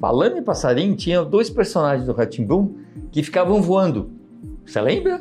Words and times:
falando 0.00 0.38
em 0.38 0.42
passarinho, 0.42 0.96
tinha 0.96 1.22
dois 1.22 1.50
personagens 1.50 2.06
do 2.06 2.12
Ratimbum 2.12 2.74
que 3.12 3.22
ficavam 3.22 3.60
voando. 3.60 4.10
Você 4.64 4.80
lembra? 4.80 5.20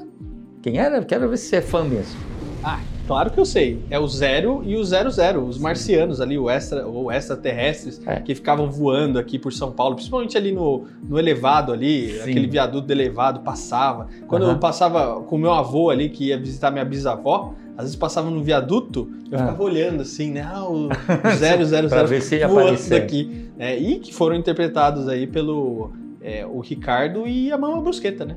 Quem 0.62 0.78
era? 0.78 1.04
Quero 1.04 1.30
ver 1.30 1.38
se 1.38 1.48
você 1.48 1.58
é 1.58 1.62
fã 1.62 1.84
mesmo. 1.84 2.20
Ah, 2.64 2.80
claro 3.08 3.32
que 3.32 3.40
eu 3.40 3.46
sei. 3.46 3.82
É 3.90 3.98
o 3.98 4.08
Zero 4.08 4.62
e 4.66 4.76
o 4.76 4.84
Zero 4.84 5.10
Zero, 5.10 5.44
os 5.46 5.58
marcianos 5.58 6.20
ali, 6.20 6.38
o 6.38 6.50
extra, 6.50 6.86
ou 6.86 7.12
extraterrestres, 7.12 8.02
É. 8.06 8.20
que 8.20 8.36
ficavam 8.36 8.70
voando 8.70 9.18
aqui 9.18 9.40
por 9.40 9.54
São 9.54 9.72
Paulo, 9.72 9.96
principalmente 9.96 10.38
ali 10.38 10.52
no, 10.52 10.86
no 11.08 11.18
elevado 11.18 11.72
ali, 11.72 12.12
Sim. 12.14 12.20
aquele 12.22 12.48
viaduto 12.48 12.88
do 12.88 12.92
elevado 12.94 13.40
passava. 13.40 14.08
Quando 14.28 14.44
Aham. 14.44 14.54
eu 14.54 14.60
passava 14.60 15.22
com 15.22 15.36
o 15.36 15.40
meu 15.40 15.52
avô 15.54 15.90
ali, 15.90 16.10
que 16.10 16.26
ia 16.28 16.38
visitar 16.38 16.70
minha 16.72 16.86
bisavó, 16.86 17.54
às 17.80 17.86
vezes 17.86 17.96
passava 17.96 18.30
no 18.30 18.44
viaduto, 18.44 19.10
eu 19.32 19.38
Ah. 19.38 19.42
ficava 19.42 19.64
olhando 19.64 20.02
assim, 20.02 20.32
né? 20.32 20.42
Ah, 20.46 20.66
o 20.68 20.88
o 20.88 20.90
zero, 21.38 21.64
zero, 21.66 21.88
Pra 21.88 21.98
zero 22.00 22.08
ver 22.10 22.22
se 22.22 22.38
voando 22.40 22.60
aparecer. 22.62 23.02
aqui. 23.02 23.46
É, 23.58 23.78
e 23.78 24.00
que 24.00 24.14
foram 24.14 24.36
interpretados 24.36 25.08
aí 25.08 25.26
pelo 25.26 25.92
é, 26.22 26.46
o 26.46 26.60
Ricardo 26.60 27.26
e 27.26 27.52
a 27.52 27.58
Mama 27.58 27.82
Brusqueta, 27.82 28.26
né? 28.26 28.36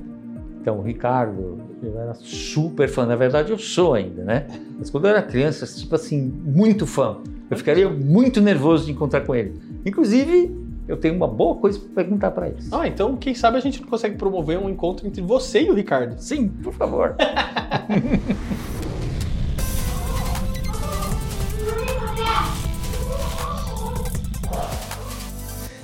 Então, 0.61 0.79
o 0.79 0.83
Ricardo, 0.83 1.59
eu 1.83 1.99
era 2.01 2.15
super 2.15 2.89
fã. 2.89 3.05
Na 3.05 3.17
verdade, 3.17 3.51
eu 3.51 3.59
sou 3.59 3.95
ainda, 3.95 4.23
né? 4.23 4.47
Mas 4.79 4.89
quando 4.91 5.07
eu 5.07 5.11
era 5.11 5.21
criança, 5.21 5.67
tipo 5.67 5.93
assim, 5.97 6.21
muito 6.45 6.87
fã. 6.87 7.17
Eu 7.51 7.57
ficaria 7.57 7.91
muito 7.91 8.41
nervoso 8.41 8.87
de 8.87 8.93
encontrar 8.93 9.23
com 9.23 9.35
ele. 9.35 9.61
Inclusive, 9.85 10.57
eu 10.87 10.97
tenho 10.97 11.15
uma 11.17 11.27
boa 11.27 11.57
coisa 11.57 11.81
para 11.81 12.05
perguntar 12.05 12.31
para 12.31 12.49
eles. 12.49 12.73
Ah, 12.73 12.87
então 12.87 13.17
quem 13.17 13.35
sabe 13.35 13.57
a 13.57 13.61
gente 13.61 13.81
não 13.83 13.89
consegue 13.89 14.17
promover 14.17 14.57
um 14.59 14.71
encontro 14.71 15.05
entre 15.07 15.21
você 15.21 15.63
e 15.65 15.71
o 15.71 15.75
Ricardo. 15.75 16.17
Sim, 16.19 16.47
por 16.49 16.73
favor. 16.73 17.17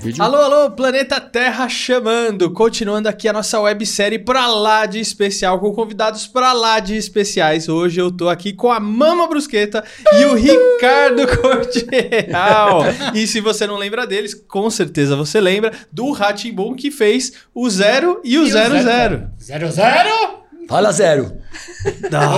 Vídeo. 0.01 0.23
Alô, 0.23 0.37
alô, 0.37 0.71
Planeta 0.71 1.21
Terra 1.21 1.69
chamando! 1.69 2.53
Continuando 2.53 3.09
aqui 3.09 3.27
a 3.27 3.33
nossa 3.33 3.59
websérie 3.61 4.19
pra 4.21 4.47
lá 4.47 4.87
de 4.87 5.01
especial, 5.01 5.59
com 5.59 5.73
convidados 5.73 6.25
pra 6.25 6.53
lá 6.53 6.79
de 6.79 6.97
especiais. 6.97 7.69
Hoje 7.69 8.01
eu 8.01 8.09
tô 8.11 8.29
aqui 8.29 8.53
com 8.53 8.71
a 8.71 8.79
Mama 8.79 9.27
Brusqueta 9.27 9.83
e 10.13 10.25
o 10.27 10.35
Ricardo 10.35 11.27
Cordial. 11.43 12.83
E 13.13 13.27
se 13.27 13.41
você 13.41 13.67
não 13.67 13.77
lembra 13.77 14.07
deles, 14.07 14.35
com 14.35 14.71
certeza 14.71 15.17
você 15.17 15.41
lembra 15.41 15.73
do 15.91 16.13
Ratimbum 16.13 16.77
que 16.77 16.93
fez 16.93 17.33
o 17.53 17.69
Zero 17.69 18.21
e 18.23 18.39
o 18.39 18.47
Zero 18.47 18.81
Zero. 18.81 19.29
Zero, 19.43 19.71
zero. 19.73 20.39
Fala 20.69 20.93
zero. 20.93 21.33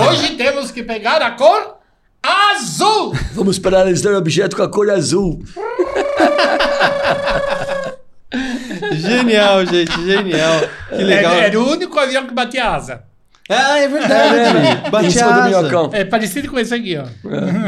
Hoje 0.09 0.35
temos 0.35 0.71
que 0.71 0.81
pegar 0.81 1.21
a 1.21 1.31
cor 1.31 1.75
azul. 2.23 3.13
Vamos 3.33 3.59
para 3.59 3.81
analisar 3.81 4.13
o 4.13 4.17
objeto 4.17 4.55
com 4.55 4.63
a 4.63 4.69
cor 4.69 4.89
azul. 4.89 5.43
Genial, 9.01 9.65
gente, 9.65 9.91
genial. 10.05 10.61
Que 10.89 11.03
legal. 11.03 11.33
Era, 11.33 11.45
era 11.47 11.59
o 11.59 11.69
único 11.71 11.97
avião 11.99 12.25
que 12.27 12.33
batia 12.33 12.69
asa. 12.69 13.03
Ah, 13.49 13.79
é 13.79 13.83
É, 13.83 13.87
verdade. 13.89 14.35
né? 14.53 14.83
Em 14.87 14.89
Bate 14.89 15.11
cima 15.11 15.31
do 15.49 15.57
asa. 15.57 15.89
É 15.97 16.05
parecido 16.05 16.49
com 16.49 16.57
esse 16.57 16.73
aqui, 16.73 16.95
ó. 16.97 17.05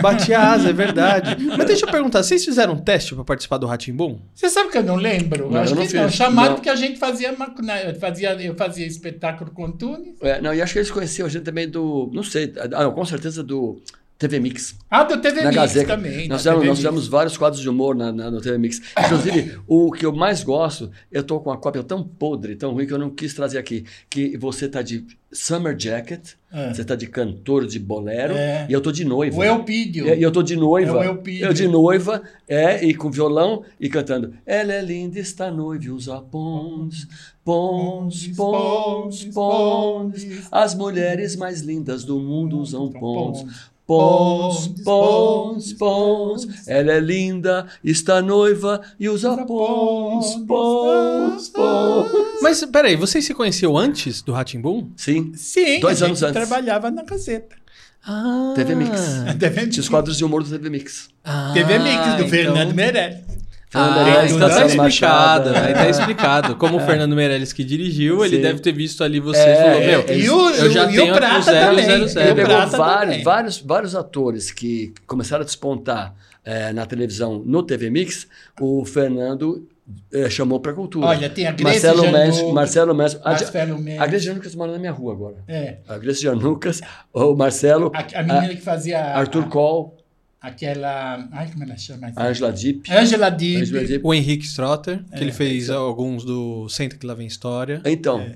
Bate 0.02 0.34
asa, 0.34 0.70
é 0.70 0.74
verdade. 0.74 1.36
Mas 1.58 1.66
deixa 1.68 1.86
eu 1.86 1.92
perguntar, 1.92 2.24
vocês 2.24 2.46
fizeram 2.46 2.74
um 2.74 2.78
teste 2.78 3.14
pra 3.14 3.26
participar 3.26 3.58
do 3.58 3.66
Ratimbum? 3.68 4.18
Você 4.34 4.50
sabe 4.50 4.70
que 4.72 4.78
eu 4.78 4.84
não 4.84 4.96
lembro? 4.96 5.52
Não, 5.52 5.60
Acho 5.60 5.74
eu 5.74 5.76
não 5.76 5.86
que 5.88 5.94
não. 5.96 6.10
Chamado 6.10 6.48
Não. 6.50 6.56
porque 6.56 6.70
a 6.70 6.76
gente 6.76 6.98
fazia, 6.98 7.36
né, 7.62 7.94
fazia, 8.00 8.34
eu 8.42 8.56
fazia 8.56 8.86
espetáculo 8.88 9.52
com 9.52 9.70
Tunes. 9.72 10.16
É, 10.22 10.40
não, 10.40 10.54
e 10.54 10.62
acho 10.62 10.72
que 10.72 10.80
eles 10.80 10.92
conheciam 10.92 11.26
a 11.26 11.30
gente 11.30 11.44
também 11.44 11.68
do. 11.68 12.10
Não 12.14 12.24
sei. 12.24 12.54
Ah, 12.58 12.84
não, 12.84 12.92
com 12.94 13.04
certeza 13.04 13.44
do 13.44 13.82
TV 14.18 14.40
Mix. 14.40 14.76
Ah, 14.90 15.04
do 15.04 15.20
TV 15.22 15.42
na 15.42 15.50
Mix 15.50 15.56
Gazeta. 15.56 15.88
também. 15.98 16.28
Nós, 16.30 16.40
fizemos, 16.42 16.60
TV 16.60 16.70
nós 16.70 16.78
fizemos 16.78 17.08
vários 17.08 17.36
quadros 17.36 17.62
de 17.62 17.68
humor 17.68 17.94
na, 17.96 18.12
na- 18.12 18.32
no 18.32 18.40
TV 18.40 18.58
Mix. 18.58 18.82
Inclusive, 18.98 19.58
o 19.68 19.92
que 19.92 20.06
eu 20.06 20.14
mais 20.14 20.44
gosto, 20.44 20.90
eu 21.12 21.24
tô 21.24 21.40
com 21.42 21.50
uma 21.50 21.58
cópia 21.58 21.84
tão 21.84 22.04
podre, 22.04 22.56
tão 22.56 22.72
ruim, 22.72 22.86
que 22.88 22.94
eu 22.94 23.00
não 23.00 23.10
quis 23.10 23.34
trazer 23.34 23.58
aqui. 23.58 23.84
Que 24.10 24.38
você 24.38 24.70
tá 24.70 24.82
de 24.82 25.06
Summer 25.32 25.76
Jacket, 25.78 26.34
É. 26.54 26.72
você 26.74 26.86
tá 26.86 26.96
de 26.96 27.08
cantor 27.08 27.66
de 27.66 27.80
bolero, 27.80 28.34
É. 28.36 28.66
e 28.70 28.72
eu 28.74 28.80
tô 28.80 28.92
de 28.92 29.04
noiva. 29.04 29.36
O 29.38 29.44
Elpidio. 29.44 30.08
E 30.08 30.22
eu 30.22 30.32
tô 30.32 30.42
de 30.44 30.56
noiva. 30.56 31.04
É 31.04 31.10
o 31.10 31.12
Elpidio. 31.16 31.48
Eu 31.48 31.54
de 31.54 31.68
noiva, 31.68 32.22
é, 32.48 32.86
e 32.86 32.94
com 32.94 33.10
violão 33.12 33.64
e 33.80 33.90
cantando. 33.90 34.34
Ela 34.46 34.72
é 34.74 34.82
linda, 34.82 35.20
está 35.20 35.52
noiva 35.52 35.90
usa 35.92 36.22
pons, 36.22 37.08
pons, 37.44 38.28
pons, 38.38 39.26
pons. 39.26 40.48
As 40.52 40.76
mulheres 40.76 41.36
mais 41.36 41.62
lindas 41.62 42.06
do 42.06 42.20
mundo 42.20 42.58
usam 42.60 42.90
pons. 42.90 43.73
Pons, 43.86 44.68
pons, 44.84 45.74
pons. 45.74 46.48
Ela 46.68 46.94
é 46.94 47.00
linda, 47.02 47.68
está 47.84 48.22
noiva 48.22 48.82
e 48.98 49.10
usa 49.10 49.36
pons, 49.46 50.36
pons, 50.48 51.50
pons. 51.50 52.12
Mas 52.42 52.64
peraí, 52.66 52.96
vocês 52.96 53.26
se 53.26 53.34
conheciam 53.34 53.78
antes 53.78 54.22
do 54.22 54.32
Ratimbum? 54.32 54.90
Sim, 54.96 55.34
Sim, 55.36 55.80
Dois 55.82 56.02
a 56.02 56.06
anos 56.06 56.20
gente 56.20 56.30
antes. 56.30 56.48
trabalhava 56.48 56.90
na 56.90 57.04
Gazeta. 57.04 57.56
Ah, 58.06 58.54
TV 58.56 58.74
Mix. 58.76 58.92
TV 59.40 59.68
Tinha 59.68 59.82
os 59.82 59.90
quadros 59.90 60.18
de 60.18 60.24
humor 60.24 60.44
do 60.44 60.50
TV 60.50 60.70
Mix. 60.70 61.10
Ah, 61.24 61.52
TV 61.54 61.78
Mix, 61.80 61.96
do 62.06 62.14
então- 62.16 62.30
Fernando 62.30 62.74
Meirelles. 62.74 63.43
Ah, 63.74 64.04
Meirelles, 64.04 64.32
então 64.34 64.40
tá 64.40 64.56
Tassiano 64.56 64.68
explicado, 64.88 65.50
Machado, 65.50 65.66
aí 65.66 65.72
é. 65.72 65.74
tá 65.76 65.90
explicado. 65.90 66.56
Como 66.56 66.78
o 66.78 66.80
Fernando 66.80 67.16
Meirelles 67.16 67.52
que 67.54 67.64
dirigiu, 67.64 68.24
ele 68.26 68.36
Sim. 68.38 68.42
deve 68.42 68.60
ter 68.60 68.72
visto 68.72 69.04
ali 69.04 69.20
vocês 69.20 69.46
É, 69.46 69.56
falou, 69.56 69.82
é, 69.82 69.88
meu, 69.88 70.18
E 70.18 70.30
o, 70.30 70.50
eu 70.52 70.72
já 70.72 70.84
e 70.92 70.98
o 70.98 71.02
tenho 71.02 71.14
Prata 71.16 71.40
o 71.40 71.46
também. 71.46 71.80
E 71.80 71.84
zero. 71.84 72.04
o 72.06 72.20
Ele 72.20 72.36
pegou 72.36 72.56
Prata 72.56 72.78
vários, 72.78 73.02
também. 73.10 73.24
vários, 73.24 73.58
vários 73.60 73.96
atores 73.96 74.52
que 74.52 74.94
começaram 75.08 75.42
a 75.42 75.46
despontar 75.46 76.14
eh, 76.46 76.72
na 76.74 76.86
televisão 76.86 77.42
no 77.46 77.64
TV 77.64 77.90
Mix, 77.90 78.28
o 78.60 78.86
Fernando 78.86 79.68
eh, 80.14 80.30
chamou 80.30 80.60
para 80.60 80.74
cultura. 80.74 81.08
Olha, 81.08 81.30
tem 81.30 81.48
a 81.48 81.52
Grace 81.52 81.64
Marcelo 81.64 82.04
Janucas, 82.04 82.28
Mestre, 82.28 82.52
Marcelo 82.54 82.94
Mestre, 82.96 83.22
a, 83.24 83.30
Marcelo 83.32 83.84
a. 84.00 84.08
Grace 84.08 84.26
Janucas 84.26 84.56
mora 84.56 84.72
na 84.74 84.80
minha 84.80 84.92
rua 84.92 85.14
agora. 85.14 85.36
É. 85.48 85.78
A 85.88 85.98
Grace 85.98 86.22
Janucas, 86.22 86.80
o 87.14 87.34
Marcelo, 87.36 87.92
A, 87.96 88.20
a 88.20 88.24
menina 88.24 88.50
que 88.56 88.62
fazia. 88.62 89.00
Arthur 89.04 89.44
a- 89.44 89.48
Cole, 89.48 89.92
Aquela. 90.44 91.26
Ai, 91.32 91.50
como 91.50 91.64
ela 91.64 91.78
chama? 91.78 92.12
Angela 92.18 92.52
Deep. 92.52 92.92
Angela 92.92 93.32
Deep. 93.32 94.02
O 94.04 94.14
Henrique 94.14 94.46
Strotter, 94.46 95.02
que 95.06 95.16
É, 95.16 95.22
ele 95.22 95.32
fez 95.32 95.70
alguns 95.70 96.26
do 96.26 96.68
Senta 96.68 96.98
que 96.98 97.08
lá 97.08 97.14
vem 97.14 97.26
história. 97.26 97.82
Então, 97.86 98.30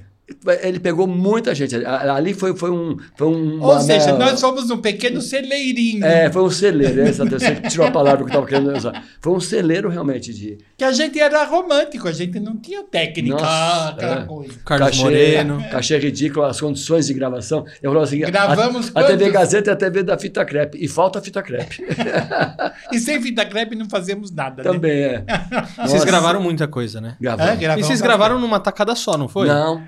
ele 0.61 0.79
pegou 0.79 1.07
muita 1.07 1.55
gente. 1.55 1.73
Ali 1.85 2.33
foi, 2.33 2.53
foi 2.55 2.69
um. 2.69 2.97
Foi 3.15 3.27
um 3.27 3.61
Ou 3.63 3.71
uma- 3.71 3.79
seja, 3.79 4.13
uma- 4.13 4.25
nós 4.25 4.39
somos 4.39 4.69
um 4.69 4.77
pequeno 4.77 5.21
celeirinho. 5.21 6.05
É, 6.05 6.29
foi 6.29 6.41
um 6.43 6.49
celeiro, 6.49 7.01
essa, 7.01 7.23
você 7.29 7.55
tirou 7.61 7.87
a 7.87 7.91
palavra 7.91 8.17
que 8.19 8.23
eu 8.23 8.27
estava 8.27 8.45
querendo 8.45 8.75
usar. 8.75 9.03
Foi 9.21 9.31
um 9.33 9.39
celeiro 9.39 9.87
realmente 9.89 10.33
de. 10.33 10.57
Que 10.77 10.83
a 10.83 10.91
gente 10.91 11.17
era 11.19 11.45
romântico, 11.45 12.07
a 12.07 12.11
gente 12.11 12.39
não 12.41 12.57
tinha 12.57 12.83
técnica, 12.83 13.35
Nossa, 13.37 13.89
aquela 13.91 14.21
é. 14.21 14.25
coisa. 14.25 14.53
Carlos 14.65 14.89
cachê, 14.89 15.01
Moreno. 15.03 15.63
Cachê 15.71 15.97
ridículo, 15.97 16.45
as 16.45 16.59
condições 16.59 17.07
de 17.07 17.13
gravação. 17.13 17.65
Eu 17.81 17.91
falo 17.93 18.03
assim: 18.03 18.19
Gravamos 18.19 18.91
a, 18.93 18.99
a 18.99 19.03
TV? 19.05 19.29
Gazeta 19.31 19.69
é 19.71 19.73
a 19.73 19.77
TV 19.77 20.03
da 20.03 20.17
fita 20.17 20.43
crepe. 20.43 20.77
E 20.81 20.87
falta 20.89 21.19
a 21.19 21.21
fita 21.21 21.41
crepe. 21.41 21.77
E 22.91 22.99
sem 22.99 23.21
fita 23.21 23.45
crepe 23.45 23.75
não 23.75 23.89
fazemos 23.89 24.31
nada. 24.31 24.63
né? 24.63 24.69
Também 24.71 24.91
é. 24.91 25.23
E 25.27 25.75
vocês 25.87 25.93
Nossa, 25.93 26.05
gravaram 26.05 26.41
muita 26.41 26.67
coisa, 26.67 27.01
né? 27.01 27.15
Gravamos. 27.19 27.51
É, 27.51 27.55
E 27.55 27.57
gravamos 27.57 27.85
vocês 27.87 27.99
bastante. 27.99 28.17
gravaram 28.17 28.39
numa 28.39 28.59
tacada 28.59 28.95
só, 28.95 29.17
não 29.17 29.27
foi? 29.27 29.47
Não. 29.47 29.83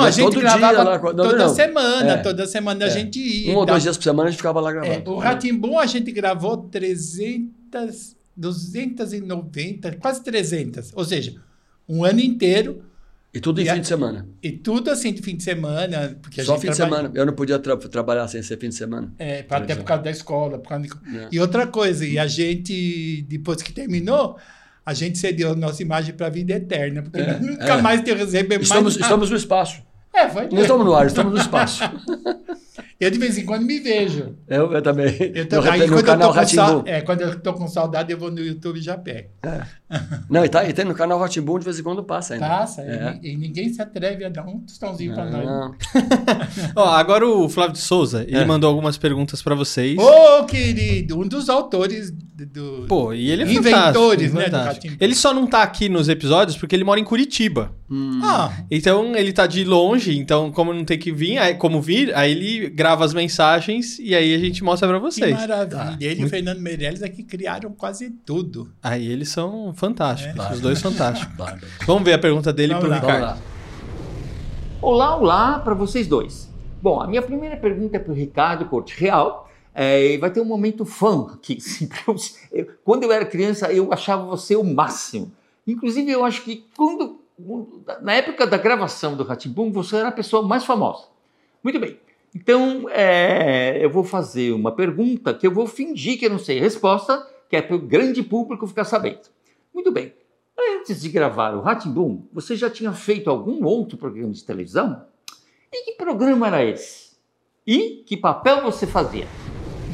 Não, 0.00 0.04
a 0.06 0.10
gente 0.10 0.36
gravava 0.40 0.82
lá, 0.82 0.98
toda 0.98 1.36
não. 1.36 1.54
semana, 1.54 2.12
É. 2.12 2.16
toda 2.18 2.46
semana 2.46 2.84
a 2.84 2.88
gente 2.88 3.18
ia. 3.20 3.52
Um 3.52 3.56
ou 3.56 3.64
dois 3.66 3.82
dias 3.82 3.96
por 3.96 4.02
semana 4.04 4.28
a 4.28 4.30
gente 4.30 4.38
ficava 4.38 4.60
lá 4.60 4.70
É, 4.70 4.72
gravando. 4.74 5.10
o 5.12 5.18
Ratimbum 5.18 5.78
a 5.78 5.86
gente 5.86 6.10
gravou 6.12 6.56
300, 6.68 8.16
290, 8.36 9.92
quase 9.96 10.22
300. 10.22 10.92
Ou 10.94 11.04
seja, 11.04 11.34
um 11.88 12.04
ano 12.04 12.20
inteiro 12.20 12.82
E 13.36 13.40
tudo 13.40 13.60
em 13.60 13.64
E 13.64 13.68
a- 13.68 13.74
fim 13.74 13.80
de 13.80 13.88
semana. 13.88 14.28
e 14.40 14.52
tudo 14.52 14.90
assim 14.92 15.12
de 15.12 15.20
fim 15.20 15.36
de 15.36 15.42
semana. 15.42 16.16
Porque 16.22 16.40
a 16.40 16.44
Só 16.44 16.56
fim 16.56 16.70
de 16.70 16.76
trabalha- 16.76 17.02
semana. 17.02 17.18
Eu 17.18 17.26
não 17.26 17.32
podia 17.32 17.58
tra- 17.58 17.76
trabalhar 17.76 18.28
sem 18.28 18.40
ser 18.44 18.56
fim 18.60 18.68
de 18.68 18.76
semana. 18.76 19.12
É, 19.18 19.44
até 19.50 19.74
por 19.74 19.82
causa 19.84 20.04
da 20.04 20.10
escola. 20.12 20.56
Por 20.58 20.68
causa 20.68 20.84
de... 20.86 21.18
É. 21.18 21.28
E 21.32 21.40
outra 21.40 21.66
coisa, 21.66 22.06
e 22.06 22.16
a 22.16 22.28
gente, 22.28 23.22
depois 23.28 23.60
que 23.60 23.72
terminou, 23.72 24.38
a 24.84 24.92
gente 24.92 25.18
cedeu 25.18 25.52
a 25.52 25.54
nossa 25.56 25.82
imagem 25.82 26.14
para 26.14 26.26
a 26.26 26.30
vida 26.30 26.54
eterna, 26.54 27.02
porque 27.02 27.22
nunca 27.40 27.74
é. 27.74 27.82
mais 27.82 28.02
te 28.02 28.12
receber 28.12 28.60
Estamos, 28.60 28.84
mais. 28.84 28.96
nada. 28.96 29.06
estamos 29.06 29.30
no 29.30 29.36
espaço. 29.36 29.82
É, 30.14 30.28
foi 30.28 30.48
Não 30.48 30.62
estamos 30.62 30.86
no 30.86 30.94
ar, 30.94 31.06
estamos 31.06 31.32
no 31.32 31.40
espaço. 31.40 31.82
Eu 33.00 33.10
de 33.10 33.18
vez 33.18 33.36
em 33.36 33.44
quando 33.44 33.64
me 33.64 33.80
vejo. 33.80 34.34
Eu, 34.48 34.72
eu 34.72 34.80
também. 34.82 35.14
Eu 35.34 35.48
tô, 35.48 35.60
no, 35.60 35.70
aí, 35.70 35.80
quando, 35.80 35.98
eu 35.98 36.04
canal 36.04 36.32
tô 36.32 36.40
com 36.40 36.46
sa... 36.46 36.64
Ratimbu. 36.64 36.88
é, 36.88 37.00
quando 37.00 37.20
eu 37.22 37.40
tô 37.40 37.52
com 37.52 37.66
saudade, 37.68 38.12
eu 38.12 38.18
vou 38.18 38.30
no 38.30 38.40
YouTube 38.40 38.78
e 38.78 38.82
já 38.82 38.96
pego. 38.96 39.28
Não, 40.30 40.44
e, 40.44 40.48
tá, 40.48 40.68
e 40.68 40.72
tem 40.72 40.84
no 40.84 40.94
canal 40.94 41.18
Ratimbu 41.18 41.58
de 41.58 41.64
vez 41.64 41.78
em 41.78 41.82
quando 41.82 42.02
passa 42.02 42.34
ainda. 42.34 42.48
Passa, 42.48 42.82
É. 42.82 43.18
e, 43.22 43.32
e 43.32 43.36
ninguém 43.36 43.68
se 43.72 43.80
atreve 43.82 44.24
a 44.24 44.28
dar 44.28 44.44
um 44.46 44.60
tostãozinho 44.60 45.14
para 45.14 45.30
nós. 45.30 45.74
Ó, 46.74 46.84
agora 46.88 47.26
o 47.28 47.48
Flávio 47.48 47.74
de 47.74 47.80
Souza, 47.80 48.22
ele 48.26 48.38
É. 48.38 48.44
mandou 48.44 48.68
algumas 48.70 48.96
perguntas 48.98 49.42
pra 49.42 49.54
vocês. 49.54 49.96
Ô, 49.98 50.44
querido, 50.44 51.18
um 51.20 51.26
dos 51.28 51.48
autores 51.48 52.10
do- 52.10 52.86
Pô, 52.88 53.12
e 53.12 53.30
ele 53.30 53.42
é 53.42 53.52
Inventores, 53.52 54.32
né. 54.32 54.46
Ele 55.00 55.14
só 55.14 55.32
não 55.32 55.46
tá 55.46 55.62
aqui 55.62 55.88
nos 55.88 56.08
episódios 56.08 56.56
porque 56.56 56.74
ele 56.74 56.84
mora 56.84 56.98
em 56.98 57.04
Curitiba. 57.04 57.72
Ah, 58.22 58.50
Então 58.70 59.14
ele 59.14 59.32
tá 59.32 59.46
de 59.46 59.62
longe, 59.62 60.18
então 60.18 60.50
como 60.50 60.72
não 60.74 60.84
tem 60.84 60.98
que 60.98 61.12
vir, 61.12 61.38
aí, 61.38 61.54
como 61.54 61.80
vir, 61.80 62.12
aí 62.16 62.32
ele 62.32 62.68
grava 62.84 63.02
as 63.02 63.14
mensagens 63.14 63.98
e 63.98 64.14
aí 64.14 64.34
a 64.34 64.38
gente 64.38 64.62
mostra 64.62 64.86
pra 64.86 64.98
que 64.98 65.04
vocês. 65.04 65.34
maravilha. 65.34 65.96
Ele 65.98 66.20
e 66.20 66.24
o 66.26 66.28
Fernando 66.28 66.58
Meirelles 66.60 67.00
é 67.00 67.08
que 67.08 67.22
criaram 67.22 67.72
quase 67.72 68.10
tudo. 68.10 68.70
Aí 68.82 69.10
eles 69.10 69.30
são 69.30 69.72
fantásticos, 69.74 70.44
É. 70.44 70.52
os 70.52 70.60
dois 70.60 70.82
fantásticos. 70.82 71.34
Vamos 71.86 72.04
ver 72.04 72.12
a 72.12 72.18
pergunta 72.18 72.52
dele 72.52 72.74
pro 72.74 72.86
lá. 72.86 72.96
Ricardo. 72.96 73.42
Olá, 74.82 75.16
olá 75.16 75.58
para 75.60 75.72
vocês 75.72 76.06
dois. 76.06 76.52
Bom, 76.82 77.00
a 77.00 77.06
minha 77.06 77.22
primeira 77.22 77.56
pergunta 77.56 77.96
é 77.96 77.98
para 77.98 78.12
o 78.12 78.14
Ricardo 78.14 78.66
Corte 78.66 79.00
Real. 79.00 79.50
É, 79.74 80.18
vai 80.18 80.30
ter 80.30 80.42
um 80.42 80.44
momento 80.44 80.84
fã 80.84 81.26
aqui. 81.32 81.56
quando 82.84 83.04
eu 83.04 83.10
era 83.12 83.24
criança, 83.24 83.72
eu 83.72 83.94
achava 83.94 84.26
você 84.26 84.54
o 84.56 84.62
máximo. 84.62 85.32
Inclusive, 85.66 86.10
eu 86.12 86.22
acho 86.22 86.42
que 86.42 86.66
quando, 86.76 87.18
na 88.02 88.12
época 88.12 88.46
da 88.46 88.58
gravação 88.58 89.16
do 89.16 89.24
Ratimbum, 89.24 89.72
você 89.72 89.96
era 89.96 90.08
a 90.08 90.12
pessoa 90.12 90.42
mais 90.46 90.66
famosa. 90.66 91.04
Muito 91.62 91.80
bem. 91.80 92.03
Então, 92.34 92.88
é, 92.90 93.78
eu 93.82 93.88
vou 93.88 94.02
fazer 94.02 94.52
uma 94.52 94.72
pergunta 94.72 95.32
que 95.32 95.46
eu 95.46 95.52
vou 95.52 95.66
fingir 95.66 96.18
que 96.18 96.26
eu 96.26 96.30
não 96.30 96.38
sei 96.38 96.58
a 96.58 96.62
resposta, 96.62 97.24
que 97.48 97.56
é 97.56 97.62
para 97.62 97.76
o 97.76 97.78
grande 97.78 98.22
público 98.22 98.66
ficar 98.66 98.84
sabendo. 98.84 99.28
Muito 99.72 99.92
bem. 99.92 100.12
Antes 100.58 101.00
de 101.00 101.08
gravar 101.08 101.54
o 101.54 101.60
Ratimbum, 101.60 102.26
você 102.32 102.56
já 102.56 102.68
tinha 102.68 102.92
feito 102.92 103.30
algum 103.30 103.64
outro 103.64 103.96
programa 103.96 104.32
de 104.32 104.44
televisão? 104.44 105.06
E 105.72 105.84
que 105.84 105.92
programa 105.92 106.46
era 106.48 106.64
esse? 106.64 107.16
E 107.66 108.04
que 108.06 108.16
papel 108.16 108.62
você 108.62 108.86
fazia? 108.86 109.26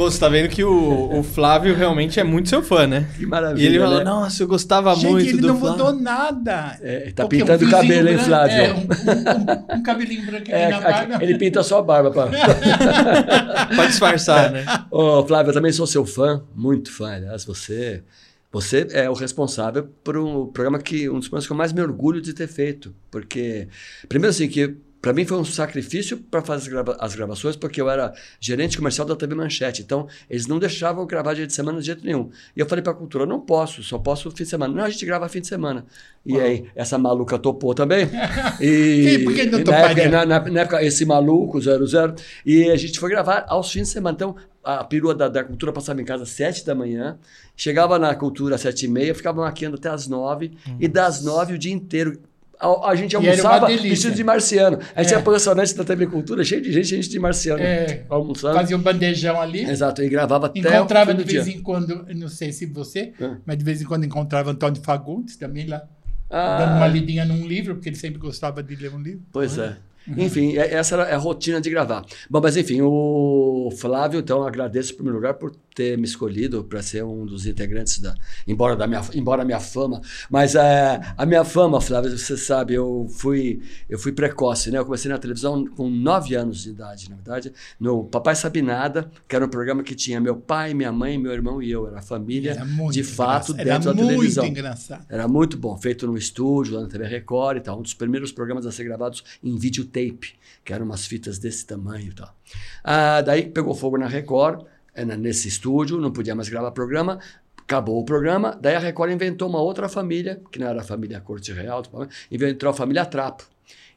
Bom, 0.01 0.11
você 0.11 0.19
tá 0.19 0.31
vendo 0.31 0.49
que 0.49 0.65
o, 0.65 1.19
o 1.19 1.23
Flávio 1.23 1.75
realmente 1.75 2.19
é 2.19 2.25
muito 2.25 2.49
seu 2.49 2.63
fã, 2.63 2.87
né? 2.87 3.07
Que 3.17 3.25
E 3.25 3.27
maravilha. 3.27 3.67
ele 3.67 3.79
falou, 3.79 3.99
né? 3.99 4.05
nossa, 4.05 4.43
eu 4.43 4.47
gostava 4.49 4.95
Gente, 4.95 5.11
muito 5.11 5.29
ele 5.29 5.39
do 5.43 5.49
não 5.49 5.61
Flávio. 5.61 5.85
mudou 5.85 6.01
nada. 6.01 6.79
É, 6.81 7.11
tá 7.15 7.25
Porque 7.25 7.37
um 7.37 7.41
pintando 7.41 7.65
o 7.65 7.69
fiozinho 7.69 7.71
cabelo, 7.89 8.09
hein, 8.09 8.19
Flávio? 8.19 8.57
É, 8.57 8.73
um, 8.73 8.79
um- 8.79 9.79
um 9.79 9.83
cabelinho 9.83 10.23
branco 10.25 10.43
aqui 10.43 10.53
É, 10.53 10.69
na 10.71 10.77
aqui- 10.79 10.85
barba. 11.09 11.23
ele 11.25 11.37
pinta 11.37 11.63
só 11.63 11.81
a 11.81 11.83
barba. 11.83 12.11
Pra... 12.11 12.29
Pra 13.77 13.87
disfarçar, 13.87 14.51
né? 14.51 14.65
Ô, 14.91 15.23
Flávio, 15.27 15.51
eu 15.51 15.55
também 15.55 15.71
sou 15.73 15.87
seu 15.87 16.07
fã, 16.07 16.43
muito 16.57 16.91
fã. 16.91 17.13
Aliás, 17.17 17.45
você, 17.45 18.03
você 18.51 18.87
é 18.93 19.11
o 19.11 19.13
responsável 19.13 19.87
por 20.03 20.17
um 20.17 20.47
programa 20.47 20.79
que 20.79 21.11
um 21.11 21.19
dos 21.19 21.29
programas 21.29 21.47
que 21.47 21.53
eu 21.53 21.57
mais 21.59 21.73
me 21.75 21.83
orgulho 21.83 22.23
de 22.23 22.33
ter 22.33 22.49
feito, 22.49 22.95
porque 23.11 23.69
primeiro 24.09 24.31
assim 24.31 24.49
que 24.49 24.77
para 25.01 25.13
mim 25.15 25.25
foi 25.25 25.39
um 25.39 25.45
sacrifício 25.45 26.19
para 26.19 26.43
fazer 26.43 26.63
as, 26.63 26.69
grava- 26.69 26.97
as 27.01 27.15
gravações, 27.15 27.57
porque 27.57 27.81
eu 27.81 27.89
era 27.89 28.13
gerente 28.39 28.77
comercial 28.77 29.07
da 29.07 29.17
TV 29.17 29.35
Manchete. 29.35 29.81
Então, 29.83 30.07
eles 30.29 30.47
não 30.47 30.59
deixavam 30.59 31.03
eu 31.03 31.07
gravar 31.07 31.35
dia 31.35 31.47
de 31.47 31.53
semana 31.55 31.79
de 31.81 31.87
jeito 31.87 32.05
nenhum. 32.05 32.29
E 32.57 32.61
eu 32.61 32.67
falei 32.67 32.83
para 32.83 32.93
a 32.93 32.97
cultura, 32.97 33.25
não 33.25 33.41
posso, 33.41 33.83
só 33.83 33.99
posso 33.99 34.31
fim 34.31 34.45
de 34.45 34.51
semana. 34.51 34.75
Não, 34.75 34.85
a 34.85 34.91
gente 34.91 35.07
grava 35.07 35.29
fim 35.29 35.41
de 35.41 35.47
semana. 35.47 35.87
E 36.27 36.39
aí, 36.39 36.67
essa 36.75 36.99
maluca 36.99 37.39
topou 37.39 37.75
também. 37.75 38.07
E, 38.61 39.05
Quem- 39.17 39.25
por 39.25 39.35
que 39.35 39.45
não 39.47 39.59
e 39.61 39.65
na 39.65 39.65
toparia? 39.65 40.09
na, 40.11 40.27
na- 40.27 40.41
na 40.51 40.61
época, 40.61 40.83
esse 40.85 41.05
maluco, 41.07 41.59
00, 41.61 42.15
e 42.45 42.71
a 42.71 42.77
gente 42.77 42.99
foi 43.01 43.09
gravar 43.11 43.45
aos 43.49 43.71
fins 43.73 43.83
de 43.85 43.89
semana. 43.95 44.15
Então, 44.15 44.37
a 44.63 44.85
perua 44.85 45.15
da, 45.15 45.29
da 45.29 45.43
cultura 45.43 45.73
passava 45.73 46.03
em 46.03 46.05
casa 46.05 46.25
às 46.25 46.29
7 46.31 46.67
da 46.67 46.75
manhã, 46.75 47.19
chegava 47.57 47.99
na 47.99 48.15
cultura 48.15 48.57
às 48.57 48.61
7 48.61 48.85
e 48.85 48.89
meia, 48.89 49.15
ficava 49.15 49.41
maquiando 49.41 49.77
até 49.77 49.89
às 49.89 50.07
9, 50.07 50.51
e 50.79 50.87
das 50.87 51.25
9 51.25 51.55
o 51.55 51.59
dia 51.59 51.73
inteiro. 51.73 52.19
A, 52.61 52.91
a 52.91 52.95
gente 52.95 53.17
almoçava 53.17 53.67
vestido 53.67 54.15
de 54.15 54.23
marciano. 54.23 54.79
A 54.95 55.03
gente 55.03 55.15
É. 55.15 55.17
ia 55.17 55.23
para 55.23 55.31
o 55.31 55.33
restaurante 55.33 55.75
da 55.75 55.83
TV 55.83 56.07
Cultura, 56.07 56.45
cheio 56.45 56.61
de 56.61 56.71
gente, 56.71 56.89
gente 56.89 57.09
de 57.09 57.19
marciano. 57.19 57.63
É. 57.63 58.05
Almoçando. 58.09 58.55
Fazia 58.55 58.77
um 58.77 58.81
bandejão 58.83 59.41
ali. 59.41 59.65
Exato, 59.65 60.03
e 60.03 60.09
gravava 60.11 60.47
até 60.47 60.59
Encontrava 60.61 61.15
de 61.15 61.25
vez 61.25 61.45
dia. 61.47 61.55
em 61.55 61.61
quando, 61.63 62.07
não 62.15 62.29
sei 62.29 62.53
se 62.53 62.67
você, 62.67 63.13
É. 63.19 63.31
mas 63.47 63.57
de 63.57 63.65
vez 63.65 63.81
em 63.81 63.85
quando 63.87 64.05
encontrava 64.05 64.51
Antônio 64.51 64.83
Fagundes 64.83 65.37
também 65.37 65.67
lá, 65.67 65.83
Ah. 66.29 66.59
dando 66.59 66.77
uma 66.77 66.87
lidinha 66.87 67.25
num 67.25 67.47
livro, 67.47 67.75
porque 67.77 67.89
ele 67.89 67.97
sempre 67.97 68.19
gostava 68.21 68.63
de 68.63 68.77
ler 68.77 68.93
um 68.95 69.01
livro. 69.01 69.23
Pois 69.33 69.57
é. 69.59 69.77
Enfim, 70.17 70.57
é- 70.57 70.75
essa 70.75 70.95
era 70.97 71.15
a 71.15 71.19
rotina 71.19 71.61
de 71.61 71.71
gravar. 71.71 72.05
Bom, 72.29 72.41
mas 72.43 72.57
enfim, 72.57 72.81
o 72.83 73.71
Flávio, 73.77 74.21
então, 74.21 74.43
agradeço 74.43 74.93
em 74.93 74.97
primeiro 74.97 75.17
lugar 75.19 75.35
por 75.35 75.55
ter 75.75 75.97
me 75.97 76.05
escolhido 76.05 76.65
para 76.65 76.83
ser 76.83 77.05
um 77.05 77.25
dos 77.25 77.47
integrantes 77.47 77.99
da. 78.01 78.15
Embora, 78.47 78.75
da 78.77 78.87
minha, 78.87 79.01
embora 79.15 79.43
a 79.43 79.45
minha 79.45 79.61
fama. 79.61 80.01
Mas 80.29 80.55
é, 80.55 81.01
a 81.17 81.25
minha 81.25 81.45
fama, 81.45 81.81
Flávio, 81.81 82.17
você 82.19 82.37
sabe, 82.37 82.75
eu 82.75 83.07
fui, 83.09 83.61
eu 83.89 83.99
fui 83.99 84.11
precoce, 84.13 84.71
né? 84.71 84.79
Eu 84.79 84.85
comecei 84.85 85.11
na 85.11 85.19
televisão 85.19 85.65
com 85.67 85.89
nove 85.89 86.35
anos 86.35 86.63
de 86.65 86.71
idade, 86.71 87.09
na 87.09 87.17
verdade, 87.17 87.53
no 87.79 88.05
Papai 88.05 88.35
Sabe 88.35 88.63
Nada, 88.63 89.11
que 89.29 89.37
era 89.37 89.45
um 89.45 89.49
programa 89.49 89.83
que 89.83 89.95
tinha 89.95 90.21
meu 90.21 90.37
pai, 90.37 90.75
minha 90.75 90.91
mãe, 90.93 91.17
meu 91.19 91.33
irmão 91.33 91.63
e 91.63 91.71
eu. 91.71 91.87
Era 91.87 91.99
a 92.01 92.03
família, 92.03 92.53
Era 92.53 92.65
de 92.91 93.03
fato, 93.05 93.53
engraçado. 93.53 93.57
dentro 93.57 93.91
Era 93.91 93.95
da 93.95 94.07
televisão. 94.07 94.45
muito 94.45 94.59
engraçado. 94.59 95.07
Era 95.09 95.29
muito 95.29 95.57
bom, 95.57 95.77
feito 95.79 96.07
no 96.07 96.17
estúdio, 96.19 96.75
lá 96.75 96.83
na 96.83 96.89
TV 96.89 97.07
Record 97.07 97.59
e 97.59 97.61
tal. 97.61 97.79
Um 97.79 97.83
dos 97.83 97.95
primeiros 97.95 98.33
programas 98.33 98.67
a 98.67 98.73
ser 98.73 98.85
gravados 98.85 99.23
em 99.43 99.57
videotape, 99.91 100.35
que 100.65 100.73
eram 100.73 100.87
umas 100.87 101.07
fitas 101.07 101.39
desse 101.39 101.67
tamanho 101.67 102.09
e 102.09 102.15
tal. 102.15 102.35
Ah, 102.83 103.21
daí 103.21 103.47
pegou 103.47 103.75
fogo 103.75 103.99
na 103.99 104.07
Record, 104.07 104.65
eh, 104.95 105.05
nesse 105.05 105.49
estúdio, 105.49 106.01
não 106.01 106.13
podia 106.13 106.35
mais 106.35 106.49
gravar 106.49 106.71
programa. 106.71 107.19
Acabou 107.59 108.01
o 108.01 108.05
programa, 108.05 108.59
daí 108.61 108.75
a 108.75 108.79
Record 108.79 109.13
inventou 109.13 109.49
uma 109.49 109.61
outra 109.61 109.89
família, 109.89 110.41
que 110.51 110.59
não 110.59 110.67
era 110.67 110.81
a 110.81 110.85
família 110.85 111.21
Corte 111.21 111.53
Real, 111.53 111.83
inventou 112.31 112.69
a 112.69 112.73
família 112.73 113.05
Trapo. 113.05 113.45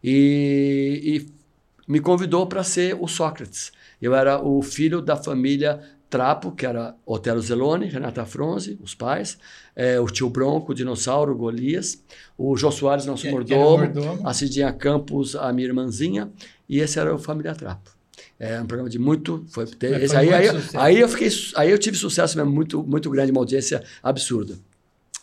E, 0.03 1.01
e 1.03 1.91
me 1.91 1.99
convidou 1.99 2.45
para 2.45 2.63
ser 2.63 2.95
o 2.99 3.07
Sócrates. 3.07 3.71
Eu 4.01 4.13
era 4.13 4.39
o 4.39 4.61
filho 4.61 5.01
da 5.01 5.15
família 5.15 5.79
Trapo, 6.13 6.51
que 6.51 6.65
era 6.65 6.95
Otelo 7.05 7.41
Zeloni, 7.41 7.87
Renata 7.87 8.23
Fronzi, 8.23 8.77
os 8.83 8.93
pais, 8.93 9.37
eh, 9.75 9.99
o 9.99 10.05
tio 10.05 10.29
Bronco, 10.29 10.71
o 10.71 10.75
Dinossauro, 10.75 11.35
Golias, 11.35 12.03
o 12.37 12.55
Jô 12.55 12.69
Soares, 12.71 13.05
nosso 13.07 13.23
Que- 13.23 13.29
que 13.43 13.53
era 13.53 13.63
mordomo, 13.63 14.27
a 14.27 14.31
Cidinha 14.33 14.71
Campos, 14.71 15.35
a 15.35 15.51
minha 15.51 15.67
irmãzinha, 15.67 16.29
e 16.69 16.79
esse 16.79 16.99
era 16.99 17.13
o 17.15 17.17
Família 17.17 17.55
Trapo. 17.55 17.89
É 18.39 18.61
um 18.61 18.65
programa 18.67 18.89
de 18.89 18.99
muito. 18.99 19.43
Foi, 19.49 19.65
Foi 19.65 20.03
esse 20.03 20.15
aí, 20.15 20.31
aí, 20.33 20.43
muito 20.51 20.61
sucesso. 20.65 20.79
aí 20.83 20.99
eu 20.99 21.07
fiquei, 21.09 21.29
aí 21.55 21.71
eu 21.71 21.79
tive 21.79 21.97
sucesso 21.97 22.37
mesmo, 22.37 22.51
muito, 22.51 22.83
muito 22.83 23.09
grande, 23.09 23.31
uma 23.31 23.41
audiência 23.41 23.81
absurda. 24.03 24.55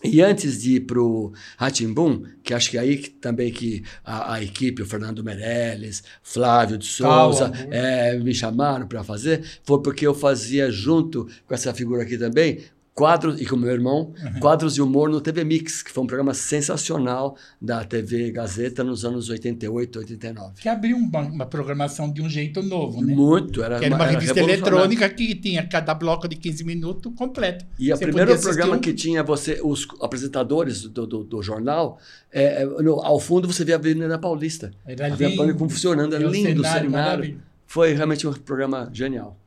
E 0.02 0.22
antes 0.22 0.62
de 0.62 0.76
ir 0.76 0.80
para 0.80 1.00
o 1.00 1.32
Ratimbum, 1.58 2.22
que 2.42 2.54
acho 2.54 2.70
que 2.70 2.78
aí 2.78 2.96
que, 2.96 3.10
também 3.10 3.52
que 3.52 3.84
a, 4.02 4.34
a 4.34 4.42
equipe, 4.42 4.80
o 4.80 4.86
Fernando 4.86 5.22
Meirelles, 5.22 6.02
Flávio 6.22 6.78
de 6.78 6.86
Souza, 6.86 7.50
Calma. 7.50 7.74
é, 7.74 8.18
me 8.18 8.34
chamaram 8.34 8.86
para 8.86 9.04
fazer, 9.04 9.44
foi 9.62 9.82
porque 9.82 10.06
eu 10.06 10.14
fazia 10.14 10.70
junto 10.70 11.28
com 11.46 11.54
essa 11.54 11.74
figura 11.74 12.02
aqui 12.02 12.16
também, 12.16 12.60
quadros, 12.94 13.40
e 13.40 13.46
com 13.46 13.56
meu 13.56 13.70
irmão, 13.70 14.12
Uhum. 14.22 14.40
quadros 14.40 14.74
de 14.74 14.82
humor 14.82 15.08
no 15.08 15.20
TV 15.20 15.42
Mix, 15.44 15.82
que 15.82 15.90
foi 15.90 16.02
um 16.04 16.06
programa 16.06 16.34
sensacional 16.34 17.36
da 17.60 17.82
TV 17.84 18.30
Gazeta 18.30 18.84
nos 18.84 19.04
anos 19.04 19.28
88, 19.30 19.98
89. 20.00 20.60
Que 20.60 20.68
abriu 20.68 20.96
uma, 20.96 21.20
uma 21.20 21.46
programação 21.46 22.12
de 22.12 22.20
um 22.20 22.28
jeito 22.28 22.62
novo, 22.62 23.00
né? 23.02 23.14
Muito, 23.14 23.62
era 23.62 23.78
Que 23.78 23.86
era 23.86 23.94
uma 23.94 24.04
era 24.04 24.12
revista 24.18 24.38
eletrônica 24.38 25.08
que 25.08 25.34
tinha 25.34 25.66
cada 25.66 25.94
bloco 25.94 26.28
de 26.28 26.36
15 26.36 26.62
minutos 26.64 27.12
completo. 27.16 27.64
E 27.78 27.92
o 27.92 27.98
primeiro 27.98 28.38
programa 28.38 28.76
um- 28.76 28.80
que 28.80 28.92
tinha 28.92 29.22
você, 29.22 29.60
os 29.62 29.86
apresentadores 30.00 30.82
do, 30.82 31.06
do, 31.06 31.24
do 31.24 31.42
jornal, 31.42 31.98
é, 32.32 32.62
é, 32.62 32.66
no- 32.66 33.00
ao 33.00 33.18
fundo 33.18 33.46
você 33.50 33.64
via 33.64 33.76
a 33.76 33.78
Avenida 33.78 34.18
Paulista. 34.18 34.72
Era 34.86 35.04
a 35.08 35.12
Avenida. 35.12 35.36
Paulista 35.36 35.58
funcionando, 35.68 36.14
era 36.14 36.24
lindo 36.28 36.60
o 36.60 36.64
cenário 36.64 36.90
cenário. 36.90 37.40
Foi 37.66 37.94
realmente 37.94 38.26
um 38.26 38.32
programa 38.32 38.90
genial. 38.92 39.38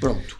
Pronto. 0.00 0.38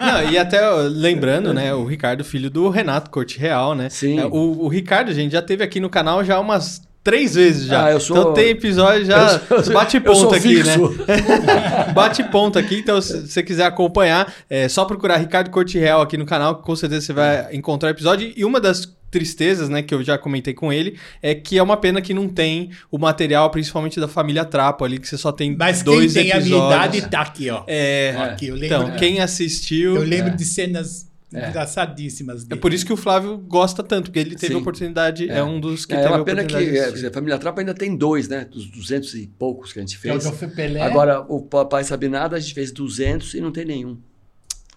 Não, 0.00 0.30
e 0.30 0.38
até 0.38 0.68
ó, 0.68 0.82
lembrando, 0.82 1.52
né, 1.54 1.74
o 1.74 1.84
Ricardo, 1.84 2.24
filho 2.24 2.50
do 2.50 2.68
Renato 2.68 3.10
Corte 3.10 3.38
Real, 3.38 3.74
né? 3.74 3.88
Sim. 3.88 4.18
É, 4.20 4.26
O, 4.26 4.64
o 4.64 4.68
Ricardo, 4.68 5.12
gente, 5.12 5.32
já 5.32 5.42
teve 5.42 5.62
aqui 5.64 5.80
no 5.80 5.88
canal 5.88 6.22
já 6.24 6.38
umas 6.38 6.82
três 7.02 7.34
vezes 7.36 7.66
já. 7.66 7.88
Ah, 7.88 8.00
sou- 8.00 8.16
Então 8.18 8.34
tem 8.34 8.48
episódio 8.50 9.04
já 9.04 9.38
sou- 9.38 9.72
bate 9.72 10.00
ponto 10.00 10.34
aqui, 10.34 10.56
fixo. 10.56 10.88
né? 11.06 11.92
bate 11.94 12.22
ponto 12.24 12.58
aqui, 12.58 12.78
então 12.78 13.00
se 13.00 13.28
você 13.28 13.42
quiser 13.42 13.64
acompanhar, 13.64 14.32
é 14.50 14.68
só 14.68 14.84
procurar 14.84 15.16
Ricardo 15.16 15.50
Corte 15.50 15.78
Real 15.78 16.00
aqui 16.02 16.16
no 16.16 16.26
canal, 16.26 16.56
que 16.56 16.62
com 16.64 16.74
certeza 16.74 17.06
você 17.06 17.12
vai 17.12 17.54
encontrar 17.54 17.88
o 17.88 17.92
episódio. 17.92 18.32
E 18.36 18.44
uma 18.44 18.60
das 18.60 18.92
tristezas, 19.18 19.68
né, 19.68 19.82
que 19.82 19.94
eu 19.94 20.02
já 20.04 20.18
comentei 20.18 20.52
com 20.52 20.72
ele, 20.72 20.98
é 21.22 21.34
que 21.34 21.56
é 21.56 21.62
uma 21.62 21.76
pena 21.76 22.02
que 22.02 22.12
não 22.12 22.28
tem 22.28 22.70
o 22.90 22.98
material, 22.98 23.50
principalmente 23.50 23.98
da 23.98 24.06
família 24.08 24.44
Trapo 24.44 24.84
ali, 24.84 24.98
que 24.98 25.08
você 25.08 25.16
só 25.16 25.32
tem 25.32 25.56
Mas 25.56 25.82
dois 25.82 26.12
quem 26.12 26.24
tem 26.24 26.32
a 26.32 26.36
episódios. 26.36 26.66
minha 26.68 26.86
idade 26.86 27.10
tá 27.10 27.20
aqui, 27.22 27.48
ó. 27.50 27.62
É, 27.66 28.14
Aqui, 28.18 28.48
eu 28.48 28.54
lembro, 28.54 28.66
então, 28.66 28.96
quem 28.98 29.20
assistiu... 29.20 29.96
eu 29.96 30.02
lembro 30.02 30.32
É. 30.32 30.36
de 30.36 30.44
cenas 30.44 31.06
É. 31.34 31.48
engraçadíssimas 31.48 32.42
É 32.44 32.46
dele. 32.48 32.60
por 32.60 32.72
isso 32.72 32.84
que 32.86 32.92
o 32.92 32.96
Flávio 32.96 33.36
gosta 33.38 33.82
tanto, 33.82 34.04
porque 34.06 34.18
ele 34.18 34.36
teve 34.36 34.48
Sim. 34.52 34.54
a 34.54 34.58
oportunidade, 34.58 35.28
é, 35.30 35.38
É. 35.38 35.42
um 35.44 35.58
dos 35.58 35.84
que 35.86 35.92
É, 35.94 35.96
teve 35.96 36.08
uma 36.08 36.20
a 36.20 36.24
pena 36.24 36.44
que 36.44 36.54
é, 36.56 37.06
a 37.08 37.12
Família 37.12 37.38
Trapa 37.38 37.60
ainda 37.60 37.74
tem 37.74 37.96
dois, 37.96 38.28
né? 38.28 38.44
Dos 38.44 38.66
200 38.70 39.14
e 39.14 39.26
poucos 39.38 39.72
que 39.72 39.78
a 39.78 39.82
gente 39.82 39.98
Que 40.00 40.08
é 40.08 40.14
o 40.14 40.20
fez. 40.20 40.52
Pelé. 40.54 40.80
Agora, 40.82 41.20
o 41.28 41.40
Papai 41.42 41.82
Sabe 41.84 42.08
Nada, 42.08 42.36
a 42.36 42.40
gente 42.40 42.54
fez 42.54 42.70
200 42.70 43.34
e 43.34 43.40
não 43.40 43.50
tem 43.50 43.64
nenhum. 43.64 43.98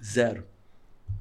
Zero. 0.03 0.43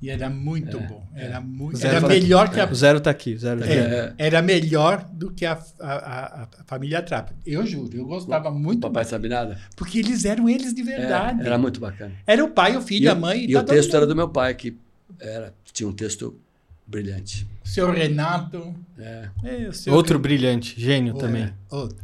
E 0.00 0.11
era 0.11 0.31
muito 0.31 0.78
bom. 0.78 1.05
Era, 1.14 1.40
muito, 1.40 1.85
era 1.85 2.00
tá 2.00 2.07
melhor 2.07 2.49
que 2.50 2.61
a 2.61 2.67
O 2.71 2.75
Zero 2.75 3.00
tá 3.00 3.11
aqui, 3.11 3.35
o 3.35 3.38
Zero 3.38 3.59
tá 3.61 3.67
aqui. 3.67 3.75
É, 3.75 4.14
era 4.17 4.40
melhor 4.40 5.05
do 5.12 5.33
que 5.33 5.45
a, 5.45 5.59
a, 5.81 5.93
a- 5.93 6.43
a 6.45 6.49
família 6.67 7.02
Trapa. 7.02 7.33
Eu 7.45 7.67
juro, 7.67 7.97
eu 7.97 8.05
gostava 8.05 8.49
muito, 8.50 8.81
Papai 8.83 9.05
Sabe 9.05 9.28
Nada? 9.28 9.59
porque 9.75 9.99
eles 9.99 10.25
eram 10.25 10.49
eles 10.49 10.73
de 10.73 10.83
É, 10.83 10.85
verdade. 10.85 11.40
era 11.45 11.59
muito 11.59 11.81
bacana. 11.81 12.12
Era 12.25 12.45
o 12.45 12.50
pai, 12.50 12.76
o 12.76 12.81
filho, 12.81 13.07
E, 13.07 13.09
a 13.09 13.14
o- 13.14 13.21
mãe. 13.21 13.45
e 13.45 13.52
tá 13.52 13.61
o 13.61 13.64
texto 13.64 13.88
mundo. 13.88 13.97
era 13.97 14.07
do 14.07 14.14
meu 14.14 14.28
pai, 14.28 14.55
que 14.55 14.76
Era, 15.21 15.52
tinha 15.73 15.88
um 15.88 15.93
texto 15.93 16.38
brilhante. 16.87 17.45
O 17.64 17.69
senhor 17.69 17.93
Renato. 17.93 18.73
É. 18.97 19.28
É, 19.43 19.69
o 19.69 19.73
senhor 19.73 19.97
Outro 19.97 20.17
brilhante, 20.19 20.81
gênio 20.81 21.17
É, 21.17 21.19
também. 21.19 21.52
outro. 21.71 21.99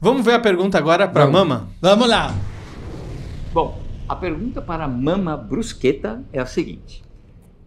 Vamos 0.00 0.24
ver 0.24 0.32
a 0.34 0.38
pergunta 0.40 0.78
agora 0.78 1.06
pra 1.06 1.26
Mama? 1.26 1.68
Vamos 1.82 2.08
lá. 2.08 2.34
Bom, 3.52 3.82
a 4.08 4.16
pergunta 4.16 4.62
para 4.62 4.84
a 4.84 4.88
Mama 4.88 5.36
Brusqueta 5.36 6.22
é 6.32 6.38
a 6.40 6.46
seguinte. 6.46 7.02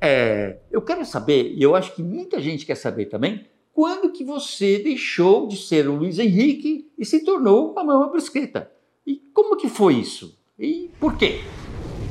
É, 0.01 0.57
eu 0.71 0.81
quero 0.81 1.05
saber, 1.05 1.53
e 1.55 1.61
eu 1.61 1.75
acho 1.75 1.93
que 1.93 2.01
muita 2.01 2.39
gente 2.41 2.65
quer 2.65 2.75
saber 2.75 3.05
também, 3.05 3.45
quando 3.73 4.11
que 4.11 4.23
você 4.23 4.79
deixou 4.79 5.47
de 5.47 5.57
ser 5.57 5.87
o 5.87 5.95
Luiz 5.95 6.19
Henrique 6.19 6.89
e 6.97 7.05
se 7.05 7.23
tornou 7.23 7.77
a 7.77 7.83
Mama 7.83 8.09
Brusqueta? 8.09 8.69
E 9.05 9.21
como 9.33 9.57
que 9.57 9.69
foi 9.69 9.95
isso? 9.95 10.37
E 10.57 10.89
por 10.99 11.17
quê? 11.17 11.41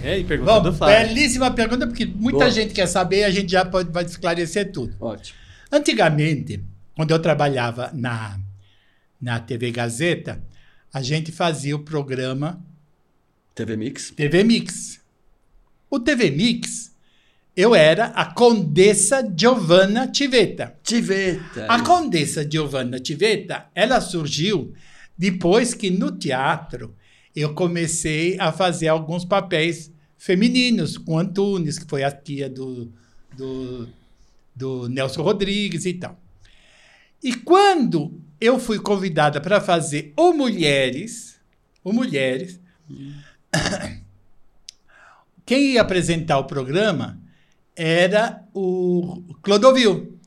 É, 0.02 0.18
e 0.18 0.24
pergunta 0.24 0.52
Bom, 0.52 0.62
do 0.62 0.72
Flávio. 0.72 1.08
belíssima 1.08 1.50
pergunta, 1.50 1.86
porque 1.86 2.06
muita 2.06 2.38
Boa. 2.38 2.50
gente 2.50 2.72
quer 2.72 2.86
saber 2.86 3.20
e 3.20 3.24
a 3.24 3.30
gente 3.30 3.50
já 3.50 3.64
pode, 3.64 3.90
vai 3.90 4.04
esclarecer 4.04 4.72
tudo. 4.72 4.96
Ótimo. 5.00 5.38
Antigamente, 5.70 6.62
quando 6.96 7.10
eu 7.10 7.18
trabalhava 7.20 7.90
na, 7.92 8.38
na 9.20 9.40
TV 9.40 9.70
Gazeta, 9.70 10.42
a 10.92 11.02
gente 11.02 11.30
fazia 11.30 11.76
o 11.76 11.80
programa 11.80 12.62
TV 13.54 13.76
Mix. 13.76 14.10
TV 14.12 14.44
Mix. 14.44 15.00
O 15.90 15.98
TV 15.98 16.30
Mix, 16.30 16.94
eu 17.58 17.74
era 17.74 18.04
a 18.14 18.24
Condessa 18.24 19.20
Giovanna 19.36 20.06
Tiveta. 20.06 20.78
Tiveta. 20.80 21.66
A 21.66 21.82
Condessa 21.82 22.48
Giovanna 22.48 23.00
Tiveta, 23.00 23.66
ela 23.74 24.00
surgiu 24.00 24.72
depois 25.18 25.74
que 25.74 25.90
no 25.90 26.12
teatro 26.12 26.94
eu 27.34 27.52
comecei 27.54 28.38
a 28.38 28.52
fazer 28.52 28.86
alguns 28.86 29.24
papéis 29.24 29.92
femininos, 30.16 30.96
com 30.96 31.18
Antunes, 31.18 31.80
que 31.80 31.90
foi 31.90 32.04
a 32.04 32.12
tia 32.12 32.48
do, 32.48 32.92
do, 33.36 33.88
do 34.54 34.88
Nelson 34.88 35.22
Rodrigues 35.22 35.84
e 35.84 35.94
tal. 35.94 36.16
E 37.20 37.34
quando 37.34 38.22
eu 38.40 38.60
fui 38.60 38.78
convidada 38.78 39.40
para 39.40 39.60
fazer 39.60 40.12
o 40.16 40.32
Mulheres, 40.32 41.40
o 41.82 41.92
Mulheres, 41.92 42.60
quem 45.44 45.72
ia 45.72 45.82
apresentar 45.82 46.38
o 46.38 46.44
programa 46.44 47.26
era 47.78 48.42
o 48.52 49.22
Clodovil. 49.40 50.18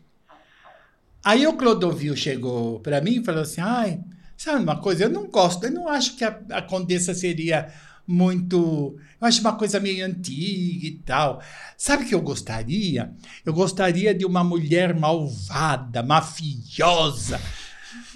Aí 1.22 1.46
o 1.46 1.54
Clodovil 1.54 2.16
chegou 2.16 2.80
para 2.80 3.02
mim 3.02 3.20
e 3.20 3.24
falou 3.24 3.42
assim: 3.42 3.60
ai, 3.60 4.00
sabe 4.38 4.64
uma 4.64 4.80
coisa? 4.80 5.04
Eu 5.04 5.10
não 5.10 5.28
gosto, 5.28 5.66
eu 5.66 5.72
não 5.72 5.90
acho 5.90 6.16
que 6.16 6.24
a, 6.24 6.42
a 6.52 6.62
Condessa 6.62 7.14
seria 7.14 7.72
muito. 8.08 8.98
Eu 9.20 9.28
acho 9.28 9.42
uma 9.42 9.56
coisa 9.56 9.82
meio 9.82 10.06
antiga 10.06 10.88
e 10.88 11.00
tal. 11.06 11.44
Sabe 11.78 12.06
o 12.06 12.08
que 12.08 12.16
eu 12.16 12.22
gostaria? 12.22 13.14
Eu 13.46 13.54
gostaria 13.54 14.16
de 14.16 14.26
uma 14.26 14.46
mulher 14.46 14.98
malvada, 14.98 16.02
mafiosa. 16.02 17.40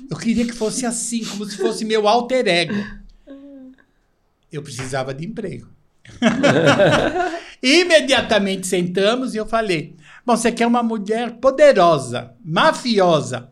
Eu 0.09 0.15
queria 0.17 0.45
que 0.45 0.53
fosse 0.53 0.85
assim, 0.85 1.25
como 1.25 1.45
se 1.45 1.57
fosse 1.57 1.83
meu 1.83 2.07
alter 2.07 2.47
ego. 2.47 2.73
Eu 4.49 4.63
precisava 4.63 5.13
de 5.13 5.25
emprego. 5.25 5.74
Imediatamente 7.61 8.67
sentamos 8.67 9.33
e 9.33 9.37
eu 9.37 9.45
falei: 9.45 9.95
Bom, 10.25 10.35
você 10.35 10.51
quer 10.51 10.67
uma 10.67 10.83
mulher 10.83 11.33
poderosa, 11.33 12.33
mafiosa. 12.43 13.49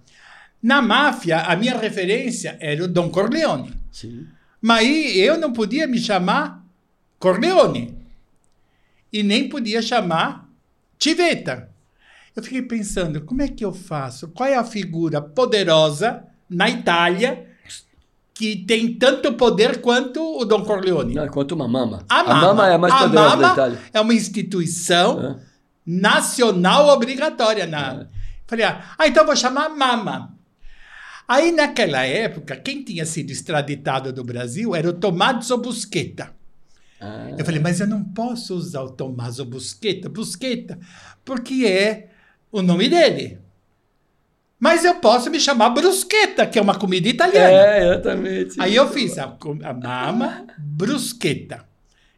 Na 0.61 0.81
máfia, 0.81 1.39
a 1.39 1.55
minha 1.55 1.77
referência 1.77 2.57
era 2.59 2.83
o 2.83 2.87
Don 2.87 3.09
Corleone. 3.09 3.73
Sim. 3.91 4.27
Mas 4.61 4.87
eu 5.15 5.37
não 5.37 5.51
podia 5.51 5.85
me 5.85 5.99
chamar 5.99 6.63
Corleone. 7.19 7.97
E 9.11 9.21
nem 9.21 9.49
podia 9.49 9.81
chamar 9.81 10.49
Tiveta. 10.97 11.69
Eu 12.35 12.41
fiquei 12.41 12.61
pensando, 12.61 13.21
como 13.21 13.41
é 13.41 13.47
que 13.47 13.63
eu 13.63 13.73
faço? 13.73 14.29
Qual 14.29 14.47
é 14.47 14.55
a 14.55 14.63
figura 14.63 15.21
poderosa 15.21 16.23
na 16.49 16.69
Itália 16.69 17.45
que 18.33 18.55
tem 18.65 18.93
tanto 18.95 19.33
poder 19.33 19.79
quanto 19.81 20.21
o 20.39 20.43
Don 20.45 20.63
Corleone? 20.63 21.13
Não, 21.13 21.27
quanto 21.27 21.53
uma 21.53 21.67
mama. 21.67 22.03
A 22.09 22.23
Mama, 22.23 22.67
é 22.67 22.73
a 22.73 22.77
mais 22.77 22.93
a 22.93 22.97
poderosa 22.99 23.29
Mama 23.29 23.41
da 23.47 23.53
Itália. 23.53 23.79
é 23.93 24.01
uma 24.01 24.13
instituição 24.13 25.19
Hã? 25.19 25.39
nacional 25.85 26.87
obrigatória. 26.89 27.65
Na... 27.67 28.01
É. 28.01 28.07
Falei, 28.47 28.65
ah, 28.65 28.83
ah, 28.97 29.07
então 29.07 29.25
vou 29.25 29.35
chamar 29.35 29.69
Mama. 29.69 30.35
Aí, 31.27 31.51
naquela 31.51 32.03
época, 32.03 32.55
quem 32.55 32.83
tinha 32.83 33.05
sido 33.05 33.31
extraditado 33.31 34.11
do 34.11 34.23
Brasil 34.23 34.75
era 34.75 34.89
o 34.89 34.93
Tommaso 34.93 35.57
Busqueta. 35.57 36.31
Ah, 36.99 37.31
Eu 37.37 37.45
falei, 37.45 37.59
mas 37.59 37.79
eu 37.79 37.87
não 37.87 38.03
posso 38.03 38.55
usar 38.55 38.81
o 38.81 38.89
Tommaso 38.91 39.45
Busqueta, 39.45 40.09
Busqueta, 40.09 40.77
porque 41.23 41.65
é 41.65 42.09
o 42.51 42.61
nome 42.61 42.89
dele. 42.89 43.39
Mas 44.63 44.85
eu 44.85 44.95
posso 44.95 45.29
me 45.29 45.41
chamar 45.41 45.71
Brusqueta, 45.71 46.45
que 46.47 46.57
é 46.57 46.61
uma 46.61 46.75
comida 46.75 47.09
italiana. 47.09 47.49
é, 47.49 47.83
exatamente. 47.83 48.55
Aí 48.61 48.73
eu 48.73 48.89
fiz 48.89 49.17
a, 49.17 49.25
a 49.61 49.73
mama 49.73 50.45
brusqueta. 50.57 51.65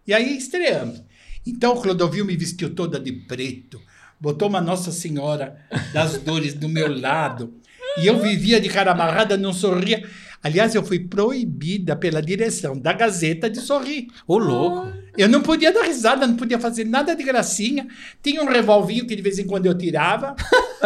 E 0.05 0.13
aí 0.13 0.37
estreamos. 0.37 1.01
Então 1.43 1.73
o 1.73 1.81
Clodovil 1.81 2.23
me 2.23 2.37
vestiu 2.37 2.69
toda 2.69 2.99
de 2.99 3.11
preto, 3.11 3.81
botou 4.19 4.47
uma 4.47 4.61
Nossa 4.61 4.91
Senhora 4.91 5.57
das 5.91 6.19
Dores 6.19 6.53
do 6.53 6.69
meu 6.69 6.95
lado. 6.95 7.51
E 7.97 8.05
eu 8.05 8.19
vivia 8.19 8.61
de 8.61 8.69
cara 8.69 8.91
amarrada, 8.91 9.35
não 9.35 9.51
sorria. 9.51 10.07
Aliás, 10.45 10.75
eu 10.75 10.83
fui 10.83 10.99
proibida 10.99 11.95
pela 11.95 12.21
direção 12.21 12.77
da 12.77 12.93
Gazeta 12.93 13.49
de 13.49 13.59
sorrir. 13.59 14.09
Ô, 14.27 14.37
louco. 14.37 14.93
Eu 15.17 15.27
não 15.27 15.41
podia 15.41 15.71
dar 15.73 15.81
risada, 15.81 16.27
não 16.27 16.35
podia 16.35 16.59
fazer 16.59 16.83
nada 16.83 17.15
de 17.15 17.23
gracinha. 17.23 17.87
Tinha 18.21 18.43
um 18.43 18.45
revolvinho 18.45 19.07
que 19.07 19.15
de 19.15 19.23
vez 19.23 19.39
em 19.39 19.47
quando 19.47 19.65
eu 19.65 19.75
tirava. 19.75 20.35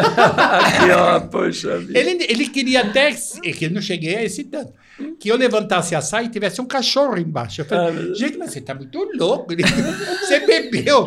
Ó, 0.97 1.19
poxa 1.27 1.77
vida. 1.77 1.99
Ele, 1.99 2.25
ele 2.29 2.47
queria 2.47 2.83
até, 2.83 3.09
é 3.09 3.51
que 3.51 3.65
eu 3.65 3.71
não 3.71 3.81
cheguei 3.81 4.15
a 4.15 4.23
esse 4.23 4.45
tanto, 4.45 4.71
que 5.19 5.29
eu 5.29 5.35
levantasse 5.35 5.93
a 5.93 5.99
saia 5.99 6.27
e 6.27 6.29
tivesse 6.29 6.61
um 6.61 6.65
cachorro 6.65 7.17
embaixo. 7.17 7.59
Eu 7.59 7.65
falei, 7.65 8.11
Ah, 8.11 8.15
gente, 8.15 8.37
mas 8.37 8.51
você 8.51 8.61
tá 8.61 8.73
muito 8.73 8.97
louco. 9.13 9.51
Você 10.23 10.39
bebeu. 10.39 11.05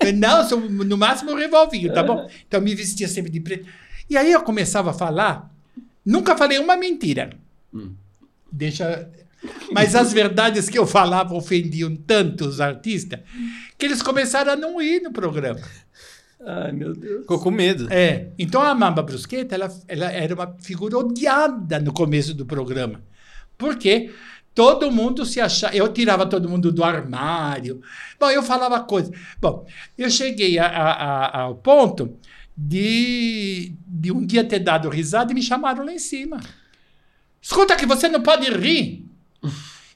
Falei, 0.00 0.14
não, 0.14 0.48
sou 0.48 0.58
no 0.58 0.98
máximo 0.98 1.30
um 1.30 1.36
revolvinho, 1.36 1.92
tá 1.94 2.02
bom? 2.02 2.28
Então 2.48 2.58
eu 2.58 2.64
me 2.64 2.74
vestia 2.74 3.06
sempre 3.06 3.30
de 3.30 3.38
preto. 3.38 3.68
E 4.10 4.16
aí 4.16 4.32
eu 4.32 4.40
começava 4.40 4.90
a 4.90 4.94
falar, 4.94 5.48
nunca 6.04 6.36
falei 6.36 6.58
uma 6.58 6.76
mentira. 6.76 7.43
Deixa. 8.52 9.10
Mas 9.72 9.94
as 9.94 10.12
verdades 10.12 10.68
que 10.70 10.78
eu 10.78 10.86
falava 10.86 11.34
ofendiam 11.34 11.94
tanto 11.94 12.46
os 12.46 12.60
artistas 12.60 13.20
que 13.76 13.84
eles 13.84 14.00
começaram 14.00 14.52
a 14.52 14.56
não 14.56 14.80
ir 14.80 15.00
no 15.02 15.12
programa. 15.12 15.60
Ai, 16.46 16.72
meu 16.72 16.94
Deus. 16.94 17.22
Ficou 17.22 17.38
com 17.38 17.50
medo. 17.50 17.86
É, 17.92 18.28
então 18.38 18.62
a 18.62 18.74
Mamba 18.74 19.02
Brusqueta, 19.02 19.54
ela, 19.54 19.68
ela 19.88 20.10
era 20.12 20.34
uma 20.34 20.56
figura 20.60 20.96
odiada 20.98 21.78
no 21.80 21.92
começo 21.92 22.32
do 22.34 22.46
programa. 22.46 23.02
Porque 23.58 24.12
todo 24.54 24.90
mundo 24.90 25.24
se 25.26 25.40
achava... 25.40 25.74
Eu 25.74 25.88
tirava 25.92 26.26
todo 26.26 26.48
mundo 26.48 26.70
do 26.72 26.84
armário. 26.84 27.80
Bom, 28.20 28.30
eu 28.30 28.42
falava 28.42 28.80
coisas. 28.80 29.10
Bom, 29.40 29.66
eu 29.98 30.08
cheguei 30.10 30.58
a- 30.58 30.66
a- 30.66 30.92
a- 31.26 31.40
ao 31.42 31.54
ponto 31.56 32.16
de, 32.56 33.74
de 33.86 34.12
um 34.12 34.24
dia 34.24 34.44
ter 34.44 34.60
dado 34.60 34.88
risada 34.88 35.32
e 35.32 35.34
me 35.34 35.42
chamaram 35.42 35.84
lá 35.84 35.92
em 35.92 35.98
cima. 35.98 36.40
Escuta 37.44 37.76
que 37.76 37.84
você 37.84 38.08
não 38.08 38.22
pode 38.22 38.50
rir. 38.50 39.04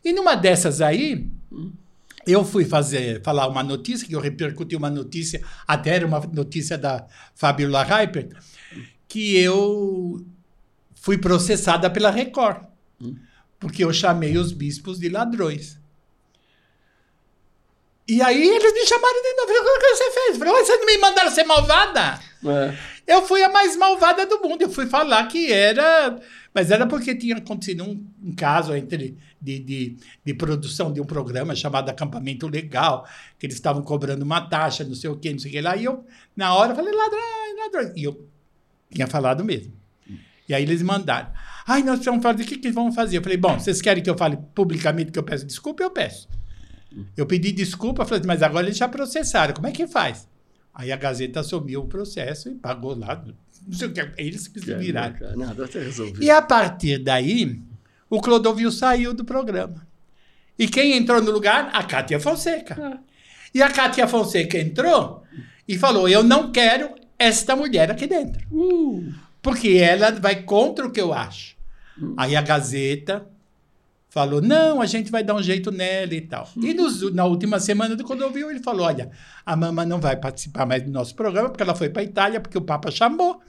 E 0.05 0.13
numa 0.13 0.35
dessas 0.35 0.83
aí, 0.83 1.27
eu 2.27 2.45
fui 2.45 2.67
fazer, 2.67 3.23
falar 3.23 3.49
uma 3.49 3.63
notícia, 3.63 4.07
que 4.07 4.15
eu 4.15 4.21
repercuti 4.21 4.77
uma 4.77 4.91
notícia, 4.91 5.43
até 5.67 5.97
era 5.97 6.07
uma 6.07 6.21
notícia 6.21 6.77
da 6.77 7.07
Fabiola 7.35 7.83
Reiper, 7.83 8.29
que 9.09 9.35
eu 9.39 10.27
fui 10.95 11.17
processada 11.17 11.89
pela 11.89 12.11
Record, 12.11 12.65
porque 13.59 13.83
eu 13.83 13.95
chamei 13.95 14.37
os 14.37 14.53
bispos 14.53 14.99
de 14.99 15.09
ladrões. 15.09 15.79
E 18.07 18.21
aí 18.21 18.47
eles 18.47 18.73
me 18.75 18.87
chamaram 18.87 19.23
de 19.23 19.33
novo. 19.35 19.47
Falei, 19.47 19.63
o 19.63 19.81
que 19.81 19.97
você 19.97 20.11
fez? 20.11 20.39
Falei, 20.39 20.53
"Ué, 20.53 20.65
vocês 20.65 20.79
não 20.81 20.87
me 20.87 20.99
mandaram 20.99 21.31
ser 21.31 21.45
malvada? 21.45 22.21
É. 22.45 22.79
Eu 23.07 23.23
fui 23.23 23.43
a 23.43 23.49
mais 23.49 23.75
malvada 23.75 24.27
do 24.27 24.39
mundo. 24.41 24.61
Eu 24.61 24.71
fui 24.71 24.87
falar 24.87 25.27
que 25.29 25.51
era. 25.51 26.21
Mas 26.59 26.73
era 26.73 26.89
porque 26.89 27.15
tinha 27.15 27.37
acontecido 27.37 27.85
um, 27.85 28.05
um 28.21 28.35
caso 28.35 28.75
entre 28.75 29.17
de, 29.41 29.61
de, 29.61 29.97
de 30.25 30.35
produção 30.35 30.93
de 30.93 31.01
um 31.01 31.05
programa 31.05 31.55
chamado 31.55 31.89
Acampamento 31.89 32.49
Legal, 32.49 33.07
que 33.39 33.47
eles 33.47 33.55
estavam 33.55 33.81
cobrando 33.81 34.25
uma 34.25 34.41
taxa, 34.41 34.83
não 34.83 34.97
sei 34.97 35.09
o 35.09 35.17
quê, 35.17 35.31
não 35.31 35.39
sei 35.39 35.53
o 35.53 35.55
que 35.55 35.61
lá. 35.61 35.77
E 35.77 35.85
eu, 35.85 36.05
na 36.37 36.53
hora, 36.53 36.75
falei, 36.75 36.93
ladrões, 36.93 37.57
ladrões. 37.65 37.93
E 37.97 38.03
eu 38.03 38.29
tinha 38.93 39.07
falado 39.07 39.45
mesmo. 39.45 39.73
E 40.49 40.53
aí 40.53 40.65
eles 40.65 40.83
mandaram. 40.83 41.31
Ai, 41.65 41.85
nós 41.85 42.01
precisamos 42.01 42.25
fazer, 42.25 42.43
o 42.43 42.47
que, 42.47 42.59
que 42.59 42.73
vamos 42.73 42.93
fazer? 42.93 43.19
Eu 43.19 43.23
falei, 43.23 43.39
bom, 43.39 43.57
vocês 43.57 43.81
querem 43.81 44.03
que 44.03 44.11
eu 44.11 44.19
fale 44.19 44.37
publicamente 44.53 45.13
que 45.13 45.19
eu 45.21 45.23
peço 45.23 45.47
desculpa? 45.47 45.85
Eu 45.85 45.93
peço. 45.93 46.29
Eu 47.17 47.25
pedi 47.25 47.53
desculpa, 47.53 48.05
falei, 48.05 48.25
mas 48.27 48.43
agora 48.43 48.67
eles 48.67 48.79
já 48.79 48.89
processaram, 48.89 49.55
como 49.55 49.69
é 49.69 49.71
que 49.71 49.87
faz? 49.87 50.27
Aí 50.79 50.93
a 50.93 50.97
Gazeta 50.97 51.41
assumiu 51.41 51.81
o 51.81 51.89
processo 51.89 52.49
e 52.49 52.55
pagou 52.55 52.97
lá. 52.97 53.21
Não 53.67 53.77
sei 53.77 53.89
o 53.89 53.93
que, 53.93 54.09
eles 54.17 54.47
que 54.47 54.61
se 54.61 54.73
viraram. 54.77 55.13
Cara, 55.13 55.37
Nada, 55.37 55.65
até 55.65 55.81
resolvido. 55.81 56.23
E 56.23 56.31
a 56.31 56.41
partir 56.41 56.99
daí, 56.99 57.61
o 58.09 58.21
Clodovil 58.21 58.71
saiu 58.71 59.13
do 59.13 59.25
programa. 59.25 59.85
E 60.57 60.69
quem 60.69 60.97
entrou 60.97 61.21
no 61.21 61.33
lugar? 61.33 61.69
A 61.73 61.83
Cátia 61.83 62.21
Fonseca. 62.21 63.01
E 63.53 63.61
a 63.61 63.69
Cátia 63.71 64.07
Fonseca 64.07 64.57
entrou 64.57 65.25
e 65.67 65.77
falou: 65.77 66.09
Eu 66.09 66.23
não 66.23 66.53
quero 66.53 66.95
esta 67.19 67.57
mulher 67.57 67.91
aqui 67.91 68.07
dentro. 68.07 68.47
Uh, 68.49 69.13
Porque 69.43 69.71
ela 69.71 70.13
vai 70.13 70.45
contra 70.45 70.87
o 70.87 70.93
que 70.93 71.01
eu 71.01 71.13
acho. 71.13 71.57
Aí 72.17 72.37
a 72.37 72.41
Gazeta 72.41 73.27
falou: 74.09 74.41
não, 74.41 74.81
a 74.81 74.87
gente 74.87 75.11
vai 75.11 75.23
dar 75.23 75.35
um 75.35 75.43
jeito 75.43 75.71
nela 75.71 76.15
e 76.15 76.21
tal. 76.21 76.49
E 76.57 76.73
nos- 76.75 77.13
na 77.15 77.25
última 77.25 77.59
semana 77.61 77.95
do 77.97 78.05
Clodovil, 78.05 78.51
ele 78.51 78.61
falou: 78.61 78.87
olha, 78.87 79.11
a 79.45 79.55
Mama 79.57 79.85
não 79.85 80.01
vai 80.01 80.17
participar 80.17 80.67
mais 80.67 80.83
do 80.83 80.91
nosso 80.91 81.15
programa, 81.15 81.49
porque 81.49 81.63
ela 81.63 81.75
foi 81.75 81.89
para 81.89 82.03
Itália, 82.03 82.41
porque 82.41 82.59
o 82.59 82.63
Papa 82.63 82.91
chamou. 82.91 83.41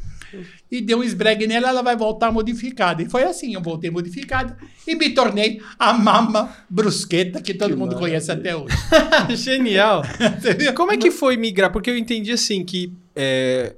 E 0.72 0.80
deu 0.80 1.00
um 1.00 1.04
esbregue 1.04 1.48
nela, 1.48 1.70
ela 1.70 1.82
vai 1.82 1.96
voltar 1.96 2.32
modificada. 2.32 3.02
E 3.02 3.10
foi 3.10 3.24
assim, 3.24 3.56
eu 3.56 3.62
voltei 3.62 3.90
modificada 3.90 4.56
e 4.88 4.94
me 4.94 5.10
tornei 5.10 5.60
a 5.80 5.92
Mama 5.92 6.56
Brusqueta, 6.70 7.42
que 7.42 7.52
todo 7.56 7.72
Que 7.72 7.76
mundo 7.76 7.96
conhece 7.96 8.32
até 8.32 8.56
hoje. 8.56 8.76
Genial. 9.36 10.04
Como 10.78 10.92
é 10.92 10.98
que 10.98 11.10
foi 11.10 11.36
migrar? 11.36 11.72
Porque 11.72 11.90
eu 11.90 11.98
entendi 11.98 12.32
assim 12.32 12.64
que. 12.64 12.94
é, 13.16 13.76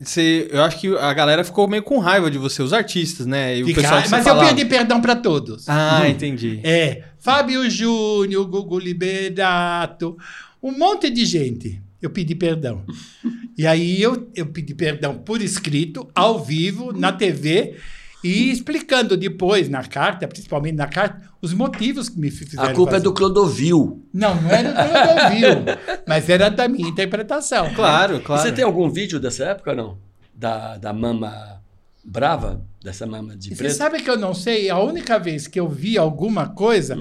você, 0.00 0.48
eu 0.50 0.62
acho 0.62 0.80
que 0.80 0.96
a 0.96 1.12
galera 1.12 1.44
ficou 1.44 1.68
meio 1.68 1.82
com 1.82 1.98
raiva 1.98 2.30
de 2.30 2.38
você, 2.38 2.62
os 2.62 2.72
artistas, 2.72 3.26
né? 3.26 3.58
E 3.58 3.62
o 3.62 3.66
Fica- 3.66 3.82
pessoal 3.82 4.00
mas 4.10 4.26
eu 4.26 4.32
falava. 4.32 4.48
pedi 4.54 4.64
perdão 4.64 5.00
para 5.00 5.14
todos. 5.16 5.68
Ah, 5.68 6.08
entendi. 6.08 6.60
É, 6.64 7.04
Fábio 7.18 7.68
Júnior, 7.68 8.46
Gugu 8.46 8.78
Liberato, 8.78 10.16
um 10.62 10.72
monte 10.76 11.10
de 11.10 11.24
gente. 11.24 11.80
Eu 12.00 12.10
pedi 12.10 12.34
perdão. 12.34 12.82
E 13.58 13.66
aí 13.66 14.00
eu, 14.00 14.30
eu 14.34 14.46
pedi 14.46 14.74
perdão 14.74 15.18
por 15.18 15.42
escrito, 15.42 16.08
ao 16.14 16.42
vivo, 16.42 16.92
na 16.98 17.12
TV, 17.12 17.74
e 18.22 18.50
explicando 18.50 19.16
depois, 19.16 19.68
na 19.68 19.82
carta, 19.84 20.28
principalmente 20.28 20.74
na 20.76 20.86
carta, 20.86 21.22
os 21.40 21.54
motivos 21.54 22.08
que 22.08 22.18
me 22.20 22.30
fizeram. 22.30 22.64
a 22.68 22.72
culpa 22.74 22.90
é 22.90 22.94
fazer. 22.94 23.04
do 23.04 23.14
Clodovil. 23.14 24.04
Não, 24.12 24.34
não 24.40 24.50
era 24.50 24.70
do 24.72 24.90
que 24.90 24.96
eu 24.96 25.24
ouviu, 25.24 25.64
mas 26.06 26.28
era 26.28 26.50
da 26.50 26.68
minha 26.68 26.88
interpretação. 26.88 27.72
Claro, 27.74 28.16
E 28.16 28.20
claro. 28.20 28.42
Você 28.42 28.52
tem 28.52 28.64
algum 28.64 28.90
vídeo 28.90 29.18
dessa 29.18 29.44
época 29.44 29.70
ou 29.70 29.76
não? 29.76 29.98
Da, 30.34 30.76
da 30.76 30.92
mama 30.92 31.62
brava? 32.04 32.64
Dessa 32.82 33.06
mama 33.06 33.36
de 33.36 33.48
E 33.48 33.50
você 33.54 33.64
preto? 33.64 33.76
sabe 33.76 34.02
que 34.02 34.08
eu 34.10 34.16
não 34.18 34.32
sei? 34.34 34.70
A 34.70 34.78
única 34.78 35.18
vez 35.18 35.46
que 35.46 35.60
eu 35.60 35.68
vi 35.68 35.98
alguma 35.98 36.48
coisa 36.48 36.98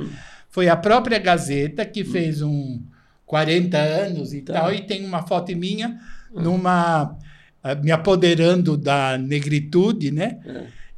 foi 0.50 0.68
a 0.68 0.76
própria 0.76 1.18
Gazeta, 1.20 1.86
que 1.86 2.04
fez 2.04 2.42
um 2.42 2.82
40 3.26 3.78
anos 3.78 4.34
e 4.34 4.42
Tá. 4.42 4.54
tal, 4.54 4.74
e 4.74 4.82
tem 4.82 5.06
uma 5.06 5.26
foto 5.26 5.56
minha 5.56 5.98
numa. 6.34 7.16
ah, 7.64 7.76
me 7.76 7.92
apoderando 7.92 8.76
da 8.78 9.18
negritude, 9.18 10.12
né? 10.12 10.40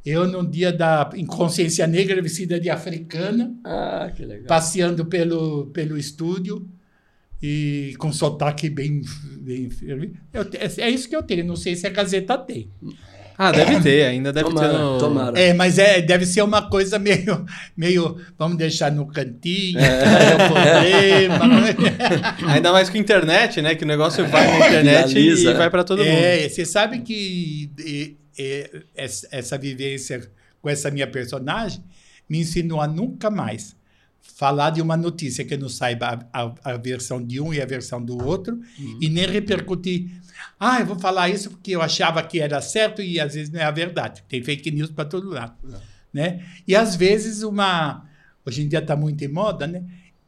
Eu, 0.04 0.26
num 0.26 0.44
dia 0.48 0.72
da 0.72 1.08
inconsciência 1.14 1.86
negra, 1.86 2.20
vestida 2.20 2.58
de 2.58 2.68
africana, 2.68 3.54
Ah, 3.64 4.10
que 4.14 4.24
legal. 4.24 4.46
passeando 4.46 5.06
pelo, 5.06 5.66
pelo 5.66 5.96
estúdio 5.96 6.66
e 7.40 7.94
com 7.98 8.12
sotaque 8.12 8.68
bem. 8.68 9.02
bem 9.40 9.68
eu, 10.32 10.46
é 10.78 10.90
isso 10.90 11.08
que 11.08 11.14
eu 11.16 11.22
tenho, 11.22 11.44
não 11.44 11.56
sei 11.56 11.76
se 11.76 11.86
a 11.86 11.90
Gazeta 11.90 12.36
tem. 12.38 12.68
Ah, 13.38 13.50
deve 13.50 13.80
ter, 13.80 14.04
ainda 14.04 14.32
deve 14.32 14.48
Tomara, 14.50 14.68
ter. 14.72 14.78
No... 14.78 14.98
tomara. 14.98 15.40
É, 15.40 15.54
mas 15.54 15.78
é, 15.78 16.02
deve 16.02 16.26
ser 16.26 16.42
uma 16.42 16.68
coisa 16.68 16.98
meio, 16.98 17.44
meio 17.76 18.16
vamos 18.38 18.58
deixar 18.58 18.92
no 18.92 19.06
cantinho, 19.06 19.78
É. 19.80 20.02
é 20.30 20.34
um 20.34 21.36
problema. 21.38 21.72
Ainda 22.52 22.72
mais 22.72 22.90
com 22.90 22.98
internet, 22.98 23.62
né? 23.62 23.74
Que 23.74 23.84
o 23.84 23.86
negócio 23.88 24.26
vai 24.28 24.46
na 24.46 24.66
internet 24.68 25.08
Viraliza. 25.14 25.50
e 25.50 25.54
vai 25.54 25.70
pra 25.70 25.82
todo 25.82 25.98
mundo. 26.04 26.08
é, 26.08 26.48
você 26.48 26.64
sabe 26.64 27.00
que 27.00 27.70
essa, 28.94 29.56
vivência 29.58 30.30
com 30.60 30.68
essa 30.68 30.90
minha 30.90 31.06
personagem 31.06 31.82
me 32.28 32.38
ensinou 32.40 32.80
a 32.80 32.86
nunca 32.86 33.30
mais 33.30 33.76
falar 34.20 34.70
de 34.70 34.80
uma 34.80 34.96
notícia 34.96 35.44
que 35.44 35.54
eu 35.54 35.58
não 35.58 35.68
saiba 35.68 36.26
a, 36.32 36.42
a- 36.44 36.54
a 36.64 36.76
versão 36.76 37.22
de 37.24 37.40
um 37.40 37.52
e 37.52 37.60
a 37.60 37.66
versão 37.66 38.02
do 38.02 38.16
outro 38.24 38.60
e 39.00 39.08
nem 39.08 39.26
repercutir. 39.26 40.10
Ah, 40.58 40.80
eu 40.80 40.86
vou 40.86 40.98
falar 40.98 41.28
isso 41.28 41.50
porque 41.50 41.72
eu 41.72 41.82
achava 41.82 42.22
que 42.22 42.40
era 42.40 42.60
certo 42.60 43.02
e 43.02 43.18
às 43.20 43.34
vezes 43.34 43.50
não 43.50 43.60
é 43.60 43.64
a 43.64 43.70
verdade. 43.70 44.22
Tem 44.28 44.42
fake 44.42 44.70
news 44.70 44.90
para 44.90 45.04
todo 45.04 45.28
lado. 45.28 45.54
Né? 46.12 46.44
E 46.66 46.76
às 46.76 46.94
vezes 46.94 47.42
uma. 47.42 48.06
Hoje 48.46 48.62
em 48.62 48.68
dia 48.68 48.78
está 48.80 48.94
muito 48.96 49.22
em 49.24 49.28
moda, 49.28 49.66
né? 49.66 49.82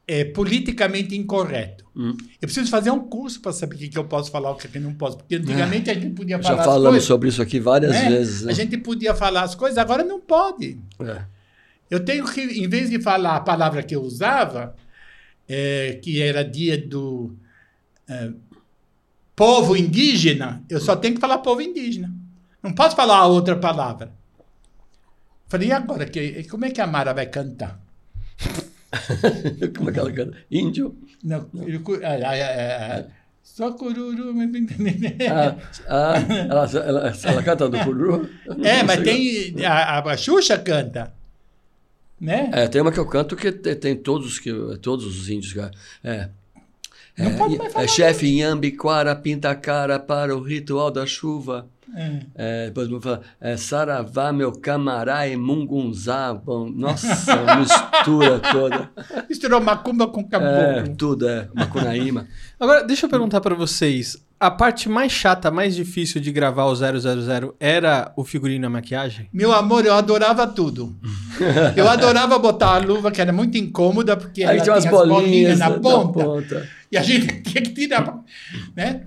É 0.06 0.24
politicamente 0.24 1.16
incorreto. 1.16 1.84
Hum. 1.96 2.16
Eu 2.40 2.46
preciso 2.46 2.70
fazer 2.70 2.90
um 2.90 3.00
curso 3.00 3.40
para 3.40 3.52
saber 3.52 3.76
o 3.76 3.78
que, 3.78 3.88
que 3.88 3.98
eu 3.98 4.04
posso 4.04 4.30
falar 4.30 4.50
e 4.50 4.52
o 4.52 4.56
que, 4.56 4.68
que 4.68 4.76
eu 4.76 4.82
não 4.82 4.94
posso. 4.94 5.16
Porque 5.16 5.36
antigamente 5.36 5.90
a 5.90 5.94
gente 5.94 6.10
podia 6.10 6.42
falar 6.42 6.56
Já 6.58 6.64
falamos 6.64 6.90
coisas. 6.90 7.04
sobre 7.04 7.28
isso 7.28 7.40
aqui 7.40 7.58
várias 7.58 7.92
né? 7.92 8.08
vezes. 8.10 8.42
Né? 8.42 8.52
A 8.52 8.54
gente 8.54 8.76
podia 8.76 9.14
falar 9.14 9.42
as 9.42 9.54
coisas, 9.54 9.78
agora 9.78 10.04
não 10.04 10.20
pode. 10.20 10.78
É. 11.00 11.22
Eu 11.90 12.04
tenho 12.04 12.24
que, 12.26 12.40
em 12.40 12.68
vez 12.68 12.90
de 12.90 13.00
falar 13.00 13.36
a 13.36 13.40
palavra 13.40 13.82
que 13.82 13.94
eu 13.94 14.02
usava, 14.02 14.74
é, 15.48 15.98
que 16.02 16.20
era 16.20 16.44
dia 16.44 16.76
do 16.76 17.34
é, 18.08 18.30
povo 19.36 19.76
indígena, 19.76 20.62
eu 20.68 20.80
só 20.80 20.96
tenho 20.96 21.14
que 21.14 21.20
falar 21.20 21.38
povo 21.38 21.60
indígena. 21.60 22.12
Não 22.62 22.72
posso 22.72 22.96
falar 22.96 23.26
outra 23.26 23.56
palavra. 23.56 24.12
Falei, 25.48 25.68
e 25.68 25.72
agora? 25.72 26.06
Que, 26.06 26.44
como 26.44 26.64
é 26.64 26.70
que 26.70 26.80
a 26.80 26.86
Mara 26.86 27.12
vai 27.12 27.26
cantar? 27.26 27.83
Como 29.76 29.90
é 29.90 29.92
que 29.92 29.98
ela 29.98 30.12
canta? 30.12 30.36
Índio? 30.50 30.96
Não, 31.22 31.44
cu- 31.82 32.00
ah, 32.02 32.18
ah, 32.24 32.98
ah, 33.00 33.04
só 33.42 33.72
cururu. 33.72 34.34
Ah, 35.30 35.56
ah, 35.88 36.14
ela, 36.48 36.70
ela, 36.86 37.12
ela 37.24 37.42
canta 37.42 37.68
do 37.68 37.78
Cururu? 37.80 38.28
É, 38.62 38.82
mas 38.82 39.02
tem. 39.02 39.54
A, 39.64 39.98
a, 39.98 40.12
a 40.12 40.16
Xuxa 40.16 40.58
canta. 40.58 41.12
Né? 42.20 42.48
É, 42.52 42.68
tem 42.68 42.80
uma 42.80 42.90
que 42.92 42.98
eu 42.98 43.06
canto 43.06 43.36
que 43.36 43.52
te- 43.52 43.74
tem 43.74 43.94
todos, 43.96 44.38
que, 44.38 44.50
todos 44.80 45.04
os 45.06 45.28
índios. 45.28 45.54
É. 46.02 46.28
É, 47.16 47.26
é 47.26 47.70
falar 47.70 47.86
chefe 47.86 48.26
Inhambiquara 48.26 49.14
pinta 49.14 49.50
a 49.50 49.54
cara 49.54 49.98
para 50.00 50.34
o 50.36 50.40
ritual 50.42 50.90
da 50.90 51.06
chuva. 51.06 51.68
É. 51.96 52.20
É, 52.34 52.66
depois 52.66 52.88
vou 52.88 53.00
falar, 53.00 53.20
é, 53.40 53.56
Saravá, 53.56 54.32
meu 54.32 54.50
camará 54.52 55.28
e 55.28 55.36
mungunzá. 55.36 56.34
Bom, 56.34 56.68
nossa, 56.68 57.06
mistura 57.58 58.40
toda. 58.40 58.90
Misturou 59.28 59.60
macumba 59.60 60.06
com 60.08 60.20
É, 60.20 60.24
caboclo. 60.24 60.96
tudo, 60.96 61.28
é. 61.28 61.48
Macunaíma. 61.54 62.26
Agora, 62.58 62.82
deixa 62.84 63.06
eu 63.06 63.10
perguntar 63.10 63.40
pra 63.40 63.54
vocês. 63.54 64.16
A 64.40 64.50
parte 64.50 64.88
mais 64.88 65.12
chata, 65.12 65.50
mais 65.50 65.74
difícil 65.76 66.20
de 66.20 66.30
gravar 66.32 66.64
o 66.64 66.74
000 66.74 67.54
era 67.60 68.12
o 68.16 68.24
figurino 68.24 68.64
e 68.64 68.66
a 68.66 68.70
maquiagem? 68.70 69.28
Meu 69.32 69.52
amor, 69.52 69.86
eu 69.86 69.94
adorava 69.94 70.46
tudo. 70.46 70.94
Eu 71.76 71.88
adorava 71.88 72.38
botar 72.38 72.74
a 72.74 72.78
luva, 72.78 73.10
que 73.10 73.20
era 73.20 73.32
muito 73.32 73.56
incômoda, 73.58 74.16
porque 74.16 74.44
Aí 74.44 74.56
ela 74.56 74.62
tinha 74.62 74.74
umas 74.74 74.84
tinha 74.84 75.00
as 75.00 75.08
bolinhas 75.08 75.58
na 75.58 75.68
na 75.70 75.78
ponta. 75.80 76.24
ponta. 76.24 76.68
E 76.92 76.96
a 76.96 77.02
gente 77.02 77.42
tinha 77.42 77.62
que 77.62 77.70
tirar, 77.70 78.18
né? 78.76 79.06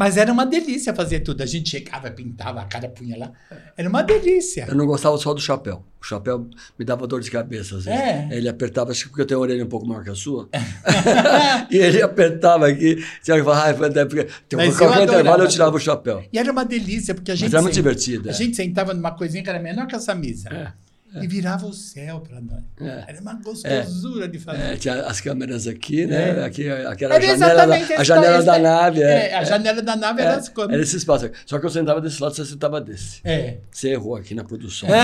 Mas 0.00 0.16
era 0.16 0.32
uma 0.32 0.46
delícia 0.46 0.94
fazer 0.94 1.20
tudo. 1.20 1.42
A 1.42 1.46
gente 1.46 1.68
chegava, 1.68 2.10
pintava 2.10 2.62
a 2.62 2.64
cara, 2.64 2.88
punha 2.88 3.18
lá. 3.18 3.30
Era 3.76 3.86
uma 3.86 4.00
delícia. 4.00 4.64
Eu 4.66 4.74
não 4.74 4.86
gostava 4.86 5.18
só 5.18 5.34
do 5.34 5.42
chapéu. 5.42 5.84
O 6.00 6.06
chapéu 6.06 6.48
me 6.78 6.86
dava 6.86 7.06
dor 7.06 7.20
de 7.20 7.30
cabeça 7.30 7.76
às 7.76 7.84
vezes. 7.84 8.00
É. 8.00 8.26
Ele 8.32 8.48
apertava, 8.48 8.92
acho 8.92 9.02
que 9.02 9.08
porque 9.10 9.20
eu 9.20 9.26
tenho 9.26 9.38
a 9.38 9.42
orelha 9.42 9.62
um 9.62 9.68
pouco 9.68 9.86
maior 9.86 10.02
que 10.02 10.08
a 10.08 10.14
sua. 10.14 10.48
e 11.70 11.76
ele 11.76 12.00
apertava 12.00 12.66
aqui. 12.66 13.04
Tinha 13.22 13.36
que 13.36 13.44
falar, 13.44 13.66
ah, 13.66 13.68
é 13.68 14.04
porque 14.06 14.26
tem 14.48 14.72
qualquer 14.72 15.02
intervalo 15.02 15.42
eu 15.42 15.48
tirava 15.48 15.76
o 15.76 15.78
chapéu. 15.78 16.24
E 16.32 16.38
era 16.38 16.50
uma 16.50 16.64
delícia, 16.64 17.14
porque 17.14 17.32
a 17.32 17.34
gente. 17.34 17.48
Mas 17.48 17.52
era 17.52 17.62
muito 17.62 17.74
divertido. 17.74 18.30
A 18.30 18.32
é. 18.32 18.34
gente 18.34 18.56
sentava 18.56 18.94
numa 18.94 19.10
coisinha 19.10 19.42
que 19.42 19.50
era 19.50 19.58
menor 19.58 19.86
que 19.86 19.94
essa 19.94 20.14
mesa. 20.14 20.48
É, 20.48 20.72
E 21.20 21.26
virava 21.26 21.66
o 21.66 21.72
céu 21.72 22.20
para 22.20 22.40
nós. 22.40 22.62
É. 22.80 23.04
Era 23.08 23.20
uma 23.20 23.34
gostosura 23.34 24.28
de 24.28 24.38
fazer. 24.38 24.62
É, 24.62 24.76
tinha 24.76 24.94
as 25.02 25.20
câmeras 25.20 25.66
aqui, 25.66 26.06
né? 26.06 26.38
É. 26.38 26.44
Aqui, 26.44 26.68
aqui 26.68 27.04
era 27.04 27.14
a 27.14 27.16
Era 27.16 27.26
janela, 27.36 27.66
da, 27.66 27.74
a 28.00 28.04
janela 28.04 28.36
esse- 28.36 28.46
da 28.46 28.58
nave. 28.58 29.02
É, 29.02 29.30
É, 29.30 29.34
a 29.36 29.44
janela 29.44 29.82
da 29.82 29.96
nave 29.96 30.22
era 30.22 30.36
as 30.36 30.48
é, 30.48 30.50
câmeras. 30.52 30.74
era 30.74 30.82
esse 30.82 30.96
espaço. 30.96 31.26
aqui. 31.26 31.36
Só 31.46 31.58
que 31.58 31.66
eu 31.66 31.70
sentava 31.70 32.00
desse 32.00 32.22
lado, 32.22 32.34
você 32.34 32.44
sentava 32.44 32.80
desse. 32.80 33.20
É. 33.24 33.58
Você 33.70 33.88
errou 33.88 34.14
aqui 34.16 34.34
na 34.34 34.44
produção. 34.44 34.88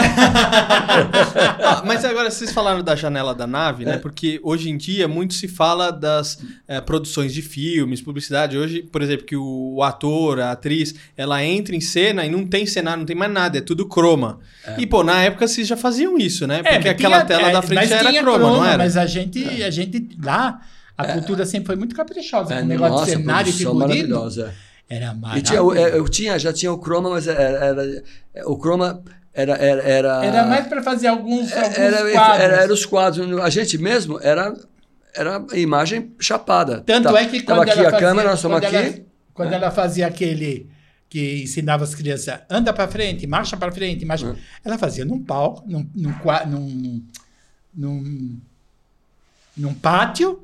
Ah, 1.58 1.82
mas 1.84 2.04
agora 2.04 2.30
vocês 2.30 2.52
falaram 2.52 2.82
da 2.82 2.94
janela 2.94 3.34
da 3.34 3.46
nave, 3.46 3.84
né? 3.84 3.98
Porque 3.98 4.40
hoje 4.42 4.70
em 4.70 4.76
dia 4.76 5.08
muito 5.08 5.34
se 5.34 5.48
fala 5.48 5.90
das 5.90 6.38
produções 6.84 7.32
de 7.34 7.42
filmes, 7.42 8.00
publicidade. 8.00 8.56
Hoje, 8.56 8.82
por 8.82 9.02
exemplo, 9.02 9.26
que 9.26 9.36
o, 9.36 9.74
o 9.76 9.82
ator, 9.82 10.40
a 10.40 10.52
atriz, 10.52 10.94
ela 11.16 11.42
entra 11.44 11.74
em 11.74 11.80
cena 11.80 12.24
e 12.24 12.30
não 12.30 12.46
tem 12.46 12.66
cenário, 12.66 13.00
não 13.00 13.06
tem 13.06 13.16
mais 13.16 13.32
nada, 13.32 13.58
é 13.58 13.60
tudo 13.60 13.86
croma. 13.88 14.38
E, 14.78 14.86
pô, 14.86 15.02
na 15.02 15.22
época 15.22 15.46
vocês 15.46 15.66
já 15.66 15.76
faziam 15.76 15.95
isso, 16.18 16.46
né? 16.46 16.62
Porque 16.62 16.76
mas 16.78 16.86
aquela 16.86 17.16
tinha- 17.16 17.24
tela 17.26 17.48
é, 17.48 17.52
da 17.52 17.62
frente 17.62 17.92
era 17.92 18.12
croma, 18.22 18.38
não 18.38 18.64
era? 18.64 18.78
Mas 18.78 18.96
a 18.96 19.06
gente, 19.06 19.44
a 19.62 19.70
gente 19.70 20.08
lá, 20.22 20.60
a 20.96 21.04
cultura 21.06 21.44
sempre 21.46 21.66
foi 21.66 21.76
muito 21.76 21.94
caprichosa. 21.94 22.54
É, 22.54 22.62
negócio 22.62 22.92
nossa, 22.94 23.04
de 23.06 23.10
cenário 23.12 23.50
e 23.50 23.52
figurino. 23.52 23.78
maravilhosa. 23.88 24.54
Era 24.88 25.06
E 25.06 25.14
maravilhoso. 25.16 25.74
tinha, 25.74 25.86
é, 25.86 25.98
eu 25.98 26.08
tinha, 26.08 26.38
já 26.38 26.52
tinha 26.52 26.72
o 26.72 26.78
croma, 26.78 27.10
mas 27.10 27.26
era, 27.26 27.40
era- 27.42 28.02
o 28.46 28.56
croma 28.56 29.02
era 29.34 29.54
era 29.54 29.82
era, 29.82 30.24
Era 30.24 30.44
mais 30.46 30.66
para 30.66 30.82
fazer 30.82 31.08
alguns, 31.08 31.52
alguns 31.52 31.76
era, 31.76 32.10
quadros. 32.12 32.40
era, 32.44 32.56
era 32.62 32.72
os 32.72 32.86
quadros. 32.86 33.40
A 33.40 33.50
gente 33.50 33.76
mesmo 33.78 34.18
era 34.22 34.54
era 35.14 35.42
imagem 35.54 36.12
chapada. 36.20 36.82
Tanto 36.86 37.10
Tá- 37.12 37.20
é 37.20 37.24
que 37.24 37.40
tava 37.42 37.60
quando 37.60 37.68
aqui 37.70 37.78
ela 37.78 37.88
a 37.88 37.90
fazia, 37.92 38.06
câmera, 38.08 38.28
nós 38.30 38.38
estamos 38.38 38.60
quando 38.60 38.74
ela- 38.74 38.86
aqui. 38.86 39.02
quando 39.34 39.52
ela 39.52 39.70
fazia 39.70 40.06
aquele 40.06 40.68
que 41.08 41.42
ensinava 41.42 41.84
as 41.84 41.94
crianças, 41.94 42.40
anda 42.50 42.72
para 42.72 42.88
frente, 42.88 43.26
marcha 43.26 43.56
para 43.56 43.70
frente, 43.72 44.04
marcha. 44.04 44.26
Hum. 44.26 44.36
Ela 44.64 44.76
fazia 44.76 45.04
num 45.04 45.22
palco, 45.22 45.62
num, 45.66 45.88
num, 45.94 46.12
num, 46.46 47.02
num, 47.74 48.40
num 49.56 49.74
pátio, 49.74 50.42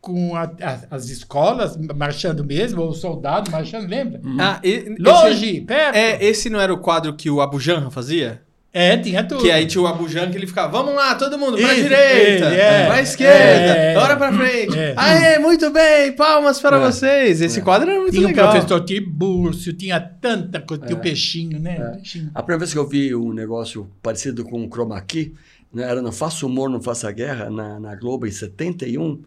com 0.00 0.34
a- 0.36 0.42
a- 0.60 0.80
as 0.96 1.08
escolas 1.08 1.76
marchando 1.96 2.44
mesmo, 2.44 2.82
ou 2.82 2.92
soldado 2.92 3.50
marchando, 3.50 3.88
lembra? 3.88 4.20
Ah, 4.38 4.60
e- 4.62 4.94
Longe, 4.98 5.46
esse, 5.48 5.60
perto. 5.62 5.94
é, 5.96 6.24
esse 6.24 6.50
não 6.50 6.60
era 6.60 6.74
o 6.74 6.78
quadro 6.78 7.14
que 7.14 7.30
o 7.30 7.40
Abu 7.40 7.60
Janra 7.60 7.90
fazia? 7.90 8.42
É, 8.74 8.96
tinha 8.96 9.22
tudo. 9.22 9.42
Que 9.42 9.50
aí 9.50 9.66
tinha 9.66 9.82
o 9.82 9.86
Abu 9.86 10.08
Janra 10.08 10.30
que 10.30 10.36
ele 10.38 10.46
ficava, 10.46 10.68
vamos 10.72 10.94
lá, 10.94 11.14
todo 11.14 11.38
mundo, 11.38 11.58
pra 11.58 11.74
Isso, 11.74 11.82
direita, 11.82 12.46
ele, 12.46 12.56
é. 12.60 12.86
pra 12.86 13.02
esquerda, 13.02 13.72
É. 13.76 13.94
bora 13.94 14.16
pra 14.16 14.32
frente. 14.32 14.78
É. 14.78 14.94
Aê, 14.96 15.38
muito 15.38 15.70
bem, 15.70 16.12
palmas 16.12 16.58
para 16.58 16.78
É. 16.78 16.80
vocês. 16.80 17.42
Esse 17.42 17.60
quadro 17.60 17.90
era 17.90 18.00
muito 18.00 18.14
Tinha 18.14 18.28
legal. 18.28 18.48
o 18.48 18.50
professor 18.52 18.80
Tibúrcio, 18.82 19.74
tinha 19.74 20.00
tanta 20.00 20.58
coisa, 20.60 20.86
tinha 20.86 20.96
o 20.98 21.02
peixinho, 21.02 21.60
né? 21.60 21.76
É. 21.78 21.96
Peixinho. 21.96 22.30
A 22.34 22.42
primeira 22.42 22.60
vez 22.60 22.72
que 22.72 22.78
eu 22.78 22.88
vi 22.88 23.14
um 23.14 23.32
negócio 23.34 23.90
parecido 24.02 24.42
com 24.42 24.64
o 24.64 24.68
Chroma 24.70 24.98
Key, 25.02 25.34
né, 25.72 25.82
era 25.82 26.00
no 26.00 26.10
Faça 26.10 26.46
Humor, 26.46 26.70
Não 26.70 26.80
Faça 26.80 27.10
Guerra, 27.12 27.50
na, 27.50 27.78
na 27.78 27.94
Globo, 27.94 28.26
em 28.26 28.30
71, 28.30 29.20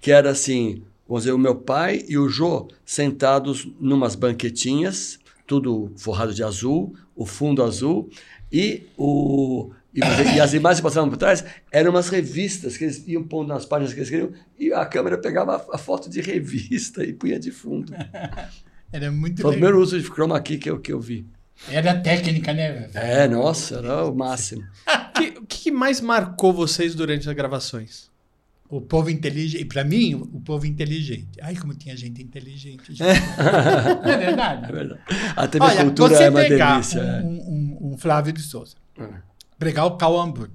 que 0.00 0.10
era 0.10 0.30
assim, 0.30 0.82
vamos 1.08 1.22
dizer, 1.22 1.32
o 1.34 1.38
meu 1.38 1.54
pai 1.54 2.04
e 2.08 2.18
o 2.18 2.28
Jô 2.28 2.66
sentados 2.84 3.68
numas 3.80 4.16
banquetinhas, 4.16 5.18
tudo 5.46 5.92
forrado 5.96 6.34
de 6.34 6.42
azul, 6.42 6.94
o 7.16 7.24
fundo 7.24 7.62
azul, 7.62 8.08
e, 8.52 8.86
o, 8.96 9.72
e, 9.94 10.00
e 10.00 10.40
as 10.40 10.54
imagens 10.54 10.80
que 10.80 10.82
passavam 10.82 11.08
por 11.08 11.16
trás 11.16 11.44
eram 11.70 11.90
umas 11.90 12.08
revistas 12.08 12.76
que 12.76 12.84
eles 12.84 13.06
iam 13.06 13.22
pondo 13.22 13.48
nas 13.48 13.64
páginas 13.64 13.92
que 13.92 14.00
eles 14.00 14.10
queriam, 14.10 14.32
e 14.58 14.72
a 14.72 14.84
câmera 14.86 15.18
pegava 15.18 15.56
a, 15.56 15.76
a 15.76 15.78
foto 15.78 16.08
de 16.08 16.20
revista 16.20 17.02
e 17.04 17.12
punha 17.12 17.38
de 17.38 17.50
fundo. 17.50 17.92
Era 18.90 19.10
muito 19.12 19.42
Foi 19.42 19.50
o 19.50 19.52
primeiro 19.52 19.80
uso 19.80 20.00
de 20.00 20.06
Chroma 20.06 20.40
Key 20.40 20.56
que 20.56 20.70
eu, 20.70 20.80
que 20.80 20.92
eu 20.92 21.00
vi. 21.00 21.26
Era 21.70 22.00
técnica, 22.00 22.54
né? 22.54 22.88
É, 22.94 23.28
nossa, 23.28 23.76
era 23.76 24.04
o 24.04 24.14
máximo. 24.14 24.62
O 25.18 25.20
que, 25.48 25.62
que 25.62 25.70
mais 25.72 26.00
marcou 26.00 26.52
vocês 26.52 26.94
durante 26.94 27.28
as 27.28 27.34
gravações? 27.34 28.07
O 28.70 28.80
povo 28.82 29.08
inteligente. 29.08 29.62
E 29.62 29.64
pra 29.64 29.82
mim, 29.82 30.14
o 30.14 30.40
povo 30.40 30.66
inteligente. 30.66 31.38
Ai, 31.40 31.56
como 31.56 31.74
tinha 31.74 31.96
gente 31.96 32.22
inteligente. 32.22 32.92
gente. 32.94 33.00
Não 34.04 34.10
é 34.12 34.16
verdade? 34.18 34.64
É 34.66 34.72
verdade. 34.72 35.00
A 35.36 35.48
TV 35.48 35.64
Olha, 35.64 35.84
Cultura 35.84 36.14
você 36.16 36.22
é 36.24 36.30
uma 36.30 36.40
pegar 36.40 36.72
delícia. 36.72 36.98
é. 37.00 37.22
um, 37.22 37.28
um- 37.28 37.78
um 37.92 37.98
Flávio 37.98 38.32
de 38.32 38.42
Souza, 38.42 38.76
É. 38.98 39.06
pegar 39.58 39.86
o 39.86 39.96
Cal 39.96 40.20
Hamburg, 40.20 40.52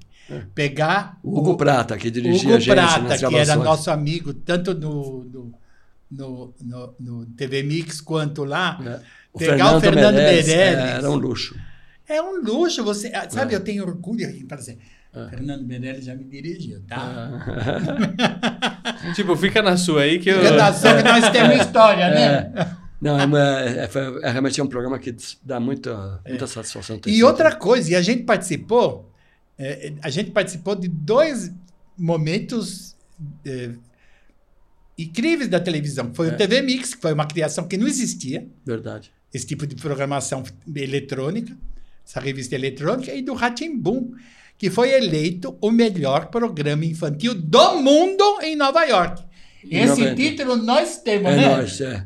pegar 0.54 1.18
O 1.24 1.40
Hugo 1.40 1.58
Prata, 1.58 1.98
que 1.98 2.12
dirigia 2.12 2.50
Hugo 2.50 2.56
a 2.56 2.60
gente 2.60 2.70
Prata, 2.72 3.02
nas 3.02 3.20
que 3.24 3.36
era 3.36 3.56
nosso 3.56 3.90
amigo, 3.90 4.34
tanto 4.34 4.74
no, 4.76 5.24
no, 5.24 5.54
no, 6.12 6.54
no- 6.62 6.96
no 7.00 7.26
TV 7.28 7.64
Mix 7.64 8.00
quanto 8.00 8.44
lá. 8.44 8.80
É. 8.86 9.02
O 9.34 9.40
Pegar 9.40 9.76
o 9.76 9.82
Fernando 9.82 10.16
Meirelles. 10.16 10.50
é, 10.50 10.74
era 10.98 11.10
um 11.10 11.16
luxo. 11.16 11.56
É 12.08 12.22
um 12.22 12.40
luxo 12.44 12.84
você. 12.84 13.12
Sabe, 13.30 13.54
É. 13.54 13.56
eu 13.58 13.62
tenho 13.62 13.84
orgulho 13.84 14.30
em 14.30 14.46
fazer. 15.14 15.30
Fernando 15.30 15.66
Meirelles 15.66 16.06
já 16.06 16.16
me 16.16 16.24
dirigiu, 16.24 16.82
tá? 16.88 17.30
Tipo, 19.16 19.36
fica 19.36 19.62
na 19.62 19.78
sua 19.78 20.02
aí 20.04 20.20
que 20.20 20.30
eu... 20.30 20.42
Redação 20.42 20.96
que 20.98 21.04
nós 21.04 21.30
temos 21.32 21.58
história, 21.58 22.10
né? 22.10 22.76
Não, 23.02 23.20
é, 23.20 23.26
uma, 23.26 23.60
é, 23.62 23.88
foi- 23.88 24.22
é 24.24 24.30
realmente 24.32 24.60
é 24.60 24.64
um 24.64 24.68
programa 24.68 24.98
que 24.98 25.14
dá 25.44 25.60
muita, 25.60 26.22
muita 26.28 26.48
satisfação. 26.48 26.98
ter 26.98 27.10
É. 27.10 27.12
E 27.12 27.16
feito. 27.18 27.28
outra 27.28 27.54
coisa, 27.56 27.92
e 27.92 27.96
a 27.96 28.02
gente 28.02 28.24
participou, 28.24 29.12
é, 29.60 29.94
a 30.02 30.10
gente 30.10 30.32
participou 30.32 30.74
de 30.76 30.88
dois 30.88 31.52
momentos 31.98 32.96
é, 33.46 33.72
incríveis 34.98 35.50
da 35.50 35.60
televisão. 35.60 36.12
Foi 36.14 36.30
É. 36.30 36.32
o 36.34 36.38
TV 36.38 36.62
Mix, 36.62 36.96
que 36.96 37.02
foi 37.02 37.12
uma 37.14 37.26
criação 37.28 37.68
que 37.68 37.76
não 37.78 37.88
existia, 37.88 38.48
Verdade. 38.66 39.12
esse 39.34 39.46
tipo 39.46 39.68
de 39.68 39.76
programação 39.76 40.44
eletrônica, 40.74 41.56
essa 42.08 42.22
revista 42.22 42.56
eletrônica, 42.56 43.14
e 43.14 43.22
do 43.22 43.34
Ratimbum, 43.34 44.12
que 44.58 44.70
foi 44.70 44.92
eleito 44.94 45.58
o 45.62 45.72
melhor 45.72 46.28
programa 46.28 46.86
infantil 46.86 47.34
do 47.36 47.78
mundo 47.82 48.40
em 48.42 48.56
Nova 48.56 48.84
York. 48.86 49.24
Esse 49.70 50.02
90. 50.02 50.16
título 50.16 50.56
nós 50.58 50.98
temos, 50.98 51.32
É 51.32 51.36
né? 51.36 51.56
nóis, 51.56 51.80
é. 51.82 52.06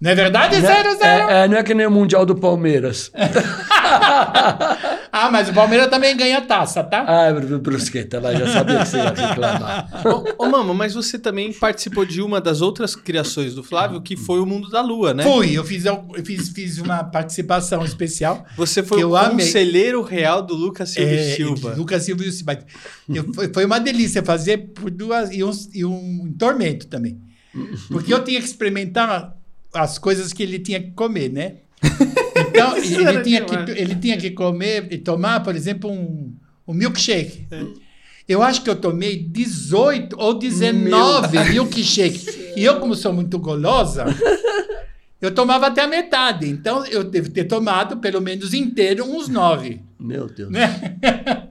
Não 0.00 0.10
é 0.10 0.14
verdade, 0.14 0.54
Não 0.56 0.62
zero, 0.66 0.96
zero? 0.96 1.30
é, 1.30 1.44
é, 1.44 1.48
não 1.48 1.56
é 1.58 1.62
que 1.62 1.74
nem 1.74 1.86
o 1.86 1.90
Mundial 1.90 2.24
do 2.24 2.34
Palmeiras. 2.34 3.10
Ah, 5.12 5.28
mas 5.30 5.48
o 5.48 5.52
Palmeiras 5.52 5.88
também 5.88 6.16
ganha 6.16 6.40
taça, 6.40 6.84
tá? 6.84 7.04
Ah, 7.06 7.32
Brusqueta, 7.58 8.18
ela 8.18 8.32
já 8.34 8.46
sabia 8.52 8.78
que 8.78 8.84
você 8.88 8.96
ia 8.98 9.10
reclamar. 9.10 10.02
Ô, 10.38 10.44
ô, 10.44 10.48
Mama, 10.48 10.72
mas 10.72 10.94
você 10.94 11.18
também 11.18 11.52
participou 11.52 12.04
de 12.04 12.22
uma 12.22 12.40
das 12.40 12.60
outras 12.60 12.94
criações 12.94 13.54
do 13.54 13.62
Flávio, 13.64 14.00
que 14.00 14.16
foi 14.16 14.38
o 14.40 14.46
Mundo 14.46 14.68
da 14.70 14.80
Lua, 14.80 15.12
né? 15.12 15.24
Fui, 15.24 15.52
eu 15.58 15.64
fiz, 15.64 15.84
eu 15.84 16.04
fiz, 16.24 16.50
fiz 16.50 16.78
uma 16.78 17.02
participação 17.02 17.84
especial. 17.84 18.44
Você 18.56 18.82
foi 18.84 18.98
o 18.98 19.00
eu 19.00 19.16
amei. 19.16 19.44
conselheiro 19.44 20.02
real 20.02 20.42
do 20.42 20.54
Lucas 20.54 20.90
Silva 20.90 21.10
É, 21.10 21.32
e 21.32 21.34
Silva. 21.36 21.74
Lucas 21.76 22.04
Silva 22.04 22.24
e 22.24 22.30
Silva. 22.32 22.58
Eu- 23.12 23.34
foi, 23.34 23.52
foi 23.52 23.64
uma 23.64 23.80
delícia 23.80 24.22
fazer 24.22 24.58
por 24.74 24.90
duas. 24.90 25.30
E 25.32 25.42
um, 25.42 25.50
e 25.74 25.84
um 25.84 26.32
tormento 26.38 26.86
também. 26.86 27.18
Porque 27.90 28.14
eu 28.14 28.22
tinha 28.22 28.38
que 28.40 28.46
experimentar 28.46 29.34
as 29.74 29.98
coisas 29.98 30.32
que 30.32 30.42
ele 30.42 30.58
tinha 30.58 30.80
que 30.80 30.90
comer, 30.92 31.30
né? 31.30 31.56
Então, 32.52 32.76
ele 32.76 33.22
tinha, 33.22 33.44
demais. 33.44 33.64
que, 33.64 33.80
ele 33.80 33.94
tinha 33.96 34.16
que 34.16 34.30
comer 34.30 34.88
e 34.90 34.98
tomar, 34.98 35.40
por 35.40 35.54
exemplo, 35.54 35.90
um, 35.90 36.34
um 36.66 36.74
milkshake. 36.74 37.46
É. 37.50 37.64
Eu 38.26 38.42
acho 38.42 38.62
que 38.62 38.70
eu 38.70 38.76
tomei 38.76 39.16
18 39.16 40.16
ou 40.18 40.34
19 40.34 41.38
milkshakes. 41.50 42.26
E 42.56 42.64
eu, 42.64 42.80
como 42.80 42.94
sou 42.94 43.12
muito 43.12 43.38
golosa, 43.38 44.04
eu 45.20 45.32
tomava 45.32 45.66
até 45.66 45.82
a 45.82 45.86
metade. 45.86 46.48
Então, 46.48 46.84
eu 46.86 47.04
devo 47.04 47.30
ter 47.30 47.44
tomado, 47.44 47.98
pelo 47.98 48.20
menos 48.20 48.52
inteiro, 48.52 49.04
uns 49.04 49.28
9. 49.28 49.80
Meu 49.98 50.26
Deus. 50.26 50.50
Né? 50.50 50.96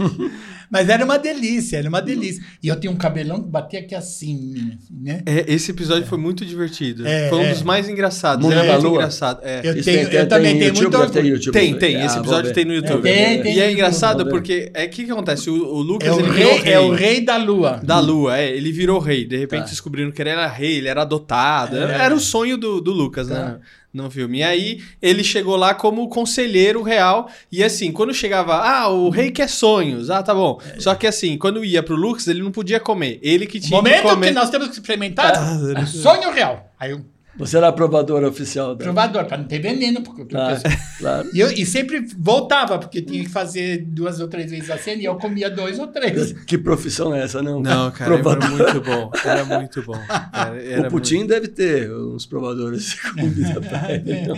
Mas 0.70 0.88
era 0.88 1.04
uma 1.04 1.18
delícia, 1.18 1.78
era 1.78 1.88
uma 1.88 2.00
delícia. 2.00 2.40
E 2.62 2.68
eu 2.68 2.78
tinha 2.78 2.92
um 2.92 2.96
cabelão 2.96 3.42
que 3.42 3.48
batia 3.48 3.80
aqui 3.80 3.92
assim, 3.92 4.78
né? 4.88 5.20
É, 5.26 5.44
esse 5.52 5.72
episódio 5.72 6.06
foi 6.06 6.16
muito 6.16 6.44
divertido. 6.46 7.04
É, 7.04 7.28
foi 7.28 7.38
um 7.38 7.42
é. 7.44 7.50
dos 7.52 7.62
mais 7.62 7.88
engraçados. 7.88 8.44
Mundo 8.44 8.54
é 8.56 8.64
da 8.66 8.72
muito 8.74 8.86
Lua? 8.86 8.96
engraçado. 8.98 9.40
É. 9.42 9.58
Eu, 9.64 9.72
tenho, 9.72 9.84
tem- 9.84 9.94
eu 10.02 10.10
tem- 10.10 10.26
também 10.28 10.58
tenho 10.60 10.74
muito 10.74 10.96
orgulho. 10.96 11.26
YouTube. 11.26 11.52
Tem, 11.52 11.76
tem. 11.76 11.96
Ah, 11.96 12.06
Esse 12.06 12.18
episódio 12.18 12.52
tem 12.52 12.64
no 12.64 12.72
YouTube. 12.72 13.02
Tem, 13.02 13.42
tem 13.42 13.56
e 13.56 13.60
é 13.60 13.72
engraçado 13.72 14.28
porque 14.28 14.70
é 14.72 14.84
o 14.84 14.90
que, 14.90 15.04
que 15.06 15.10
acontece? 15.10 15.50
O, 15.50 15.54
o 15.54 15.82
Lucas 15.82 16.08
É 16.08 16.12
o, 16.12 16.20
ele 16.20 16.30
virou 16.30 16.58
rei, 16.60 16.72
é 16.72 16.78
o 16.80 16.90
rei 16.92 17.20
da 17.20 17.36
lua. 17.36 17.80
Da 17.82 17.98
Lua, 17.98 18.38
é. 18.38 18.48
Ele 18.56 18.70
virou 18.70 19.00
rei. 19.00 19.24
De 19.24 19.36
repente 19.36 19.62
Tá. 19.64 19.70
descobriram 19.70 20.12
que 20.12 20.22
ele 20.22 20.30
era 20.30 20.46
rei, 20.46 20.76
ele 20.76 20.86
era 20.88 21.02
adotado. 21.02 21.76
É. 21.76 22.04
Era 22.04 22.14
o 22.14 22.20
sonho 22.20 22.56
do, 22.56 22.80
do 22.80 22.92
Lucas, 22.92 23.26
Tá. 23.26 23.34
né? 23.34 23.56
No 23.92 24.08
filme. 24.10 24.38
E 24.38 24.42
aí 24.44 24.82
ele 25.02 25.24
chegou 25.24 25.56
lá 25.56 25.74
como 25.74 26.08
conselheiro 26.08 26.80
real. 26.82 27.28
E 27.50 27.62
assim, 27.64 27.90
quando 27.90 28.14
chegava, 28.14 28.54
ah, 28.56 28.88
o 28.88 29.10
rei 29.10 29.30
quer 29.32 29.48
sonhos. 29.48 30.10
Ah, 30.10 30.22
tá 30.22 30.32
bom. 30.32 30.60
Só 30.78 30.94
que 30.94 31.06
assim, 31.08 31.36
quando 31.36 31.64
ia 31.64 31.82
pro 31.82 31.96
Lucas, 31.96 32.28
ele 32.28 32.40
não 32.42 32.52
podia 32.52 32.78
comer. 32.78 33.18
Ele 33.20 33.46
que 33.46 33.58
tinha 33.58 33.76
Momento 33.76 34.02
que 34.02 34.08
comer. 34.08 34.28
que 34.28 34.32
nós 34.32 34.48
temos 34.48 34.68
que 34.68 34.74
experimentar 34.74 35.32
Ah, 35.36 35.86
sonho 35.86 36.30
real. 36.30 36.72
Aí 36.78 36.92
o 36.94 37.04
Você 37.36 37.56
era 37.56 37.68
aprovador 37.68 38.22
oficial 38.24 38.74
da. 38.74 38.84
provador, 38.84 39.24
para 39.24 39.38
não 39.38 39.44
ter 39.44 39.60
veneno. 39.60 40.02
Porque, 40.02 40.22
porque 40.24 40.34
Claro, 40.34 40.60
claro. 40.98 41.30
e, 41.32 41.38
eu, 41.40 41.50
e 41.52 41.64
sempre 41.64 42.04
voltava, 42.18 42.78
porque 42.78 43.00
tinha 43.00 43.22
que 43.22 43.30
fazer 43.30 43.84
duas 43.86 44.18
ou 44.20 44.28
três 44.28 44.50
vezes 44.50 44.68
a 44.70 44.76
cena 44.76 45.00
e 45.00 45.04
eu 45.04 45.14
comia 45.16 45.48
dois 45.48 45.78
ou 45.78 45.86
três. 45.86 46.32
Que 46.44 46.58
profissão 46.58 47.14
é 47.14 47.22
essa, 47.22 47.40
não? 47.42 47.60
Não, 47.60 47.90
cara, 47.92 48.14
era 48.14 48.22
Provador. 48.22 48.50
muito 48.50 48.80
bom. 48.80 49.10
Era 49.24 49.44
muito 49.44 49.82
bom. 49.82 49.98
Era, 50.32 50.62
era 50.62 50.88
o 50.88 50.90
Putin 50.90 51.26
deve 51.26 51.48
ter 51.48 51.90
uns 51.92 52.26
provadores 52.26 52.86
de 52.90 53.12
comida 53.12 53.60
pra 53.60 53.90
ele. 53.94 54.12
muito- 54.12 54.32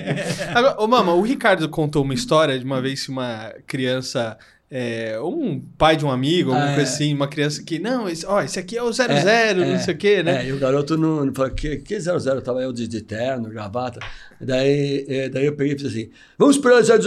Agora, 0.55 0.77
ô, 0.81 0.87
Mama, 0.87 1.15
o 1.15 1.23
Ricardo 1.23 1.69
contou 1.69 2.03
uma 2.03 2.15
história 2.15 2.59
de 2.59 2.65
uma 2.65 2.81
vez 2.83 3.05
que 3.07 3.11
uma 3.11 3.53
criança. 3.67 4.37
É, 4.75 5.21
um 5.21 5.61
pai 5.77 5.97
de 5.99 6.05
um 6.07 6.11
amigo, 6.11 6.51
alguma 6.51 6.71
Ah, 6.71 6.75
coisa 6.75 6.91
é. 6.91 6.95
assim, 6.95 7.13
uma 7.13 7.29
criança 7.29 7.63
que, 7.63 7.79
não, 7.79 8.09
esse, 8.09 8.25
ó, 8.25 8.41
esse 8.41 8.59
aqui 8.59 8.75
é 8.79 8.83
o 8.83 8.91
00, 8.91 9.13
É, 9.13 9.53
não 9.53 9.65
é, 9.65 9.79
sei 9.79 9.93
o 9.93 9.97
quê, 9.99 10.23
né? 10.23 10.45
É, 10.45 10.49
e 10.49 10.53
o 10.53 10.59
garoto 10.59 10.97
não, 10.97 11.27
não 11.27 11.35
falou 11.35 11.51
que, 11.51 11.77
que 11.77 12.01
00, 12.01 12.41
tava 12.41 12.63
eu 12.63 12.73
de, 12.73 12.89
de 12.89 13.03
terno, 13.03 13.51
gravata. 13.51 14.01
Daí, 14.41 15.05
é, 15.07 15.29
daí 15.29 15.45
eu 15.45 15.55
peguei 15.55 15.75
e 15.75 15.79
fiz 15.79 15.89
assim: 15.89 16.09
vamos 16.39 16.57
esperar 16.57 16.83
00. 16.83 16.99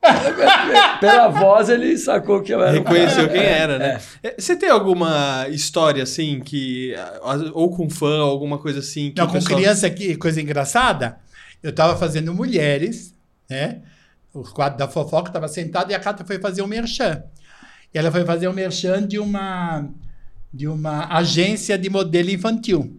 Pela 1.00 1.28
voz 1.28 1.68
ele 1.68 1.96
sacou 1.98 2.42
que 2.42 2.52
eu 2.52 2.62
era. 2.62 2.70
o 2.72 2.82
Reconheceu 2.82 3.28
quem 3.28 3.42
era, 3.42 3.78
né? 3.78 4.00
É, 4.22 4.34
Você 4.38 4.56
tem 4.56 4.68
alguma 4.70 5.46
história 5.50 6.02
assim 6.02 6.40
que. 6.40 6.94
Ou 7.52 7.70
com 7.70 7.88
fã, 7.90 8.18
alguma 8.20 8.58
coisa 8.58 8.80
assim. 8.80 9.10
Que 9.10 9.18
Não, 9.20 9.26
o 9.26 9.28
com 9.28 9.34
pessoal- 9.34 9.58
criança 9.58 9.86
aqui, 9.86 10.16
coisa 10.16 10.40
engraçada, 10.40 11.18
eu 11.62 11.70
estava 11.70 11.96
fazendo 11.96 12.32
mulheres, 12.34 13.14
né? 13.48 13.82
O 14.32 14.42
quadro 14.42 14.78
da 14.78 14.88
fofoca 14.88 15.28
estava 15.28 15.48
sentado 15.48 15.90
e 15.90 15.94
a 15.94 16.00
Cata 16.00 16.24
foi 16.24 16.38
fazer 16.38 16.62
um 16.62 16.66
merchan. 16.66 17.22
E 17.92 17.98
ela 17.98 18.10
foi 18.10 18.24
fazer 18.24 18.48
um 18.48 18.52
merchan 18.52 19.06
de 19.06 19.18
uma, 19.18 19.88
de 20.52 20.68
uma 20.68 21.12
agência 21.16 21.76
de 21.76 21.90
modelo 21.90 22.30
infantil. 22.30 22.96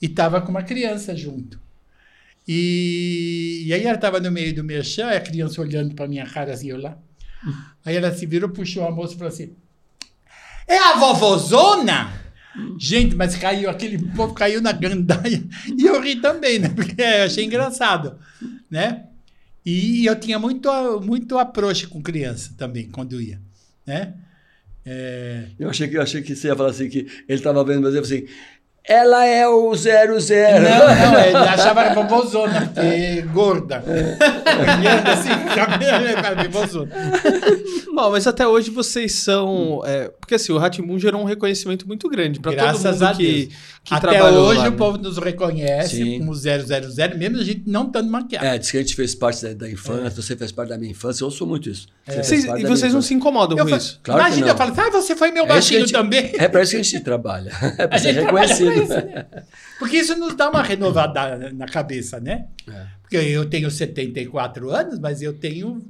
E 0.00 0.06
estava 0.06 0.40
com 0.40 0.50
uma 0.50 0.62
criança 0.62 1.14
junto. 1.14 1.60
E, 2.48 3.64
e 3.66 3.74
aí 3.74 3.84
ela 3.84 3.96
estava 3.96 4.18
no 4.18 4.30
meio 4.30 4.54
do 4.54 4.64
merchan, 4.64 5.10
a 5.10 5.20
criança 5.20 5.60
olhando 5.60 5.94
para 5.94 6.08
minha 6.08 6.26
cara 6.26 6.52
assim, 6.54 6.70
eu 6.70 6.80
lá. 6.80 6.96
Aí 7.84 7.96
ela 7.96 8.12
se 8.12 8.24
virou, 8.26 8.48
puxou 8.48 8.86
a 8.86 8.90
moça 8.90 9.14
e 9.14 9.16
falou 9.18 9.32
assim: 9.32 9.54
É 10.66 10.78
a 10.78 10.96
vovozona? 10.96 12.12
Gente, 12.78 13.14
mas 13.14 13.36
caiu, 13.36 13.70
aquele 13.70 13.98
povo 14.12 14.34
caiu 14.34 14.60
na 14.60 14.72
gandaia. 14.72 15.44
E 15.78 15.86
eu 15.86 16.00
ri 16.00 16.16
também, 16.16 16.58
né? 16.58 16.68
Porque 16.70 17.00
eu 17.00 17.24
achei 17.24 17.44
engraçado, 17.44 18.18
né? 18.70 19.04
E 19.64 20.06
eu 20.06 20.18
tinha 20.18 20.38
muito, 20.38 20.70
muito 21.00 21.38
approach 21.38 21.86
com 21.86 22.02
criança 22.02 22.54
também, 22.56 22.88
quando 22.88 23.20
ia, 23.20 23.40
né? 23.86 24.14
É, 24.84 25.46
Eu 25.58 25.68
achei 25.68 25.88
que, 25.88 25.96
eu 25.96 26.02
achei 26.02 26.22
que 26.22 26.34
você 26.34 26.48
ia 26.48 26.56
falar 26.56 26.70
assim, 26.70 26.88
que 26.88 27.00
ele 27.00 27.38
estava 27.38 27.62
vendo, 27.64 27.82
mas 27.82 27.94
eu 27.94 28.00
assim, 28.00 28.26
ela 28.84 29.24
é 29.26 29.46
o 29.46 29.74
00. 29.74 30.14
Não, 30.18 31.12
não, 31.12 31.20
ele 31.20 31.36
achava 31.36 31.82
que 31.84 31.90
era 31.90 31.94
vovozona, 32.02 32.70
porque 32.74 33.22
gorda. 33.32 33.84
Olhando 33.86 35.08
assim, 35.08 35.28
cabelo. 35.54 36.88
Bom, 37.94 38.10
mas 38.10 38.26
até 38.26 38.46
hoje 38.46 38.70
vocês 38.70 39.12
são. 39.14 39.82
é, 39.84 40.08
porque 40.20 40.34
assim, 40.34 40.52
o 40.52 40.58
Ratimbun 40.58 40.98
gerou 40.98 41.20
um 41.20 41.24
reconhecimento 41.24 41.86
muito 41.86 42.08
grande 42.08 42.40
pra 42.40 42.52
todo 42.52 42.60
Graças 42.60 43.00
mundo 43.00 43.08
a 43.10 43.14
que, 43.14 43.50
que 43.84 43.94
Até 43.94 44.08
trabalhou 44.10 44.46
hoje 44.48 44.58
lá, 44.60 44.68
o 44.68 44.70
né? 44.70 44.76
povo 44.76 44.98
nos 44.98 45.18
reconhece 45.18 45.96
Sim. 45.96 46.18
como 46.20 46.34
000, 46.34 46.58
mesmo 47.16 47.38
a 47.38 47.44
gente 47.44 47.62
não 47.66 47.86
estando 47.86 48.10
maquiado. 48.10 48.46
É, 48.46 48.58
diz 48.58 48.70
que 48.70 48.76
a 48.78 48.80
gente 48.80 48.94
fez 48.94 49.14
parte 49.14 49.42
da, 49.42 49.52
da 49.54 49.70
infância, 49.70 50.22
você 50.22 50.36
fez 50.36 50.52
parte 50.52 50.68
da 50.70 50.78
minha 50.78 50.90
infância, 50.90 51.22
eu 51.22 51.26
ouço 51.26 51.46
muito 51.46 51.68
isso. 51.68 51.86
Você 52.06 52.22
Vocês- 52.22 52.46
parte 52.46 52.60
e 52.62 52.66
vocês 52.66 52.80
não 52.92 53.00
infância. 53.00 53.08
se 53.08 53.14
incomodam 53.14 53.58
Eu 53.58 53.66
com 53.66 53.76
isso? 53.76 54.00
Claro 54.02 54.20
que 54.20 54.26
Imagina, 54.26 54.46
não. 54.46 54.52
eu 54.52 54.58
falo, 54.58 54.74
ah, 54.76 54.90
você 54.90 55.14
foi 55.16 55.30
meu 55.30 55.44
É 55.44 55.48
baixinho 55.48 55.80
gente- 55.80 55.92
também. 55.92 56.32
É 56.38 56.48
para 56.48 56.62
isso 56.62 56.72
que 56.72 56.78
a 56.78 56.82
gente 56.82 57.00
trabalha. 57.00 57.50
É 57.78 57.86
para 57.86 57.96
A 57.96 57.98
ser 57.98 58.12
reconhecido. 58.12 58.69
Isso, 58.74 58.94
né? 58.94 59.26
Porque 59.78 59.96
isso 59.98 60.16
nos 60.16 60.34
dá 60.34 60.48
uma 60.50 60.62
renovada 60.62 61.52
na 61.52 61.66
cabeça, 61.66 62.18
né? 62.20 62.46
É. 62.68 62.86
Porque 63.02 63.16
eu 63.16 63.48
tenho 63.48 63.70
74 63.70 64.70
anos, 64.70 64.98
mas 64.98 65.20
eu 65.22 65.32
tenho 65.32 65.82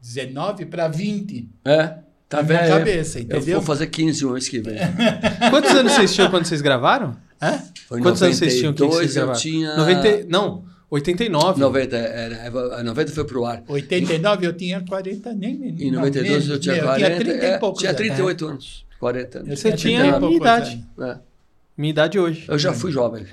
19 0.00 0.66
para 0.66 0.88
20 0.88 1.48
É, 1.64 1.94
tá 2.28 2.38
na 2.38 2.42
vendo? 2.42 2.68
cabeça, 2.68 3.18
Eu 3.18 3.22
entendeu? 3.24 3.58
vou 3.58 3.62
fazer 3.66 3.86
15 3.86 4.26
um 4.26 4.32
mês 4.32 4.48
que 4.48 4.60
vem. 4.60 4.76
Quantos 5.50 5.70
anos 5.72 5.92
vocês 5.92 6.14
tinham 6.14 6.30
quando 6.30 6.44
vocês 6.46 6.60
gravaram? 6.60 7.16
Hã? 7.40 7.60
Foi 7.88 8.00
Quantos 8.00 8.22
anos 8.22 8.36
vocês 8.36 8.58
tinham 8.58 8.72
que 8.72 8.80
vocês 8.84 9.14
92, 9.14 9.16
eu 9.16 9.22
gravaram? 9.22 9.40
tinha... 9.40 9.76
90, 9.76 10.26
não, 10.28 10.64
89. 10.90 11.60
90, 11.60 11.96
era, 11.96 12.76
a 12.76 12.82
90 12.84 13.12
foi 13.12 13.24
pro 13.24 13.44
ar. 13.44 13.62
89 13.66 14.46
eu 14.46 14.52
tinha 14.52 14.80
40, 14.86 15.32
nem 15.34 15.58
menos. 15.58 15.80
Em 15.80 15.90
não, 15.90 16.00
92 16.00 16.30
menos, 16.30 16.48
eu 16.48 16.60
tinha 16.60 16.74
meu, 16.76 16.84
40. 16.84 17.06
Eu 17.06 17.20
tinha 17.22 17.32
30 17.32 17.44
é, 17.46 17.54
e 17.54 17.58
poucos 17.58 17.78
tinha 17.80 17.90
anos. 17.90 18.00
38 18.00 18.46
anos. 18.46 18.86
40 19.00 19.38
Eu 19.38 19.42
anos. 19.44 19.58
Você 19.60 19.72
tinha 19.72 19.78
30 19.78 19.88
e 19.90 19.96
a 19.96 20.02
minha 20.04 20.20
poucos 20.20 20.36
idade. 20.36 20.84
anos. 20.98 21.16
É. 21.16 21.31
Minha 21.76 21.90
idade 21.90 22.18
hoje. 22.18 22.44
Eu 22.48 22.58
já 22.58 22.72
fui 22.72 22.92
jovem. 22.92 23.24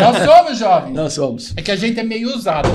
Nós 0.00 0.24
somos 0.24 0.58
jovens. 0.58 0.94
Nós 0.94 1.12
somos. 1.12 1.52
É 1.56 1.62
que 1.62 1.70
a 1.70 1.76
gente 1.76 1.98
é 1.98 2.02
meio 2.04 2.28
usado. 2.34 2.68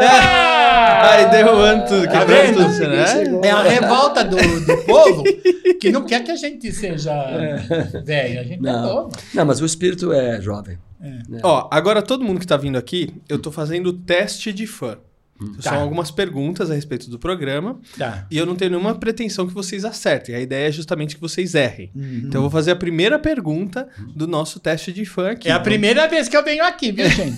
Ai, 0.00 1.30
derrubando 1.30 1.86
tudo, 1.86 2.06
Tá 2.06 2.20
quebrando 2.20 2.56
tudo, 2.56 2.88
né? 2.88 3.48
É 3.48 3.50
a 3.50 3.62
revolta 3.62 4.24
do, 4.24 4.36
do 4.36 4.76
povo 4.84 5.24
que 5.80 5.90
não 5.90 6.04
quer 6.04 6.22
que 6.22 6.30
a 6.30 6.36
gente 6.36 6.70
seja 6.72 7.12
velho. 8.04 8.40
A 8.40 8.42
gente 8.44 8.54
é 8.66 8.72
Não. 8.72 8.82
novo. 8.82 9.16
Não, 9.34 9.44
mas 9.46 9.60
o 9.60 9.66
espírito 9.66 10.12
é 10.12 10.40
jovem. 10.40 10.78
Ó, 11.42 11.68
agora 11.70 12.02
todo 12.02 12.24
mundo 12.24 12.40
que 12.40 12.46
tá 12.46 12.56
vindo 12.56 12.76
aqui, 12.76 13.14
eu 13.28 13.38
tô 13.38 13.50
fazendo 13.50 13.92
teste 13.92 14.52
de 14.52 14.66
fã. 14.66 14.98
São 15.60 15.72
Tá. 15.72 15.76
algumas 15.76 16.10
perguntas 16.10 16.68
a 16.70 16.74
respeito 16.74 17.08
do 17.08 17.18
programa. 17.18 17.78
Tá. 17.96 18.26
E 18.30 18.36
eu 18.36 18.44
não 18.44 18.56
tenho 18.56 18.72
nenhuma 18.72 18.94
pretensão 18.96 19.46
que 19.46 19.54
vocês 19.54 19.84
acertem. 19.84 20.34
A 20.34 20.40
ideia 20.40 20.68
é 20.68 20.72
justamente 20.72 21.14
que 21.14 21.20
vocês 21.20 21.54
errem. 21.54 21.90
Uhum. 21.94 22.22
Então 22.24 22.38
eu 22.38 22.42
vou 22.42 22.50
fazer 22.50 22.72
a 22.72 22.76
primeira 22.76 23.18
pergunta 23.18 23.88
do 24.16 24.26
nosso 24.26 24.58
teste 24.58 24.92
de 24.92 25.04
fã 25.04 25.30
aqui. 25.30 25.48
É 25.48 25.52
a 25.52 25.60
primeira 25.60 26.08
vez 26.08 26.28
que 26.28 26.36
eu 26.36 26.44
venho 26.44 26.64
aqui, 26.64 26.90
viu, 26.90 27.08
gente? 27.08 27.36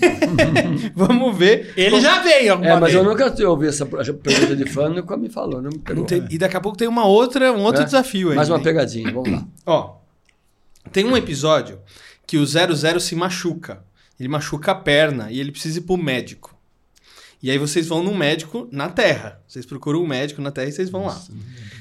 Vamos 0.95 1.37
ver. 1.37 1.73
Ele 1.77 1.99
já 2.01 2.21
veio 2.21 2.53
alguma 2.53 2.69
É, 2.69 2.73
mas 2.79 2.91
vez. 2.91 2.95
eu 2.95 3.03
nunca 3.03 3.47
ouvi 3.49 3.67
essa 3.67 3.87
essa 3.99 4.13
pergunta 4.13 4.55
de 4.55 4.65
fã, 4.65 4.89
nunca 4.89 5.15
me 5.15 5.29
falou. 5.29 5.61
Não 5.61 5.69
me 5.69 5.79
pegou. 5.79 6.01
Não 6.01 6.07
tem- 6.07 6.25
E 6.29 6.37
daqui 6.37 6.57
a 6.57 6.61
pouco 6.61 6.77
tem 6.77 6.87
uma 6.87 7.05
outra, 7.05 7.51
um 7.53 7.61
outro 7.61 7.81
É. 7.83 7.85
desafio 7.85 8.29
aí. 8.31 8.35
Mais 8.35 8.49
uma 8.49 8.59
pegadinha, 8.59 9.11
vamos 9.11 9.31
lá. 9.31 9.45
Ó, 9.65 9.95
tem 10.91 11.05
um 11.05 11.15
episódio 11.15 11.79
que 12.25 12.37
o 12.37 12.45
00 12.45 12.99
se 12.99 13.15
machuca. 13.15 13.83
Ele 14.19 14.27
machuca 14.29 14.71
a 14.71 14.75
perna 14.75 15.31
e 15.31 15.39
ele 15.39 15.51
precisa 15.51 15.79
ir 15.79 15.81
pro 15.81 15.97
médico. 15.97 16.50
E 17.41 17.49
aí 17.49 17.57
vocês 17.57 17.87
vão 17.87 18.03
num 18.03 18.15
médico 18.15 18.67
na 18.71 18.89
Terra. 18.89 19.39
Vocês 19.47 19.65
procuram 19.65 20.03
um 20.03 20.07
médico 20.07 20.41
na 20.41 20.51
Terra 20.51 20.69
e 20.69 20.71
vocês 20.71 20.89
vão 20.89 21.07
lá. 21.07 21.19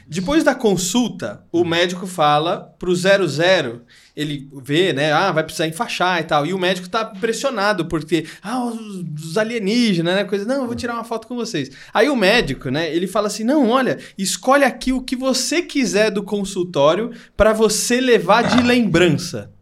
Depois 0.08 0.42
da 0.42 0.54
consulta, 0.54 1.44
o 1.52 1.64
médico 1.64 2.06
fala 2.06 2.74
pro 2.78 2.94
00, 2.94 3.82
ele 4.16 4.48
vê, 4.62 4.92
né, 4.92 5.12
ah, 5.12 5.30
vai 5.30 5.44
precisar 5.44 5.68
enfaixar 5.68 6.20
e 6.20 6.24
tal. 6.24 6.46
E 6.46 6.52
o 6.52 6.58
médico 6.58 6.88
tá 6.88 7.04
pressionado 7.04 7.84
porque, 7.84 8.26
ah, 8.42 8.64
os, 8.64 9.04
os 9.22 9.38
alienígenas, 9.38 10.14
né, 10.14 10.24
coisa, 10.24 10.44
não, 10.44 10.62
eu 10.62 10.66
vou 10.66 10.74
tirar 10.74 10.94
uma 10.94 11.04
foto 11.04 11.28
com 11.28 11.36
vocês. 11.36 11.70
Aí 11.92 12.08
o 12.08 12.16
médico, 12.16 12.70
né, 12.70 12.92
ele 12.92 13.06
fala 13.06 13.28
assim: 13.28 13.44
"Não, 13.44 13.68
olha, 13.68 13.98
escolhe 14.18 14.64
aqui 14.64 14.92
o 14.92 15.02
que 15.02 15.14
você 15.14 15.62
quiser 15.62 16.10
do 16.10 16.22
consultório 16.22 17.12
para 17.36 17.52
você 17.52 18.00
levar 18.00 18.42
de 18.42 18.62
lembrança". 18.62 19.52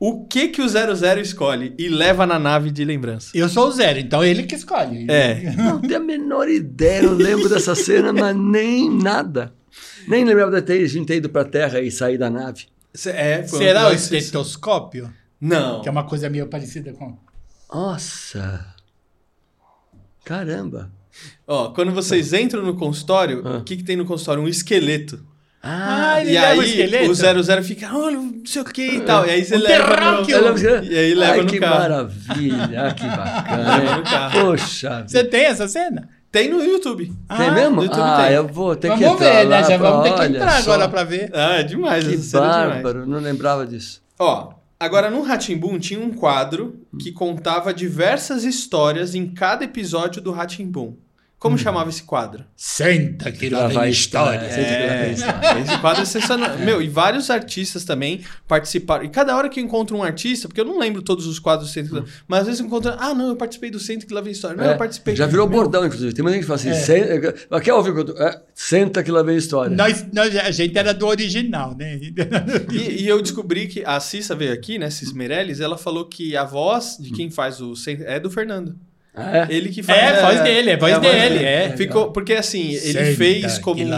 O 0.00 0.24
que 0.26 0.48
que 0.48 0.62
o 0.62 0.68
00 0.68 1.20
escolhe 1.20 1.74
e 1.78 1.86
leva 1.88 2.24
na 2.26 2.38
nave 2.38 2.70
de 2.70 2.84
lembrança? 2.86 3.30
Eu 3.34 3.50
sou 3.50 3.68
o 3.68 3.70
zero, 3.70 3.98
então 3.98 4.24
ele 4.24 4.44
que 4.44 4.54
escolhe. 4.54 5.06
É. 5.10 5.54
Não 5.54 5.78
tenho 5.78 5.96
a 5.96 6.00
menor 6.00 6.48
ideia, 6.48 7.02
não 7.02 7.12
lembro 7.12 7.50
dessa 7.50 7.74
cena, 7.74 8.10
mas 8.10 8.34
nem 8.34 8.90
nada. 8.90 9.52
Nem 10.08 10.24
lembrava 10.24 10.50
de 10.52 10.62
ter, 10.62 10.82
a 10.82 10.88
gente 10.88 11.06
ter 11.06 11.16
ido 11.16 11.28
pra 11.28 11.44
Terra 11.44 11.80
e 11.82 11.90
sair 11.90 12.16
da 12.16 12.30
nave. 12.30 12.64
É 13.06 13.42
foi 13.46 13.58
um 13.58 13.62
Será 13.62 13.88
o 13.88 13.92
estetoscópio? 13.92 15.12
Não. 15.38 15.82
Que 15.82 15.88
é 15.88 15.92
uma 15.92 16.04
coisa 16.04 16.30
meio 16.30 16.46
parecida 16.46 16.92
com. 16.94 17.18
Nossa! 17.72 18.74
Caramba! 20.24 20.90
Ó, 21.46 21.70
quando 21.72 21.92
vocês 21.92 22.32
entram 22.32 22.62
no 22.62 22.74
consultório, 22.74 23.42
Ah. 23.46 23.58
o 23.58 23.64
que, 23.64 23.76
que 23.76 23.84
tem 23.84 23.96
no 23.96 24.04
consultório? 24.06 24.42
Um 24.42 24.48
esqueleto. 24.48 25.24
Ah, 25.62 26.20
ele 26.22 26.32
e 26.32 26.38
aí 26.38 26.58
o 26.58 26.62
esqueleto? 26.62 27.10
o 27.10 27.14
00 27.44 27.62
fica, 27.62 27.94
olha, 27.94 28.16
não 28.16 28.40
sei 28.46 28.62
o 28.62 28.64
que 28.64 28.82
e 28.96 29.00
tal. 29.02 29.26
E 29.26 29.30
aí 29.30 29.44
você 29.44 29.56
Um 29.56 29.60
leva 29.60 29.96
no... 30.22 30.84
E 30.84 30.98
aí 30.98 31.14
leva 31.14 31.32
Ai, 31.32 31.40
no 31.42 31.46
que 31.46 31.58
carro. 31.58 31.78
maravilha! 31.80 32.86
Ah, 32.86 32.94
que 32.94 33.04
Leva 33.04 33.16
bacana! 33.16 33.96
no 33.96 34.02
carro. 34.02 34.40
Poxa! 34.46 35.04
Você 35.06 35.22
tem 35.24 35.44
essa 35.44 35.68
cena? 35.68 36.08
Tem 36.32 36.48
no 36.48 36.62
YouTube. 36.64 37.06
Tem 37.06 37.14
Ah, 37.28 37.50
mesmo? 37.50 37.76
no 37.76 37.82
YouTube 37.82 38.00
Ah, 38.02 38.24
tem. 38.26 38.36
eu 38.36 38.46
vou 38.48 38.74
ter 38.76 38.88
que 38.94 39.04
Vamos 39.04 39.20
entrar 39.20 39.32
ver, 39.42 39.48
né? 39.48 39.60
Já 39.64 39.78
pra- 39.78 39.90
vamos 39.90 40.04
ter 40.04 40.14
que 40.14 40.20
olha 40.20 40.36
entrar 40.36 40.62
só. 40.62 40.72
agora 40.72 40.88
pra 40.88 41.04
ver. 41.04 41.30
Ah, 41.34 41.56
é 41.56 41.62
demais. 41.62 42.06
Que 42.06 42.14
essa 42.14 42.22
cena 42.22 42.46
é 42.46 42.50
demais. 42.62 42.72
bárbaro, 42.82 43.06
não 43.06 43.18
lembrava 43.18 43.66
disso. 43.66 44.00
Ó, 44.18 44.52
agora 44.78 45.10
no 45.10 45.22
Ratimbun 45.22 45.78
tinha 45.78 46.00
um 46.00 46.10
quadro 46.12 46.80
que 47.00 47.10
contava 47.12 47.74
diversas 47.74 48.44
histórias 48.44 49.14
em 49.14 49.26
cada 49.26 49.64
episódio 49.64 50.22
do 50.22 50.30
Ratimbun. 50.30 50.94
Como 51.40 51.56
chamava 51.56 51.88
esse 51.88 52.02
quadro? 52.02 52.44
Senta 52.54 53.32
que 53.32 53.48
lá 53.48 53.60
Lá 53.62 53.68
vai 53.68 53.88
história. 53.88 54.46
história, 54.46 54.54
senta 54.54 54.76
que 54.76 54.86
lá 54.86 55.02
vem 55.02 55.12
história. 55.14 55.60
Esse 55.62 55.78
quadro 55.80 56.02
é 56.02 56.04
sensacional. 56.04 56.58
Meu, 56.58 56.82
e 56.82 56.88
vários 56.88 57.30
artistas 57.30 57.82
também 57.82 58.20
participaram. 58.46 59.04
E 59.04 59.08
cada 59.08 59.34
hora 59.34 59.48
que 59.48 59.58
eu 59.58 59.64
encontro 59.64 59.96
um 59.96 60.02
artista, 60.02 60.46
porque 60.48 60.60
eu 60.60 60.66
não 60.66 60.78
lembro 60.78 61.00
todos 61.00 61.26
os 61.26 61.38
quadros 61.38 61.68
do 61.70 61.72
Centro 61.72 61.94
que 61.94 62.00
Lá- 62.00 62.06
mas 62.28 62.40
às 62.40 62.46
vezes 62.46 62.60
eu 62.60 62.66
encontro. 62.66 62.92
Ah, 62.98 63.14
não, 63.14 63.28
eu 63.28 63.36
participei 63.36 63.70
do 63.70 63.80
Centro 63.80 64.06
que 64.06 64.12
lá 64.12 64.20
vem 64.20 64.32
história. 64.32 64.54
Não, 64.54 64.64
É, 64.64 64.74
eu 64.74 64.76
participei. 64.76 65.16
Já 65.16 65.24
virou 65.26 65.48
Meu, 65.48 65.56
bordão, 65.58 65.86
inclusive. 65.86 66.12
Tem 66.12 66.22
muita 66.22 66.34
gente 66.36 66.42
que 66.42 66.46
fala 66.46 66.60
assim, 66.60 66.68
É. 66.68 66.74
"Sen- 66.74 67.60
quer 67.62 67.72
ouvir 67.72 67.90
o 67.90 67.94
que 67.94 68.00
eu 68.00 68.04
tô... 68.14 68.22
é, 68.22 68.42
Senta 68.54 69.02
que 69.02 69.10
lá 69.10 69.22
vem 69.22 69.38
história. 69.38 69.74
Nós, 69.74 70.04
nós, 70.12 70.36
a 70.36 70.50
gente 70.50 70.76
era 70.76 70.92
do 70.92 71.06
original, 71.06 71.74
né? 71.74 71.98
E, 72.70 73.02
e 73.04 73.08
eu 73.08 73.22
descobri 73.22 73.66
que 73.66 73.82
a 73.82 73.98
Cissa 73.98 74.34
veio 74.34 74.52
aqui, 74.52 74.78
né, 74.78 74.90
Cis 74.90 75.12
Meirelles, 75.14 75.60
ela 75.60 75.78
falou 75.78 76.04
que 76.04 76.36
a 76.36 76.44
voz 76.44 76.98
de 77.00 77.10
quem 77.12 77.30
faz 77.30 77.62
o 77.62 77.74
Centro 77.74 78.04
é 78.06 78.20
do 78.20 78.30
Fernando. 78.30 78.76
Ah, 79.12 79.38
é? 79.38 79.46
Ele 79.50 79.68
que 79.70 79.82
faz. 79.82 79.98
É, 79.98 80.22
voz 80.22 80.40
dele, 80.42 80.70
é 80.70 80.76
voz 80.76 80.94
a 80.94 80.98
dele, 80.98 81.44
é. 81.44 81.76
Ficou, 81.76 82.12
porque 82.12 82.32
assim, 82.34 82.68
ele 82.68 82.78
Senta 82.78 83.16
fez 83.16 83.58
como 83.58 83.82
um, 83.82 83.90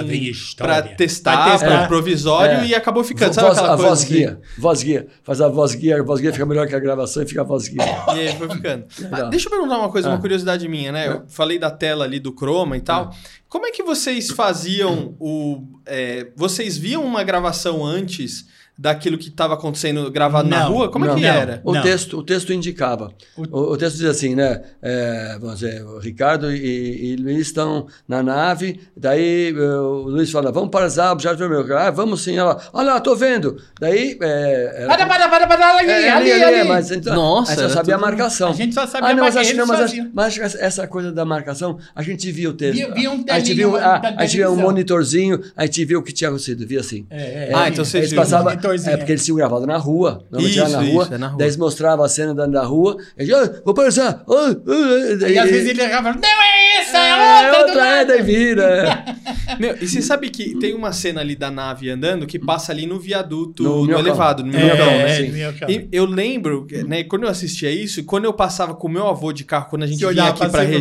pra 0.57 0.81
testar, 0.83 1.59
pra 1.59 1.87
provisório 1.87 2.61
É. 2.61 2.67
e 2.69 2.75
acabou 2.75 3.05
ficando. 3.05 3.35
Sabe 3.35 3.47
voz- 3.49 3.59
aquela 3.59 3.75
a 3.75 3.77
coisa 3.77 3.89
voz 3.91 4.03
assim? 4.03 4.15
guia. 4.15 4.41
Voz 4.57 4.83
guia. 4.83 5.07
Faz 5.23 5.41
a 5.43 5.49
voz 5.49 5.75
guia, 5.75 6.01
a 6.01 6.03
voz 6.03 6.19
guia 6.21 6.33
fica 6.33 6.47
melhor 6.47 6.67
que 6.67 6.75
a 6.75 6.79
gravação 6.81 7.23
e 7.23 7.27
fica 7.27 7.43
a 7.43 7.45
voz 7.45 7.69
guia. 7.69 7.83
E 8.17 8.21
aí 8.21 8.37
foi 8.39 8.49
ficando. 8.49 8.87
Mas 9.11 9.29
deixa 9.31 9.47
eu 9.49 9.51
perguntar 9.51 9.79
uma 9.79 9.91
coisa, 9.91 10.09
uma 10.09 10.17
Ah. 10.17 10.21
curiosidade 10.21 10.67
minha, 10.67 10.91
né? 10.91 11.09
Eu 11.09 11.23
falei 11.29 11.59
da 11.59 11.71
tela 11.71 12.05
ali 12.05 12.19
do 12.19 12.33
Chroma 12.35 12.77
e 12.77 12.81
tal. 12.81 13.15
Como 13.51 13.67
é 13.67 13.71
que 13.71 13.83
vocês 13.83 14.31
faziam 14.31 15.15
o. 15.21 15.63
é, 15.85 16.29
vocês 16.35 16.79
viam 16.79 17.05
uma 17.05 17.23
gravação 17.23 17.85
antes 17.85 18.47
daquilo 18.77 19.17
que 19.19 19.29
estava 19.29 19.55
acontecendo 19.55 20.11
gravado 20.11 20.49
na 20.49 20.61
Não, 20.65 20.73
rua? 20.73 20.91
Como 20.91 21.05
é 21.05 21.09
Não, 21.09 21.15
que 21.15 21.21
não. 21.23 21.29
era? 21.29 21.61
O 21.65 21.81
texto, 21.81 22.19
o 22.19 22.23
texto 22.23 22.53
indicava. 22.53 23.13
O, 23.37 23.73
o 23.73 23.77
texto 23.77 23.97
diz 23.99 24.07
assim, 24.07 24.35
né? 24.35 24.63
é, 24.81 25.37
vamos 25.41 25.61
dizer, 25.61 25.85
o 25.85 25.99
Ricardo 25.99 26.51
e, 26.53 27.13
e 27.13 27.17
Luiz 27.17 27.47
estão 27.49 27.87
na 28.09 28.23
nave, 28.23 28.81
daí 28.97 29.51
eh, 29.51 29.61
o 29.61 30.03
Luiz 30.09 30.31
fala, 30.31 30.51
vamos 30.51 30.71
para 30.71 30.87
as 30.87 30.99
árvores, 30.99 31.23
Jardim 31.23 31.41
Vermelho. 31.49 31.77
Ah, 31.77 31.91
vamos 31.91 32.23
sim. 32.23 32.37
Ela, 32.37 32.61
olha 32.73 32.95
lá, 32.95 33.01
tô 33.01 33.15
vendo. 33.15 33.57
Daí... 33.81 34.19
É, 34.21 34.75
era- 34.85 34.89
Para, 34.97 35.07
para, 35.07 35.29
para, 35.29 35.47
para, 35.47 35.77
ali, 35.79 35.91
É, 35.91 36.11
ali, 36.11 36.33
ali, 36.33 36.43
ali. 36.45 36.55
ali, 36.61 36.69
mas 36.69 36.91
então, 36.91 37.15
Nossa, 37.15 37.53
aí 37.53 37.57
só 37.57 37.63
era 37.65 37.71
sabia 37.75 37.95
tudo- 37.95 38.05
a 38.05 38.07
marcação. 38.11 38.51
A 38.51 38.55
gente 38.55 38.75
só 38.75 38.87
sabia 38.87 39.09
ah, 39.11 39.15
não, 39.15 39.25
mas 39.25 39.37
acho, 39.37 39.57
não, 39.57 39.67
mas, 39.67 39.81
acho, 39.81 40.11
mas 40.13 40.39
essa 40.57 40.87
coisa 40.89 41.13
da 41.13 41.25
marcação, 41.25 41.79
a 41.95 42.03
gente 42.03 42.31
via 42.33 42.51
o 42.51 42.53
texto. 42.53 42.75
Via- 42.77 42.93
via 42.95 43.11
um 43.11 43.25
a 43.29 43.39
gente 43.39 43.49
telinho 43.49 43.71
viu, 43.71 43.79
da- 43.79 43.97
a, 43.97 44.15
a 44.23 44.25
gente 44.27 44.37
via 44.39 44.51
um 44.51 44.57
monitorzinho, 44.57 45.41
a 45.57 45.65
gente 45.67 45.85
viu 45.85 46.01
o 46.01 46.03
que 46.03 46.13
tinha 46.13 46.29
acontecido, 46.29 46.67
via 46.67 46.81
assim. 46.81 47.07
É, 47.11 47.51
Ah, 47.55 47.69
então 47.69 47.85
vocês 47.85 48.13
passavam, 48.13 48.53
Monitorzinho, 48.69 48.95
é 48.95 48.97
porque 48.97 49.13
eles 49.13 49.25
tinham 49.25 49.37
gravado 49.37 49.67
na 49.67 49.77
rua, 49.77 50.25
normalmente 50.31 50.59
Isso, 50.59 50.71
na 50.73 50.83
isso, 50.85 50.93
rua, 50.93 51.09
é 51.13 51.19
na 51.19 51.27
rua. 51.29 51.39
daí 51.39 51.47
eles 51.47 51.57
mostravam 51.57 52.05
a 52.05 52.09
cena 52.09 52.35
da, 52.35 52.47
da 52.47 52.63
rua, 52.65 52.97
e 53.19 53.25
gente, 53.27 53.35
ah, 53.35 53.61
vou 53.65 53.75
passar, 53.75 54.23
ah, 54.29 54.35
ah, 54.35 55.29
E 55.29 55.39
às 55.39 55.51
vezes 55.51 55.71
ele 55.71 55.83
errava, 55.83 56.13
não 56.13 56.21
é 56.21 56.37
essa, 56.97 56.99
é 56.99 57.45
é, 57.45 57.47
outra, 57.49 57.53
do 57.53 57.67
outra, 57.69 57.87
é, 57.87 57.97
lado. 57.97 58.07
daí 58.09 58.23
vira. 58.23 59.05
Meu, 59.59 59.77
e 59.81 59.87
você 59.87 60.01
sabe 60.03 60.31
que 60.31 60.57
tem 60.59 60.75
uma 60.75 60.93
cena 60.93 61.21
ali 61.21 61.37
da 61.37 61.51
nave 61.51 61.91
andando 61.91 62.27
que 62.27 62.39
passa 62.39 62.73
ali 62.73 62.87
no 62.87 62.99
viaduto, 62.99 63.63
No 63.63 63.87
no, 63.87 63.99
elevado, 63.99 64.43
no 64.43 64.57
É, 64.57 64.63
Minhocão, 64.63 64.87
é, 64.91 65.05
né? 65.23 65.29
Minhocão. 65.29 65.71
E 65.71 65.89
eu 65.93 66.05
lembro, 66.05 66.67
né, 66.87 67.05
quando 67.05 67.25
eu 67.25 67.29
assistia 67.29 67.71
isso, 67.71 68.03
quando 68.05 68.25
eu 68.25 68.33
passava 68.33 68.75
com 68.75 68.89
o 68.89 68.91
meu 68.91 69.07
avô 69.09 69.33
de 69.33 69.45
carro, 69.45 69.67
quando 69.71 69.83
a 69.83 69.87
gente 69.87 70.01
Você 70.01 70.13
vinha 70.13 70.29
aqui 70.29 70.49
pra 70.49 70.65
se 70.67 70.73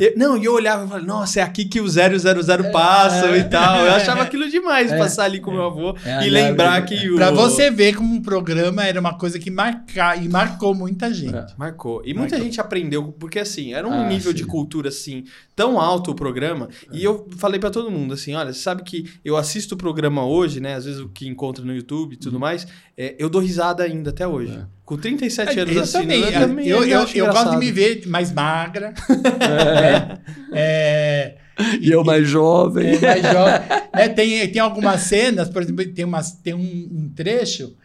eu- 0.00 0.12
não, 0.16 0.36
e 0.36 0.44
eu 0.44 0.52
olhava 0.54 0.84
e 0.84 0.88
falava, 0.88 1.06
nossa, 1.06 1.40
é 1.40 1.42
aqui 1.42 1.64
que 1.64 1.80
os 1.80 1.94
000 1.94 2.70
passam 2.72 3.34
e 3.36 3.44
tal. 3.44 3.76
Eu 3.84 3.92
achava 3.92 4.22
aquilo 4.22 4.48
demais, 4.48 4.90
passar 4.92 5.24
ali 5.24 5.40
com 5.40 5.50
o 5.50 5.54
meu 5.54 5.64
avô 5.64 5.96
É 6.04 6.26
e 6.26 6.30
lembrar 6.30 6.84
que 6.84 7.10
o... 7.10 7.16
Pra 7.16 7.30
você 7.30 7.70
ver 7.70 7.94
como 7.94 8.14
um 8.14 8.20
programa 8.22 8.84
era 8.84 9.00
uma 9.00 9.16
coisa 9.16 9.38
que 9.38 9.50
marca, 9.50 10.16
e 10.16 10.28
marcou 10.28 10.74
muita 10.74 11.12
gente. 11.12 11.34
É. 11.34 11.46
Marcou. 11.56 12.02
E 12.04 12.14
muita 12.14 12.38
gente 12.38 12.60
aprendeu, 12.60 13.12
porque 13.18 13.38
assim, 13.38 13.72
era 13.74 13.86
um 13.86 13.92
Ah, 13.92 14.06
nível 14.08 14.30
sim. 14.32 14.36
de 14.36 14.44
cultura 14.44 14.88
assim, 14.88 15.24
tão 15.54 15.80
alto 15.80 16.10
o 16.10 16.14
programa. 16.14 16.68
E 16.92 17.02
eu 17.02 17.28
falei 17.36 17.58
pra 17.60 17.70
todo 17.70 17.90
mundo 17.90 18.14
assim: 18.14 18.34
olha, 18.34 18.52
você 18.52 18.60
sabe 18.60 18.82
que 18.82 19.08
eu 19.24 19.36
assisto 19.36 19.74
o 19.74 19.78
programa 19.78 20.24
hoje, 20.24 20.60
né? 20.60 20.74
Às 20.74 20.84
vezes 20.84 21.00
o 21.00 21.08
que 21.08 21.28
encontra 21.28 21.64
no 21.64 21.74
YouTube 21.74 22.14
e 22.14 22.16
tudo 22.16 22.38
mais, 22.40 22.66
é, 22.96 23.14
eu 23.18 23.28
dou 23.28 23.40
risada 23.40 23.82
ainda 23.82 24.10
até 24.10 24.26
hoje. 24.26 24.52
É. 24.54 24.64
Com 24.84 24.96
37 24.96 25.60
anos 25.60 25.74
eu 25.76 25.82
assistindo, 25.82 26.02
também, 26.02 26.20
eu 26.22 26.32
também 26.32 26.68
eu, 26.68 26.84
eu, 26.84 27.06
eu 27.14 27.26
gosto 27.26 27.50
de 27.52 27.56
me 27.56 27.72
ver 27.72 28.06
mais 28.06 28.32
magra. 28.32 28.92
né? 29.38 30.18
É, 30.54 31.36
E 31.80 31.90
eu 31.90 32.04
mais 32.04 32.28
jovem. 32.28 32.94
é, 32.96 33.00
mais 33.00 33.22
jovem. 33.22 33.82
Né, 33.94 34.08
Tem, 34.08 34.50
tem 34.50 34.60
algumas 34.62 35.02
cenas, 35.02 35.50
por 35.50 35.62
exemplo, 35.62 35.86
tem, 35.92 36.04
umas, 36.04 36.32
tem 36.32 36.54
um, 36.54 36.88
um 36.90 37.12
trecho 37.14 37.76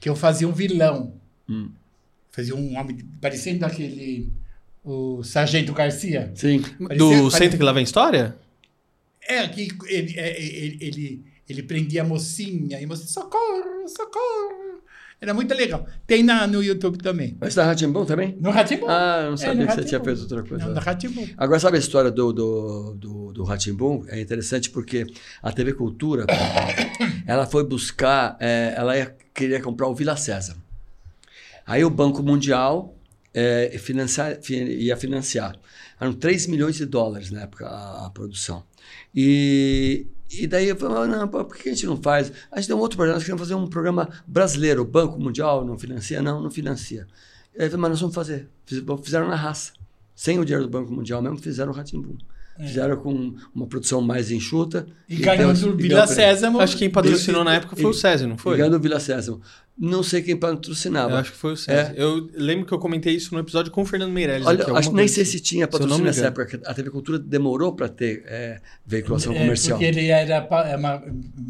que 0.00 0.08
eu 0.08 0.16
fazia 0.16 0.48
um 0.48 0.52
vilão. 0.52 1.14
Hum. 1.48 1.68
Fazia 2.32 2.54
um 2.54 2.78
homem 2.78 2.98
parecendo 3.20 3.66
aquele. 3.66 4.32
O 4.84 5.22
Sargento 5.22 5.72
Garcia. 5.72 6.30
Sim. 6.34 6.58
Do 6.78 6.88
Parecia- 6.88 7.30
Senta 7.30 7.56
que 7.56 7.62
lá 7.62 7.72
vem 7.72 7.84
história? 7.84 8.36
É, 9.28 9.46
que 9.48 9.68
ele, 9.86 10.18
é, 10.18 10.42
ele, 10.42 10.78
ele, 10.80 11.24
ele 11.48 11.62
prendia 11.62 12.02
a 12.02 12.04
mocinha 12.04 12.80
e 12.80 12.84
a 12.84 12.88
mocinha, 12.88 13.08
socorro, 13.08 13.86
socorro. 13.86 14.80
Era 15.20 15.34
muito 15.34 15.54
legal. 15.54 15.86
Tem 16.06 16.22
na, 16.22 16.46
no 16.46 16.62
YouTube 16.64 16.96
também. 16.96 17.36
Mas 17.38 17.54
tá 17.54 17.62
Ratimbom 17.62 18.06
também? 18.06 18.34
No 18.40 18.50
Ratimbu. 18.50 18.86
Ah, 18.88 19.20
eu 19.24 19.26
não 19.26 19.34
É, 19.34 19.36
sabia 19.36 19.54
no 19.54 19.66
que 19.66 19.74
você 19.74 19.84
tinha 19.84 20.02
feito 20.02 20.22
outra 20.22 20.42
coisa. 20.42 20.64
Não, 20.64 20.72
no 20.74 20.80
Ratimbu. 20.80 21.28
Agora, 21.36 21.60
sabe 21.60 21.76
a 21.76 21.80
história 21.80 22.10
do, 22.10 22.32
do, 22.32 22.94
do, 22.94 23.32
do? 23.34 24.04
É 24.08 24.18
interessante 24.18 24.70
porque 24.70 25.06
a 25.42 25.52
TV 25.52 25.74
Cultura, 25.74 26.24
ela 27.26 27.46
foi 27.46 27.64
buscar, 27.64 28.38
é, 28.40 28.72
ela 28.74 28.96
ia, 28.96 29.14
queria 29.34 29.60
comprar 29.60 29.88
o 29.88 29.94
Vila 29.94 30.16
César. 30.16 30.56
Aí 31.66 31.84
o 31.84 31.90
Banco 31.90 32.22
Mundial 32.22 32.94
é, 33.32 33.76
financiar, 33.78 34.38
fi- 34.42 34.54
ia 34.84 34.96
financiar. 34.96 35.56
Eram 36.00 36.12
3 36.12 36.46
milhões 36.46 36.76
de 36.76 36.86
dólares 36.86 37.30
na 37.30 37.42
época 37.42 37.66
a, 37.66 38.06
a 38.06 38.10
produção. 38.10 38.62
E, 39.14 40.06
e 40.30 40.46
daí 40.46 40.68
eu 40.68 40.76
falei, 40.76 41.08
não, 41.10 41.28
por 41.28 41.56
que 41.56 41.68
a 41.68 41.72
gente 41.74 41.86
não 41.86 41.96
faz? 42.00 42.32
A 42.50 42.56
gente 42.58 42.68
tem 42.68 42.76
um 42.76 42.80
outro 42.80 42.96
programa, 42.96 43.16
nós 43.16 43.24
queremos 43.24 43.40
fazer 43.42 43.54
um 43.54 43.66
programa 43.66 44.08
brasileiro. 44.26 44.82
O 44.82 44.84
Banco 44.84 45.20
Mundial 45.20 45.64
não 45.64 45.78
financia? 45.78 46.22
Não, 46.22 46.40
não 46.42 46.50
financia. 46.50 47.06
Aí 47.58 47.66
eu 47.66 47.70
falei, 47.70 47.80
mas 47.82 47.90
nós 47.90 48.00
vamos 48.00 48.14
fazer. 48.14 48.48
Fiz- 48.64 48.82
Fizeram 49.02 49.28
na 49.28 49.36
raça. 49.36 49.72
Sem 50.14 50.38
o 50.38 50.44
dinheiro 50.44 50.64
do 50.66 50.70
Banco 50.70 50.92
Mundial 50.92 51.20
mesmo, 51.22 51.38
fizeram 51.38 51.72
o 51.72 51.74
Ratimbum. 51.74 52.16
Fizeram 52.58 52.94
com 52.98 53.34
uma 53.54 53.66
produção 53.66 54.02
mais 54.02 54.30
enxuta. 54.30 54.86
E 55.08 55.16
ganhou 55.16 55.50
deu- 55.54 55.72
do 55.72 55.80
e 55.80 55.82
Vila 55.88 56.06
Sésamo. 56.06 56.60
Acho 56.60 56.74
que 56.74 56.80
quem 56.80 56.90
patrocinou 56.90 57.40
e- 57.40 57.44
na 57.44 57.54
época 57.54 57.74
foi 57.74 57.86
o 57.86 57.90
e- 57.90 57.94
César, 57.94 58.26
não 58.26 58.34
E 58.36 58.38
foi? 58.38 58.56
ganhou 58.58 58.70
do 58.70 58.78
Vila 58.78 59.00
Sésamo. 59.00 59.40
Não 59.78 60.02
sei 60.02 60.20
quem 60.20 60.36
patrocinava. 60.36 61.12
Eu 61.12 61.16
acho 61.16 61.32
que 61.32 61.38
foi 61.38 61.52
o 61.54 61.56
César. 61.56 61.94
Eu 61.96 62.28
lembro 62.34 62.66
que 62.66 62.72
eu 62.74 62.78
comentei 62.78 63.14
isso 63.14 63.32
no 63.34 63.40
episódio 63.40 63.72
com 63.72 63.80
o 63.80 63.84
Fernando 63.86 64.12
Meirelles. 64.12 64.46
Olha, 64.46 64.62
aqui, 64.62 64.70
acho 64.72 64.90
que 64.90 64.94
nem 64.96 65.08
sei 65.08 65.22
assim. 65.22 65.32
se 65.32 65.40
tinha 65.40 65.66
patrocínio 65.66 66.04
nessa 66.04 66.20
engano. 66.20 66.42
época. 66.42 66.60
A 66.66 66.74
TV 66.74 66.90
Cultura 66.90 67.18
demorou 67.18 67.72
para 67.74 67.88
ter 67.88 68.22
é, 68.26 68.60
veiculação 68.86 69.32
É, 69.32 69.38
comercial. 69.38 69.78
porque 69.78 69.86
ele 69.98 70.08
era 70.08 70.34
é 70.68 70.76
uma 70.76 71.02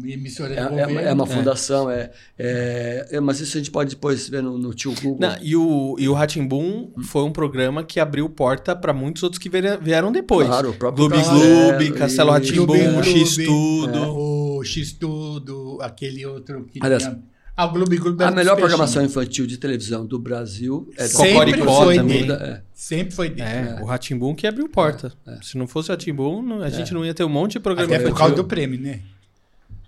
emissora 0.05 0.53
É, 0.53 0.55
de 0.55 0.61
é 0.61 0.69
governo. 0.69 0.91
uma- 0.93 1.01
é 1.01 1.13
uma 1.13 1.25
fundação, 1.27 1.89
é, 1.91 2.09
é- 2.39 3.07
é- 3.11 3.19
mas 3.19 3.41
isso 3.41 3.57
a 3.57 3.59
gente 3.59 3.69
pode 3.71 3.89
depois 3.95 4.29
ver 4.29 4.41
no, 4.41 4.57
no 4.57 4.73
tio 4.73 4.93
Google. 5.01 5.17
Não, 5.19 5.35
e 5.41 5.53
o, 5.57 5.97
e 5.99 6.07
o 6.07 6.13
Ratimbum 6.13 6.89
foi 7.03 7.23
um 7.23 7.31
programa 7.33 7.83
que 7.83 7.99
abriu 7.99 8.29
porta 8.29 8.73
pra 8.73 8.93
muitos 8.93 9.23
outros 9.23 9.39
que 9.39 9.49
vieram, 9.49 9.77
vieram 9.81 10.09
depois. 10.11 10.47
Claro, 10.47 10.69
o 10.69 10.73
próprio 10.73 11.09
Gloob 11.09 11.21
Castelo 11.21 11.39
Gloob, 11.67 11.91
Castelo 11.99 12.31
Ratimbum, 12.31 12.65
Gloob 12.65 12.91
Gloob, 12.91 13.07
X 13.09 13.35
Tudo. 13.45 13.99
O 14.61 14.63
X-Tudo, 14.63 15.79
aquele 15.81 16.25
outro 16.25 16.65
que 16.71 16.79
Aliás, 16.81 17.03
tinha... 17.03 17.19
O 17.65 17.69
Gloob 17.71 17.97
Gloob 17.97 18.23
a 18.23 18.31
melhor 18.31 18.57
programação 18.57 19.03
infantil 19.03 19.45
de 19.45 19.57
televisão 19.57 20.05
do 20.05 20.17
Brasil 20.19 20.89
é 20.97 21.03
da 21.03 21.07
Sempre 21.07 21.33
Cocoricó 21.33 21.83
foi 21.85 21.95
também. 21.95 22.27
dele. 22.27 22.33
É. 22.33 22.61
Sempre 22.73 23.15
foi 23.15 23.29
dele. 23.29 23.41
É, 23.41 23.79
o 23.81 23.85
Ratimbum 23.85 24.33
que 24.35 24.47
abriu 24.47 24.67
porta. 24.69 25.11
Se 25.41 25.57
não 25.57 25.67
fosse 25.67 25.89
o 25.89 25.93
Ratimbum, 25.93 26.61
a 26.61 26.69
gente 26.69 26.93
não 26.93 27.05
ia 27.05 27.13
ter 27.13 27.23
um 27.23 27.29
monte 27.29 27.53
de 27.53 27.59
programa 27.59 27.95
Até 27.95 28.03
por 28.07 28.17
causa 28.17 28.35
do 28.35 28.43
prêmio, 28.45 28.79
né? 28.79 29.01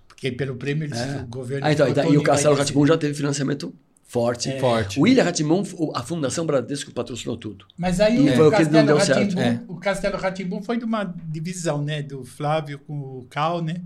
Porque 0.08 0.30
pelo 0.32 0.56
prêmio 0.56 0.84
eles, 0.84 0.98
o 1.22 1.26
governo... 1.26 1.66
Ah, 1.66 1.72
então, 1.72 1.86
botou 1.86 2.14
e 2.14 2.16
o 2.16 2.22
Castelo 2.22 2.54
Ratimbum 2.54 2.86
já 2.86 2.96
teve 2.96 3.14
financiamento 3.14 3.74
forte. 4.06 4.48
É. 4.48 4.60
Forte. 4.60 5.00
O 5.00 5.06
Ilha 5.06 5.24
Ratimbum, 5.24 5.62
a 5.92 6.02
Fundação 6.02 6.46
Bradesco 6.46 6.92
patrocinou 6.92 7.36
tudo. 7.36 7.66
Mas 7.76 8.00
aí 8.00 8.16
E 8.24 8.40
o, 8.40 8.50
Castelo. 8.50 8.96
Ratimbum, 8.96 9.40
É. 9.40 9.60
o 9.66 9.76
Castelo 9.76 10.16
Ratimbum 10.16 10.62
foi 10.62 10.78
de 10.78 10.84
uma 10.84 11.02
divisão, 11.26 11.82
né? 11.82 12.00
Do 12.00 12.24
Flávio 12.24 12.78
com 12.78 12.94
o 12.94 13.26
Cal, 13.28 13.60
né? 13.60 13.82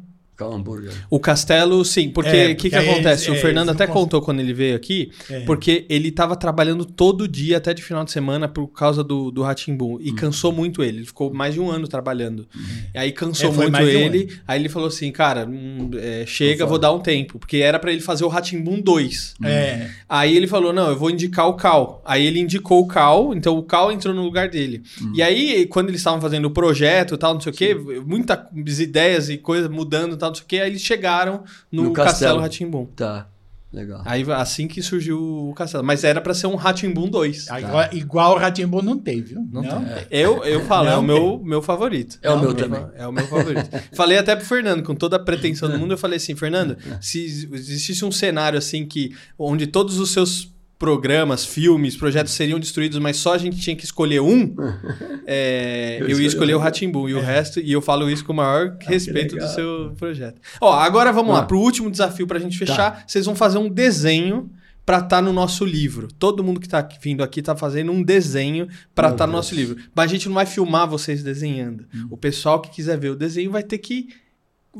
O 1.10 1.18
Castelo, 1.18 1.84
sim, 1.84 2.08
porque 2.10 2.30
o 2.30 2.32
É, 2.34 2.48
que, 2.48 2.54
porque 2.54 2.70
que 2.70 2.76
aí 2.76 2.88
acontece? 2.88 3.24
eles- 3.28 3.36
o 3.36 3.38
é, 3.38 3.42
Fernando 3.42 3.70
até 3.70 3.86
contou 3.86 4.20
quando 4.22 4.40
ele 4.40 4.52
veio 4.52 4.76
aqui, 4.76 5.10
É. 5.30 5.40
porque 5.40 5.84
ele 5.88 6.10
tava 6.10 6.36
trabalhando 6.36 6.84
todo 6.84 7.26
dia, 7.26 7.56
até 7.56 7.74
de 7.74 7.82
final 7.82 8.04
de 8.04 8.12
semana, 8.12 8.46
por 8.48 8.68
causa 8.68 9.02
do, 9.02 9.30
do 9.30 9.42
Ratimbum. 9.42 9.96
Hum. 9.96 9.98
E 10.00 10.12
cansou 10.12 10.52
muito 10.52 10.82
ele. 10.82 10.98
Ele 10.98 11.06
ficou 11.06 11.32
mais 11.32 11.54
de 11.54 11.60
um 11.60 11.70
ano 11.70 11.88
trabalhando. 11.88 12.46
E 12.94 12.98
aí 12.98 13.12
cansou 13.12 13.50
É, 13.50 13.52
muito 13.52 13.76
de 13.76 13.82
um 13.82 13.88
ele. 13.88 14.28
Aí 14.46 14.60
ele 14.60 14.68
falou 14.68 14.88
assim, 14.88 15.10
cara, 15.10 15.46
hum, 15.46 15.90
é, 15.94 16.24
chega, 16.26 16.64
vou 16.66 16.78
dar 16.78 16.92
um 16.92 17.00
tempo. 17.00 17.38
Porque 17.38 17.58
era 17.58 17.78
pra 17.78 17.90
ele 17.92 18.00
fazer 18.00 18.24
o 18.24 18.28
Ratimbum 18.28 18.80
2. 18.80 19.34
É. 19.44 19.88
Aí 20.08 20.36
ele 20.36 20.46
falou: 20.46 20.72
não, 20.72 20.88
eu 20.88 20.96
vou 20.96 21.10
indicar 21.10 21.46
o 21.48 21.54
Cal. 21.54 22.02
Aí 22.04 22.26
ele 22.26 22.38
indicou 22.40 22.80
o 22.82 22.86
Cal, 22.86 23.34
então 23.34 23.56
o 23.58 23.62
Cal 23.62 23.90
entrou 23.92 24.14
no 24.14 24.22
lugar 24.22 24.48
dele. 24.48 24.82
E 25.14 25.22
aí, 25.22 25.66
quando 25.66 25.88
eles 25.88 26.00
estavam 26.00 26.20
fazendo 26.20 26.46
o 26.46 26.50
projeto 26.50 27.14
e 27.14 27.18
tal, 27.18 27.34
não 27.34 27.40
sei 27.40 27.52
o 27.52 27.54
quê, 27.54 27.74
muitas 28.06 28.38
ideias 28.80 29.28
e 29.28 29.36
coisas 29.38 29.70
mudando 29.70 30.14
e 30.14 30.18
tal, 30.18 30.27
não 30.28 30.34
sei 30.34 30.44
o 30.44 30.46
quê, 30.46 30.56
aí 30.60 30.70
eles 30.70 30.82
chegaram 30.82 31.44
no, 31.70 31.84
No 31.84 31.92
Castelo. 31.92 32.40
Ratimbum. 32.40 32.86
Tá, 32.86 33.28
legal. 33.72 34.02
Aí 34.04 34.24
assim 34.32 34.66
que 34.68 34.82
surgiu 34.82 35.20
o 35.20 35.54
Castelo. 35.54 35.84
Mas 35.84 36.04
era 36.04 36.20
pra 36.20 36.34
ser 36.34 36.46
um 36.46 36.54
Ratimbum 36.54 37.08
2. 37.08 37.50
Agora, 37.50 37.94
igual 37.94 38.34
o 38.34 38.38
Ratimbum 38.38 38.82
não 38.82 38.98
tem, 38.98 39.22
viu? 39.22 39.46
Não 39.50 39.62
tem. 39.62 39.70
Eu, 40.10 40.44
eu 40.44 40.64
falo, 40.64 40.88
é 40.88 40.92
Não 40.92 41.00
o 41.00 41.02
meu, 41.02 41.42
meu 41.44 41.62
favorito. 41.62 42.18
É 42.22 42.30
o 42.30 42.36
Não, 42.36 42.42
meu 42.42 42.54
também. 42.54 42.86
É 42.94 43.06
o 43.06 43.12
meu 43.12 43.26
favorito. 43.26 43.68
falei 43.94 44.18
até 44.18 44.34
pro 44.34 44.44
Fernando, 44.44 44.82
com 44.82 44.94
toda 44.94 45.16
a 45.16 45.20
pretensão 45.20 45.70
do 45.70 45.78
mundo, 45.78 45.94
eu 45.94 45.98
falei 45.98 46.16
assim, 46.16 46.34
Fernando, 46.34 46.76
se 47.00 47.24
existisse 47.24 48.04
um 48.04 48.12
cenário 48.12 48.58
assim 48.58 48.86
que 48.86 49.14
onde 49.38 49.66
todos 49.66 49.98
os 49.98 50.10
seus 50.12 50.52
programas, 50.78 51.44
filmes, 51.44 51.96
projetos 51.96 52.32
seriam 52.32 52.60
destruídos, 52.60 52.98
mas 52.98 53.16
só 53.16 53.34
a 53.34 53.38
gente 53.38 53.58
tinha 53.58 53.74
que 53.74 53.84
escolher 53.84 54.20
um, 54.20 54.54
é, 55.26 55.96
Eu 56.00 56.02
eu, 56.02 56.08
ia 56.08 56.12
escolhi 56.12 56.26
escolher 56.26 56.54
o 56.54 56.58
Ratimbum 56.58 57.08
e 57.08 57.14
o 57.14 57.20
resto, 57.20 57.60
e 57.60 57.72
eu 57.72 57.82
falo 57.82 58.08
isso 58.10 58.24
com 58.24 58.32
o 58.32 58.36
maior 58.36 58.76
respeito 58.82 59.36
do 59.36 59.48
seu 59.48 59.92
projeto. 59.98 60.40
Ó, 60.60 60.72
agora 60.72 61.12
vamos 61.12 61.32
Ah. 61.32 61.38
lá, 61.40 61.42
pro 61.44 61.58
último 61.58 61.90
desafio 61.90 62.26
pra 62.26 62.38
gente 62.38 62.56
fechar, 62.56 63.04
vocês 63.06 63.26
vão 63.26 63.34
fazer 63.34 63.58
um 63.58 63.68
desenho 63.68 64.50
pra 64.86 64.98
estar 65.00 65.20
no 65.20 65.32
nosso 65.32 65.64
livro. 65.66 66.08
Todo 66.18 66.42
mundo 66.42 66.58
que 66.60 66.68
tá 66.68 66.78
aqui- 66.78 66.96
vindo 67.02 67.22
aqui 67.22 67.42
tá 67.42 67.54
fazendo 67.54 67.92
um 67.92 68.02
desenho 68.02 68.68
pra 68.94 69.08
Meu 69.08 69.14
estar 69.16 69.26
no 69.26 69.32
Deus. 69.34 69.44
nosso 69.44 69.54
livro. 69.54 69.76
Mas 69.94 70.04
a 70.06 70.14
gente 70.14 70.28
não 70.28 70.34
vai 70.34 70.46
filmar 70.46 70.88
vocês 70.88 71.22
desenhando. 71.22 71.84
O 72.08 72.16
pessoal 72.16 72.60
que 72.62 72.70
quiser 72.70 72.96
ver 72.98 73.10
o 73.10 73.16
desenho 73.16 73.50
vai 73.50 73.62
ter 73.62 73.76
que 73.78 74.08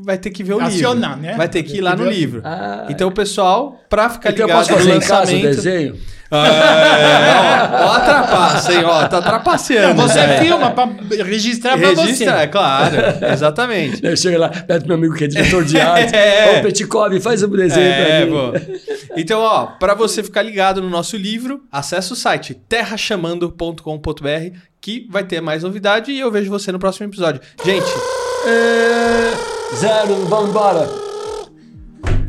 vai 0.04 0.18
ter 0.18 0.30
que 0.30 0.42
ver 0.44 0.54
o 0.54 0.60
Acionar, 0.60 1.10
livro. 1.16 1.22
né? 1.30 1.34
Vai 1.36 1.48
ter 1.48 1.62
que 1.62 1.76
ir 1.78 1.80
lá 1.80 1.94
no 1.96 2.04
livro. 2.06 2.40
Ah, 2.44 2.86
Então 2.88 3.08
o 3.08 3.12
pessoal, 3.12 3.80
pra 3.88 4.08
ficar 4.08 4.30
então 4.30 4.42
eu 4.42 4.46
ligado 4.46 4.58
posso 4.66 4.72
no 4.72 4.78
fazer 4.78 4.90
em 4.96 5.00
casa 5.00 5.12
o 5.12 5.34
lançamento... 5.34 5.56
desenho? 5.56 5.96
É, 6.30 6.36
ó, 6.36 7.86
ó 7.86 7.92
a 7.92 8.00
trapaça, 8.00 8.74
hein? 8.74 8.84
Ó, 8.84 9.08
tá 9.08 9.22
trapaceando. 9.22 9.94
Não, 9.94 10.06
você 10.06 10.18
velho. 10.26 10.42
filma 10.44 10.70
pra 10.72 10.86
registrar 11.24 11.78
pra 11.78 11.88
Registra, 11.88 12.32
é 12.32 12.38
você. 12.40 12.46
claro. 12.48 12.96
Exatamente. 13.32 14.04
Eu 14.04 14.14
chego 14.14 14.38
lá, 14.38 14.50
perto 14.50 14.82
do 14.82 14.88
meu 14.88 14.96
amigo 14.98 15.14
que 15.14 15.24
é 15.24 15.26
diretor 15.26 15.64
de 15.64 15.80
arte. 15.80 16.12
É. 16.14 16.58
Ô, 16.58 16.62
Petkov, 16.62 17.18
faz 17.20 17.42
um 17.42 17.48
desenho 17.48 17.86
É, 17.86 18.26
pra 18.26 18.26
mim. 18.26 18.32
pô. 18.32 18.52
Então, 19.16 19.40
ó, 19.40 19.66
pra 19.78 19.94
você 19.94 20.22
ficar 20.22 20.42
ligado 20.42 20.82
no 20.82 20.90
nosso 20.90 21.16
livro, 21.16 21.62
acessa 21.72 22.12
o 22.12 22.16
site 22.16 22.52
terrachamando.com.br 22.68 24.56
que 24.80 25.06
vai 25.10 25.24
ter 25.24 25.40
mais 25.40 25.62
novidade 25.62 26.12
e 26.12 26.20
eu 26.20 26.30
vejo 26.30 26.50
você 26.50 26.70
no 26.70 26.78
próximo 26.78 27.06
episódio. 27.06 27.40
Gente, 27.64 27.86
É, 28.46 29.57
zero, 29.76 30.26
vamos 30.26 30.50
embora. 30.50 30.88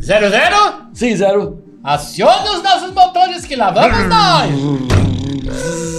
Zero, 0.02 0.30
zero? 0.30 0.90
Sim, 0.94 1.16
zero. 1.16 1.64
Acione 1.84 2.50
os 2.50 2.62
nossos 2.62 2.94
motores 2.94 3.46
que 3.46 3.56
lá 3.56 3.72
vamos 3.72 4.08
nós! 4.08 5.90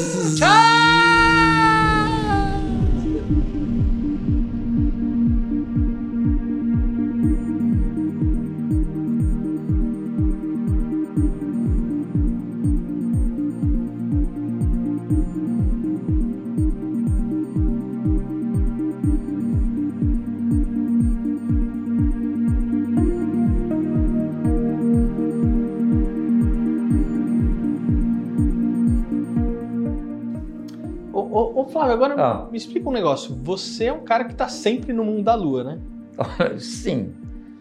Agora, 31.81 32.15
Ah. 32.19 32.49
me 32.51 32.57
explica 32.59 32.89
um 32.89 32.93
negócio. 32.93 33.35
Você 33.43 33.85
é 33.87 33.93
um 33.93 34.01
cara 34.01 34.25
que 34.25 34.35
tá 34.35 34.49
sempre 34.49 34.93
no 34.93 35.05
mundo 35.05 35.23
da 35.25 35.35
lua, 35.35 35.65
né? 35.65 35.79
Sim. 36.59 37.11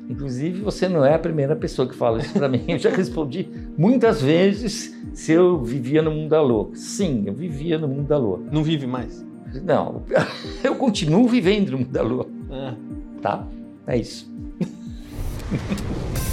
Inclusive, 0.10 0.62
você 0.62 0.90
não 0.90 1.06
é 1.06 1.14
a 1.14 1.20
primeira 1.20 1.56
pessoa 1.56 1.88
que 1.88 1.96
fala 1.96 2.18
isso 2.20 2.34
para 2.34 2.50
mim. 2.50 2.64
Eu 2.68 2.80
já 2.80 2.90
respondi 2.90 3.48
muitas 3.78 4.22
vezes 4.22 4.98
se 5.14 5.32
eu 5.34 5.62
vivia 5.64 6.02
no 6.02 6.10
mundo 6.10 6.30
da 6.30 6.42
lua. 6.42 6.70
Sim, 6.74 7.24
eu 7.28 7.34
vivia 7.34 7.78
no 7.78 7.88
mundo 7.88 8.08
da 8.08 8.18
lua. 8.18 8.40
Não 8.52 8.64
vive 8.64 8.88
mais. 8.88 9.24
Não, 9.64 10.02
eu 10.64 10.76
continuo 10.76 11.28
vivendo 11.28 11.72
no 11.72 11.78
mundo 11.80 11.92
da 11.92 12.02
lua, 12.02 12.26
Ah. 12.52 12.74
tá? 13.22 13.48
É 13.86 13.98
isso. 13.98 14.28